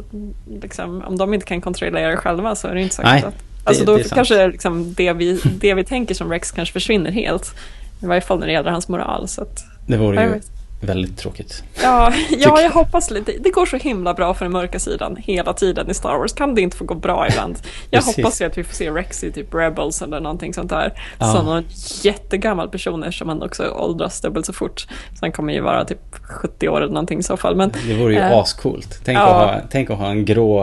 liksom, 0.62 1.02
om 1.02 1.18
de 1.18 1.34
inte 1.34 1.46
kan 1.46 1.62
kontrollera 1.62 2.12
det 2.12 2.18
själva 2.18 2.56
så 2.56 2.68
är 2.68 2.76
det 2.76 2.82
inte 2.82 2.96
säkert 2.96 3.12
Nej, 3.12 3.24
att... 3.24 3.44
Alltså 3.64 3.86
det, 3.86 3.92
då 3.92 3.98
det 3.98 4.10
kanske 4.10 4.48
liksom 4.48 4.94
det, 4.94 5.14
vi, 5.14 5.40
det 5.44 5.74
vi 5.74 5.84
tänker 5.84 6.16
som 6.16 6.32
Rex 6.32 6.52
kanske 6.52 6.74
försvinner 6.74 7.12
helt. 7.12 7.56
I 8.04 8.06
varje 8.06 8.22
fall 8.22 8.40
när 8.40 8.48
det 8.48 8.54
gäller 8.54 8.72
hans 8.72 8.88
moral. 8.88 9.28
Så 9.28 9.42
att, 9.42 9.66
det 9.88 9.98
vore 9.98 10.24
ju 10.24 10.42
väldigt 10.80 11.18
tråkigt. 11.18 11.64
Ja, 11.84 12.14
ja 12.30 12.62
jag 12.62 12.72
hoppas 12.72 13.12
lite. 13.12 13.32
Det 13.40 13.50
går 13.50 13.66
så 13.66 13.78
himla 13.78 14.14
bra 14.14 14.34
för 14.34 14.46
den 14.46 14.52
mörka 14.52 14.80
sidan 14.80 15.16
hela 15.20 15.54
tiden 15.54 15.90
i 15.90 15.94
Star 15.94 16.18
Wars. 16.18 16.34
Kan 16.34 16.56
det 16.56 16.62
inte 16.62 16.78
få 16.78 16.86
gå 16.86 16.96
bra 16.96 17.28
ibland? 17.28 17.60
Jag 17.90 18.02
hoppas 18.18 18.42
ju 18.42 18.46
att 18.46 18.58
vi 18.58 18.64
får 18.64 18.74
se 18.74 18.92
Rex 18.92 19.24
i 19.24 19.32
typ 19.32 19.54
Rebels 19.54 20.02
eller 20.02 20.20
någonting 20.20 20.54
sånt 20.54 20.70
där. 20.70 20.94
Ja. 21.20 21.34
Som 21.34 21.46
någon 21.46 21.64
jättegammal 22.04 22.70
person 22.70 23.12
som 23.12 23.30
han 23.30 23.44
också 23.44 23.70
åldras 23.70 24.22
dubbelt 24.22 24.46
så 24.46 24.54
fort. 24.54 24.80
Så 24.90 25.18
han 25.22 25.32
kommer 25.32 25.54
ju 25.54 25.62
vara 25.62 25.86
typ 25.86 26.16
70 26.22 26.70
år 26.70 26.82
eller 26.82 26.94
någonting 26.94 27.20
i 27.20 27.24
så 27.24 27.38
fall. 27.38 27.56
Men, 27.56 27.72
det 27.88 27.94
vore 27.94 28.14
ju 28.14 28.20
äh, 28.20 28.38
ascoolt. 28.38 29.02
Tänk, 29.04 29.18
ja. 29.18 29.22
att 29.22 29.54
ha, 29.54 29.62
tänk 29.72 29.90
att 29.90 29.98
ha 29.98 30.08
en 30.08 30.26
grå 30.26 30.62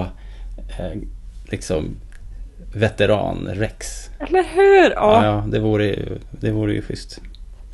eh, 0.78 1.00
liksom 1.44 1.96
veteran 2.74 3.48
Rex. 3.52 4.10
Eller 4.18 4.44
hur? 4.54 4.90
Ja, 4.90 5.24
ja, 5.24 5.44
det, 5.48 5.58
vore, 5.58 5.96
det 6.30 6.50
vore 6.50 6.72
ju 6.72 6.82
schysst. 6.82 7.20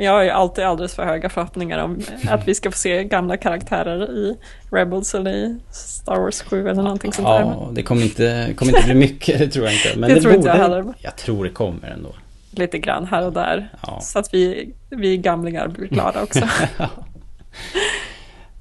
Jag 0.01 0.13
har 0.13 0.23
ju 0.23 0.31
alltid 0.31 0.65
alldeles 0.65 0.95
för 0.95 1.05
höga 1.05 1.29
förhoppningar 1.29 1.79
om 1.79 2.03
att 2.29 2.49
vi 2.49 2.55
ska 2.55 2.71
få 2.71 2.79
se 2.79 3.05
gamla 3.05 3.37
karaktärer 3.37 4.11
i 4.11 4.37
Rebels 4.71 5.15
eller 5.15 5.31
i 5.31 5.59
Star 5.71 6.21
Wars 6.21 6.43
7 6.43 6.69
eller 6.69 6.83
någonting 6.83 7.13
sånt 7.13 7.29
där. 7.29 7.41
Ja, 7.41 7.71
det 7.73 7.83
kommer 7.83 8.03
inte, 8.03 8.55
kommer 8.57 8.73
inte 8.73 8.85
bli 8.85 8.95
mycket, 8.95 9.39
det 9.39 9.49
tror 9.53 9.65
jag 9.65 9.75
inte. 9.75 9.99
Men 9.99 10.09
det, 10.09 10.15
det 10.15 10.21
tror 10.21 10.33
borde, 10.33 10.37
inte 10.37 10.49
jag 10.49 10.57
heller. 10.57 10.95
Jag 10.99 11.17
tror 11.17 11.45
det 11.45 11.51
kommer 11.51 11.89
ändå. 11.89 12.15
Lite 12.51 12.79
grann 12.79 13.07
här 13.07 13.27
och 13.27 13.33
där. 13.33 13.69
Ja. 13.87 14.01
Så 14.01 14.19
att 14.19 14.35
vi, 14.35 14.73
vi 14.89 15.17
gamlingar 15.17 15.69
blir 15.69 15.89
glada 15.89 16.23
också. 16.23 16.49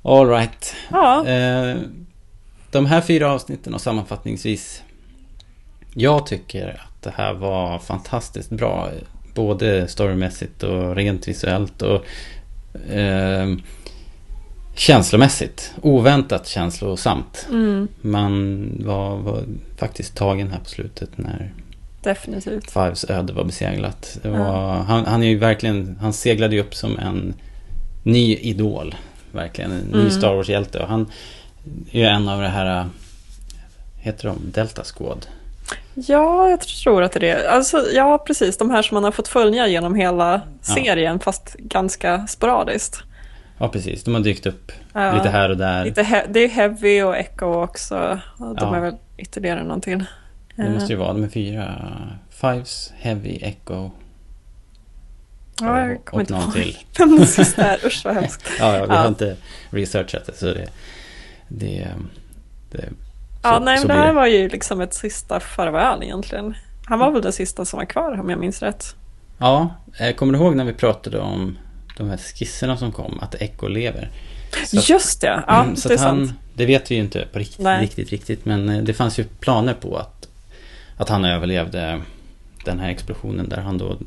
All 0.04 0.30
right. 0.30 0.76
Ja. 0.92 1.28
Eh, 1.28 1.76
de 2.72 2.86
här 2.86 3.02
fyra 3.02 3.32
avsnitten 3.32 3.74
och 3.74 3.82
sammanfattningsvis. 3.82 4.84
Jag 5.94 6.26
tycker 6.26 6.70
att 6.70 7.04
det 7.04 7.14
här 7.16 7.34
var 7.34 7.80
fantastiskt 7.80 8.50
bra 8.50 8.90
både 9.44 9.88
storymässigt 9.88 10.64
och 10.64 10.96
rent 10.96 11.28
visuellt 11.28 11.82
och 11.82 12.06
eh, 12.94 13.56
känslomässigt. 14.76 15.74
Oväntat 15.82 16.48
känslosamt. 16.48 17.48
Mm. 17.50 17.88
Man 18.02 18.72
var, 18.86 19.18
var, 19.18 19.44
faktiskt 19.78 20.16
tagen 20.16 20.52
här 20.52 20.60
på 20.60 20.70
slutet 20.70 21.10
när 21.18 21.54
Definitivt. 22.04 22.72
Fives 22.72 23.10
öde 23.10 23.34
var 23.34 23.44
beseglat. 23.44 24.18
Var, 24.24 24.40
ja. 24.40 24.86
han, 24.88 25.06
han, 25.06 25.24
är 25.24 25.28
ju 25.28 25.38
verkligen, 25.38 25.98
han 26.02 26.14
seglade 26.14 26.56
ju 26.56 26.62
upp 26.62 26.76
som 26.76 27.00
en 27.00 27.34
ny 28.04 28.36
idol. 28.36 28.96
Verkligen, 29.32 29.72
en 29.72 29.80
ny 29.80 30.00
mm. 30.00 30.12
Star 30.12 30.36
Wars-hjälte. 30.36 30.80
Och 30.80 30.88
han 30.88 31.12
är 31.92 32.00
ju 32.00 32.06
en 32.06 32.30
av 32.30 32.42
det 32.42 32.48
här, 32.48 32.86
heter 33.98 34.28
de 34.28 34.52
Delta 34.52 34.84
Squad? 34.84 35.28
Ja, 35.94 36.50
jag 36.50 36.62
tror 36.62 37.04
att 37.04 37.12
det 37.12 37.20
är 37.20 37.36
det. 37.36 37.50
Alltså, 37.50 37.86
ja, 37.94 38.18
precis. 38.18 38.58
De 38.58 38.70
här 38.70 38.82
som 38.82 38.96
man 38.96 39.04
har 39.04 39.12
fått 39.12 39.28
följa 39.28 39.68
genom 39.68 39.96
hela 39.96 40.42
serien, 40.62 41.14
ja. 41.14 41.20
fast 41.20 41.56
ganska 41.58 42.28
sporadiskt. 42.28 43.04
Ja, 43.58 43.70
precis. 43.70 44.04
De 44.04 44.14
har 44.14 44.22
dykt 44.22 44.46
upp 44.46 44.72
ja. 44.94 45.14
lite 45.14 45.30
här 45.30 45.50
och 45.50 45.58
där. 45.58 45.86
Lite 45.86 46.26
det 46.30 46.44
är 46.44 46.48
Heavy 46.48 47.02
och 47.02 47.18
Echo 47.18 47.64
också. 47.64 48.20
De 48.38 48.56
ja. 48.58 48.76
är 48.76 48.82
väl 48.82 48.96
ytterligare 49.18 49.64
någon 49.64 49.82
till. 49.82 50.06
Det 50.56 50.70
måste 50.70 50.94
ju 50.94 51.00
vara 51.00 51.14
de 51.14 51.24
är 51.24 51.28
fyra. 51.30 51.92
Fives, 52.30 52.94
Heavy, 52.98 53.40
Echo. 53.42 53.92
Ja, 55.62 55.88
jag 55.88 56.06
kommer 56.06 56.22
inte 56.24 56.34
ihåg. 56.34 56.54
till. 56.54 56.78
Den 56.98 57.28
sista 57.28 57.66
är, 57.66 57.86
usch 57.86 58.02
vad 58.06 58.16
hemskt. 58.22 58.50
ja, 58.60 58.78
ja, 58.78 58.86
vi 58.86 58.96
har 58.96 59.08
inte 59.08 59.36
researchat 59.70 60.26
det 60.26 60.34
så 60.34 60.46
det, 60.46 60.70
det, 61.48 61.88
det 62.72 62.90
Ja, 63.42 63.58
så, 63.58 63.60
nej, 63.60 63.80
men 63.80 63.88
det 63.88 63.94
här 63.94 64.14
var 64.14 64.28
ju 64.28 64.50
liksom 64.50 64.82
ett 64.82 64.94
sista 64.94 65.40
farväl 65.40 66.04
egentligen. 66.04 66.56
Han 66.86 67.00
var 67.00 67.12
väl 67.12 67.22
den 67.22 67.34
sista 67.34 67.66
som 67.66 67.78
var 67.78 67.86
kvar 67.86 68.20
om 68.20 68.30
jag 68.30 68.40
minns 68.40 68.62
rätt. 68.62 68.96
Ja, 69.38 69.70
eh, 70.00 70.16
kommer 70.16 70.34
du 70.34 70.40
ihåg 70.40 70.56
när 70.56 70.66
vi 70.66 70.74
pratade 70.74 71.20
om 71.20 71.58
de 71.98 72.10
här 72.10 72.18
skisserna 72.18 72.78
som 72.78 72.92
kom, 72.92 73.20
att 73.22 73.36
Echo 73.36 73.68
lever? 73.68 74.10
Så 74.66 74.94
Just 74.94 75.22
det, 75.22 75.44
ja 75.48 75.64
mm, 75.64 75.76
så 75.76 75.88
det 75.88 75.94
är 75.94 75.98
han, 75.98 76.28
sant. 76.28 76.40
Det 76.54 76.66
vet 76.66 76.92
vi 76.92 76.96
ju 76.96 77.02
inte 77.02 77.28
på 77.34 77.40
riktigt, 77.40 77.68
riktigt, 77.80 78.10
riktigt, 78.10 78.46
men 78.46 78.70
eh, 78.70 78.84
det 78.84 78.94
fanns 78.94 79.20
ju 79.20 79.24
planer 79.24 79.74
på 79.74 79.98
att, 79.98 80.28
att 80.98 81.10
han 81.10 81.26
överlevde 81.26 82.02
den 82.66 82.80
här 82.80 82.90
explosionen 82.90 83.50
där 83.50 83.62
han 83.62 83.78
då, 83.78 83.98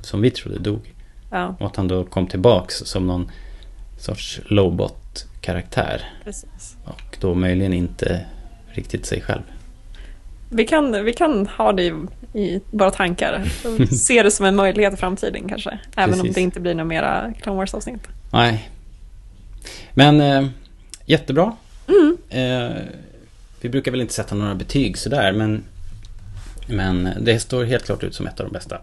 som 0.00 0.20
vi 0.20 0.30
trodde, 0.30 0.58
dog. 0.58 0.92
Ja. 1.30 1.56
Och 1.60 1.66
att 1.66 1.76
han 1.76 1.88
då 1.88 2.04
kom 2.04 2.26
tillbaks 2.26 2.74
som 2.74 3.06
någon 3.06 3.30
sorts 3.98 4.40
lowbot-karaktär. 4.46 6.02
Precis. 6.24 6.76
Och 6.84 7.16
då 7.20 7.34
möjligen 7.34 7.72
inte 7.72 8.26
riktigt 8.74 9.06
sig 9.06 9.20
själv. 9.20 9.42
Vi 10.50 10.66
kan, 10.66 11.04
vi 11.04 11.12
kan 11.12 11.46
ha 11.46 11.72
det 11.72 11.82
i, 11.82 11.92
i 12.34 12.60
våra 12.70 12.90
tankar. 12.90 13.44
Se 13.96 14.22
det 14.22 14.30
som 14.30 14.46
en 14.46 14.56
möjlighet 14.56 14.94
i 14.94 14.96
framtiden 14.96 15.48
kanske. 15.48 15.78
Även 15.96 16.10
Precis. 16.10 16.28
om 16.28 16.32
det 16.32 16.40
inte 16.40 16.60
blir 16.60 16.74
några 16.74 16.84
mera 16.84 17.32
Clone 17.40 17.58
Wars-avsnitt. 17.58 18.08
Nej. 18.32 18.70
Men 19.94 20.20
eh, 20.20 20.48
jättebra. 21.04 21.56
Mm. 21.88 22.16
Eh, 22.30 22.76
vi 23.60 23.68
brukar 23.68 23.90
väl 23.90 24.00
inte 24.00 24.14
sätta 24.14 24.34
några 24.34 24.54
betyg 24.54 24.98
sådär 24.98 25.32
men, 25.32 25.64
men 26.66 27.08
det 27.20 27.40
står 27.40 27.64
helt 27.64 27.84
klart 27.84 28.02
ut 28.02 28.14
som 28.14 28.26
ett 28.26 28.40
av 28.40 28.46
de 28.46 28.52
bästa. 28.52 28.78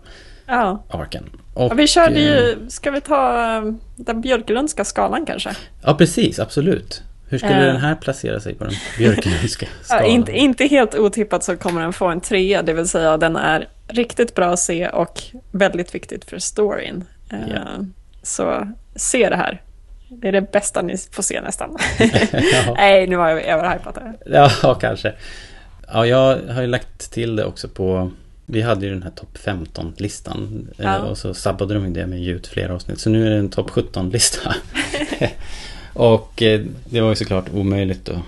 Ja. 0.46 0.84
Arken. 0.90 1.30
Och, 1.54 1.72
ja, 1.72 1.74
vi 1.74 1.88
körde 1.88 2.20
ju, 2.20 2.52
eh, 2.52 2.58
ska 2.68 2.92
vi 2.92 3.02
ta 3.02 3.56
eh, 3.58 3.74
den 3.96 4.22
Björklundska 4.22 4.86
skalan 4.86 5.26
kanske? 5.26 5.56
Ja 5.82 5.94
precis, 5.94 6.40
absolut. 6.40 7.04
Hur 7.30 7.38
skulle 7.38 7.60
uh, 7.60 7.66
den 7.66 7.78
här 7.78 7.96
placera 7.96 8.40
sig 8.40 8.56
på 8.56 8.64
den 8.64 8.74
björklundska 8.98 9.66
skalan? 9.82 10.06
Ja, 10.06 10.12
inte, 10.12 10.32
inte 10.32 10.66
helt 10.66 10.96
otippat 10.96 11.44
så 11.44 11.58
kommer 11.58 11.82
den 11.82 11.94
få 11.94 12.08
en 12.08 12.22
trea, 12.22 12.62
det 12.62 12.74
vill 12.74 12.88
säga 12.88 13.18
den 13.18 13.36
är 13.36 13.68
riktigt 13.88 14.36
bra 14.36 14.54
att 14.54 14.60
se 14.60 14.88
och 14.88 15.22
väldigt 15.52 15.96
viktigt 15.96 16.26
för 16.26 16.40
storyn. 16.40 17.04
Uh, 17.34 17.50
yeah. 17.50 17.80
Så 18.24 18.68
se 18.96 19.30
det 19.30 19.36
här. 19.36 19.62
Det 20.10 20.28
är 20.28 20.32
det 20.32 20.52
bästa 20.52 20.82
ni 20.82 20.98
får 21.12 21.24
se 21.24 21.42
nästan. 21.42 21.78
Nej, 22.76 23.08
nu 23.08 23.16
har 23.16 23.30
jag 23.30 23.44
överhypat 23.44 23.96
det. 23.96 24.14
Ja, 24.26 24.74
kanske. 24.82 25.14
Ja, 25.94 26.06
jag 26.06 26.38
har 26.50 26.62
ju 26.62 26.68
lagt 26.68 27.12
till 27.12 27.36
det 27.36 27.46
också 27.46 27.68
på 27.68 28.12
Vi 28.46 28.62
hade 28.62 28.86
ju 28.86 28.92
den 28.92 29.04
här 29.04 29.12
topp 29.12 29.38
15-listan 29.44 30.68
eh, 30.78 30.86
ja. 30.86 30.98
och 31.00 31.18
så 31.18 31.34
sabbade 31.34 31.74
de 31.74 31.94
det 31.94 32.08
med 32.08 32.16
att 32.16 32.24
ge 32.24 32.32
ut 32.32 32.48
flera 32.48 32.74
avsnitt. 32.74 33.00
Så 33.00 33.10
nu 33.10 33.26
är 33.26 33.30
det 33.30 33.38
en 33.38 33.50
topp 33.50 33.70
17-lista. 33.70 34.56
Och 36.00 36.42
eh, 36.42 36.62
det 36.86 37.02
var 37.02 37.10
ju 37.10 37.16
såklart 37.16 37.50
omöjligt 37.54 38.10
att, 38.10 38.22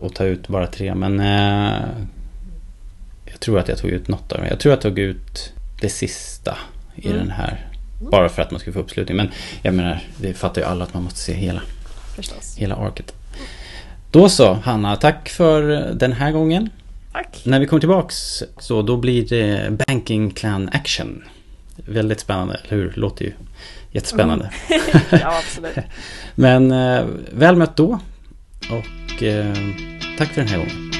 att 0.00 0.14
ta 0.14 0.24
ut 0.24 0.48
bara 0.48 0.66
tre. 0.66 0.94
Men 0.94 1.20
eh, 1.20 1.88
jag 3.24 3.40
tror 3.40 3.58
att 3.58 3.68
jag 3.68 3.78
tog 3.78 3.90
ut 3.90 4.08
något 4.08 4.32
av 4.32 4.38
dem. 4.38 4.46
Jag 4.50 4.60
tror 4.60 4.72
jag 4.72 4.80
tog 4.80 4.98
ut 4.98 5.52
det 5.80 5.88
sista 5.88 6.58
i 6.94 7.06
mm. 7.06 7.18
den 7.18 7.30
här. 7.30 7.66
Bara 8.10 8.28
för 8.28 8.42
att 8.42 8.50
man 8.50 8.60
skulle 8.60 8.74
få 8.74 8.80
uppslutning. 8.80 9.16
Men 9.16 9.28
jag 9.62 9.74
menar, 9.74 10.02
det 10.16 10.34
fattar 10.34 10.60
ju 10.60 10.66
alla 10.66 10.84
att 10.84 10.94
man 10.94 11.02
måste 11.02 11.18
se 11.18 11.32
hela, 11.32 11.62
Förstås. 12.16 12.56
hela 12.58 12.74
arket. 12.74 13.14
Då 14.10 14.28
så, 14.28 14.52
Hanna. 14.52 14.96
Tack 14.96 15.28
för 15.28 15.62
den 15.94 16.12
här 16.12 16.32
gången. 16.32 16.70
Tack. 17.12 17.42
När 17.44 17.60
vi 17.60 17.66
kommer 17.66 17.80
tillbaks 17.80 18.42
så 18.58 18.82
då 18.82 18.96
blir 18.96 19.28
det 19.28 19.70
Banking 19.86 20.30
Clan 20.30 20.70
Action. 20.72 21.24
Väldigt 21.86 22.20
spännande, 22.20 22.54
eller 22.54 22.76
hur? 22.76 22.92
Låter 22.96 23.24
ju 23.24 23.32
jättespännande. 23.90 24.50
Mm. 24.68 24.82
ja, 25.10 25.38
absolut. 25.38 25.76
Men 26.34 26.72
eh, 26.72 27.06
väl 27.32 27.56
mött 27.56 27.76
då. 27.76 27.98
Och 28.70 29.22
eh, 29.22 29.54
tack 30.18 30.28
för 30.28 30.40
den 30.40 30.48
här 30.48 30.58
gången. 30.58 30.99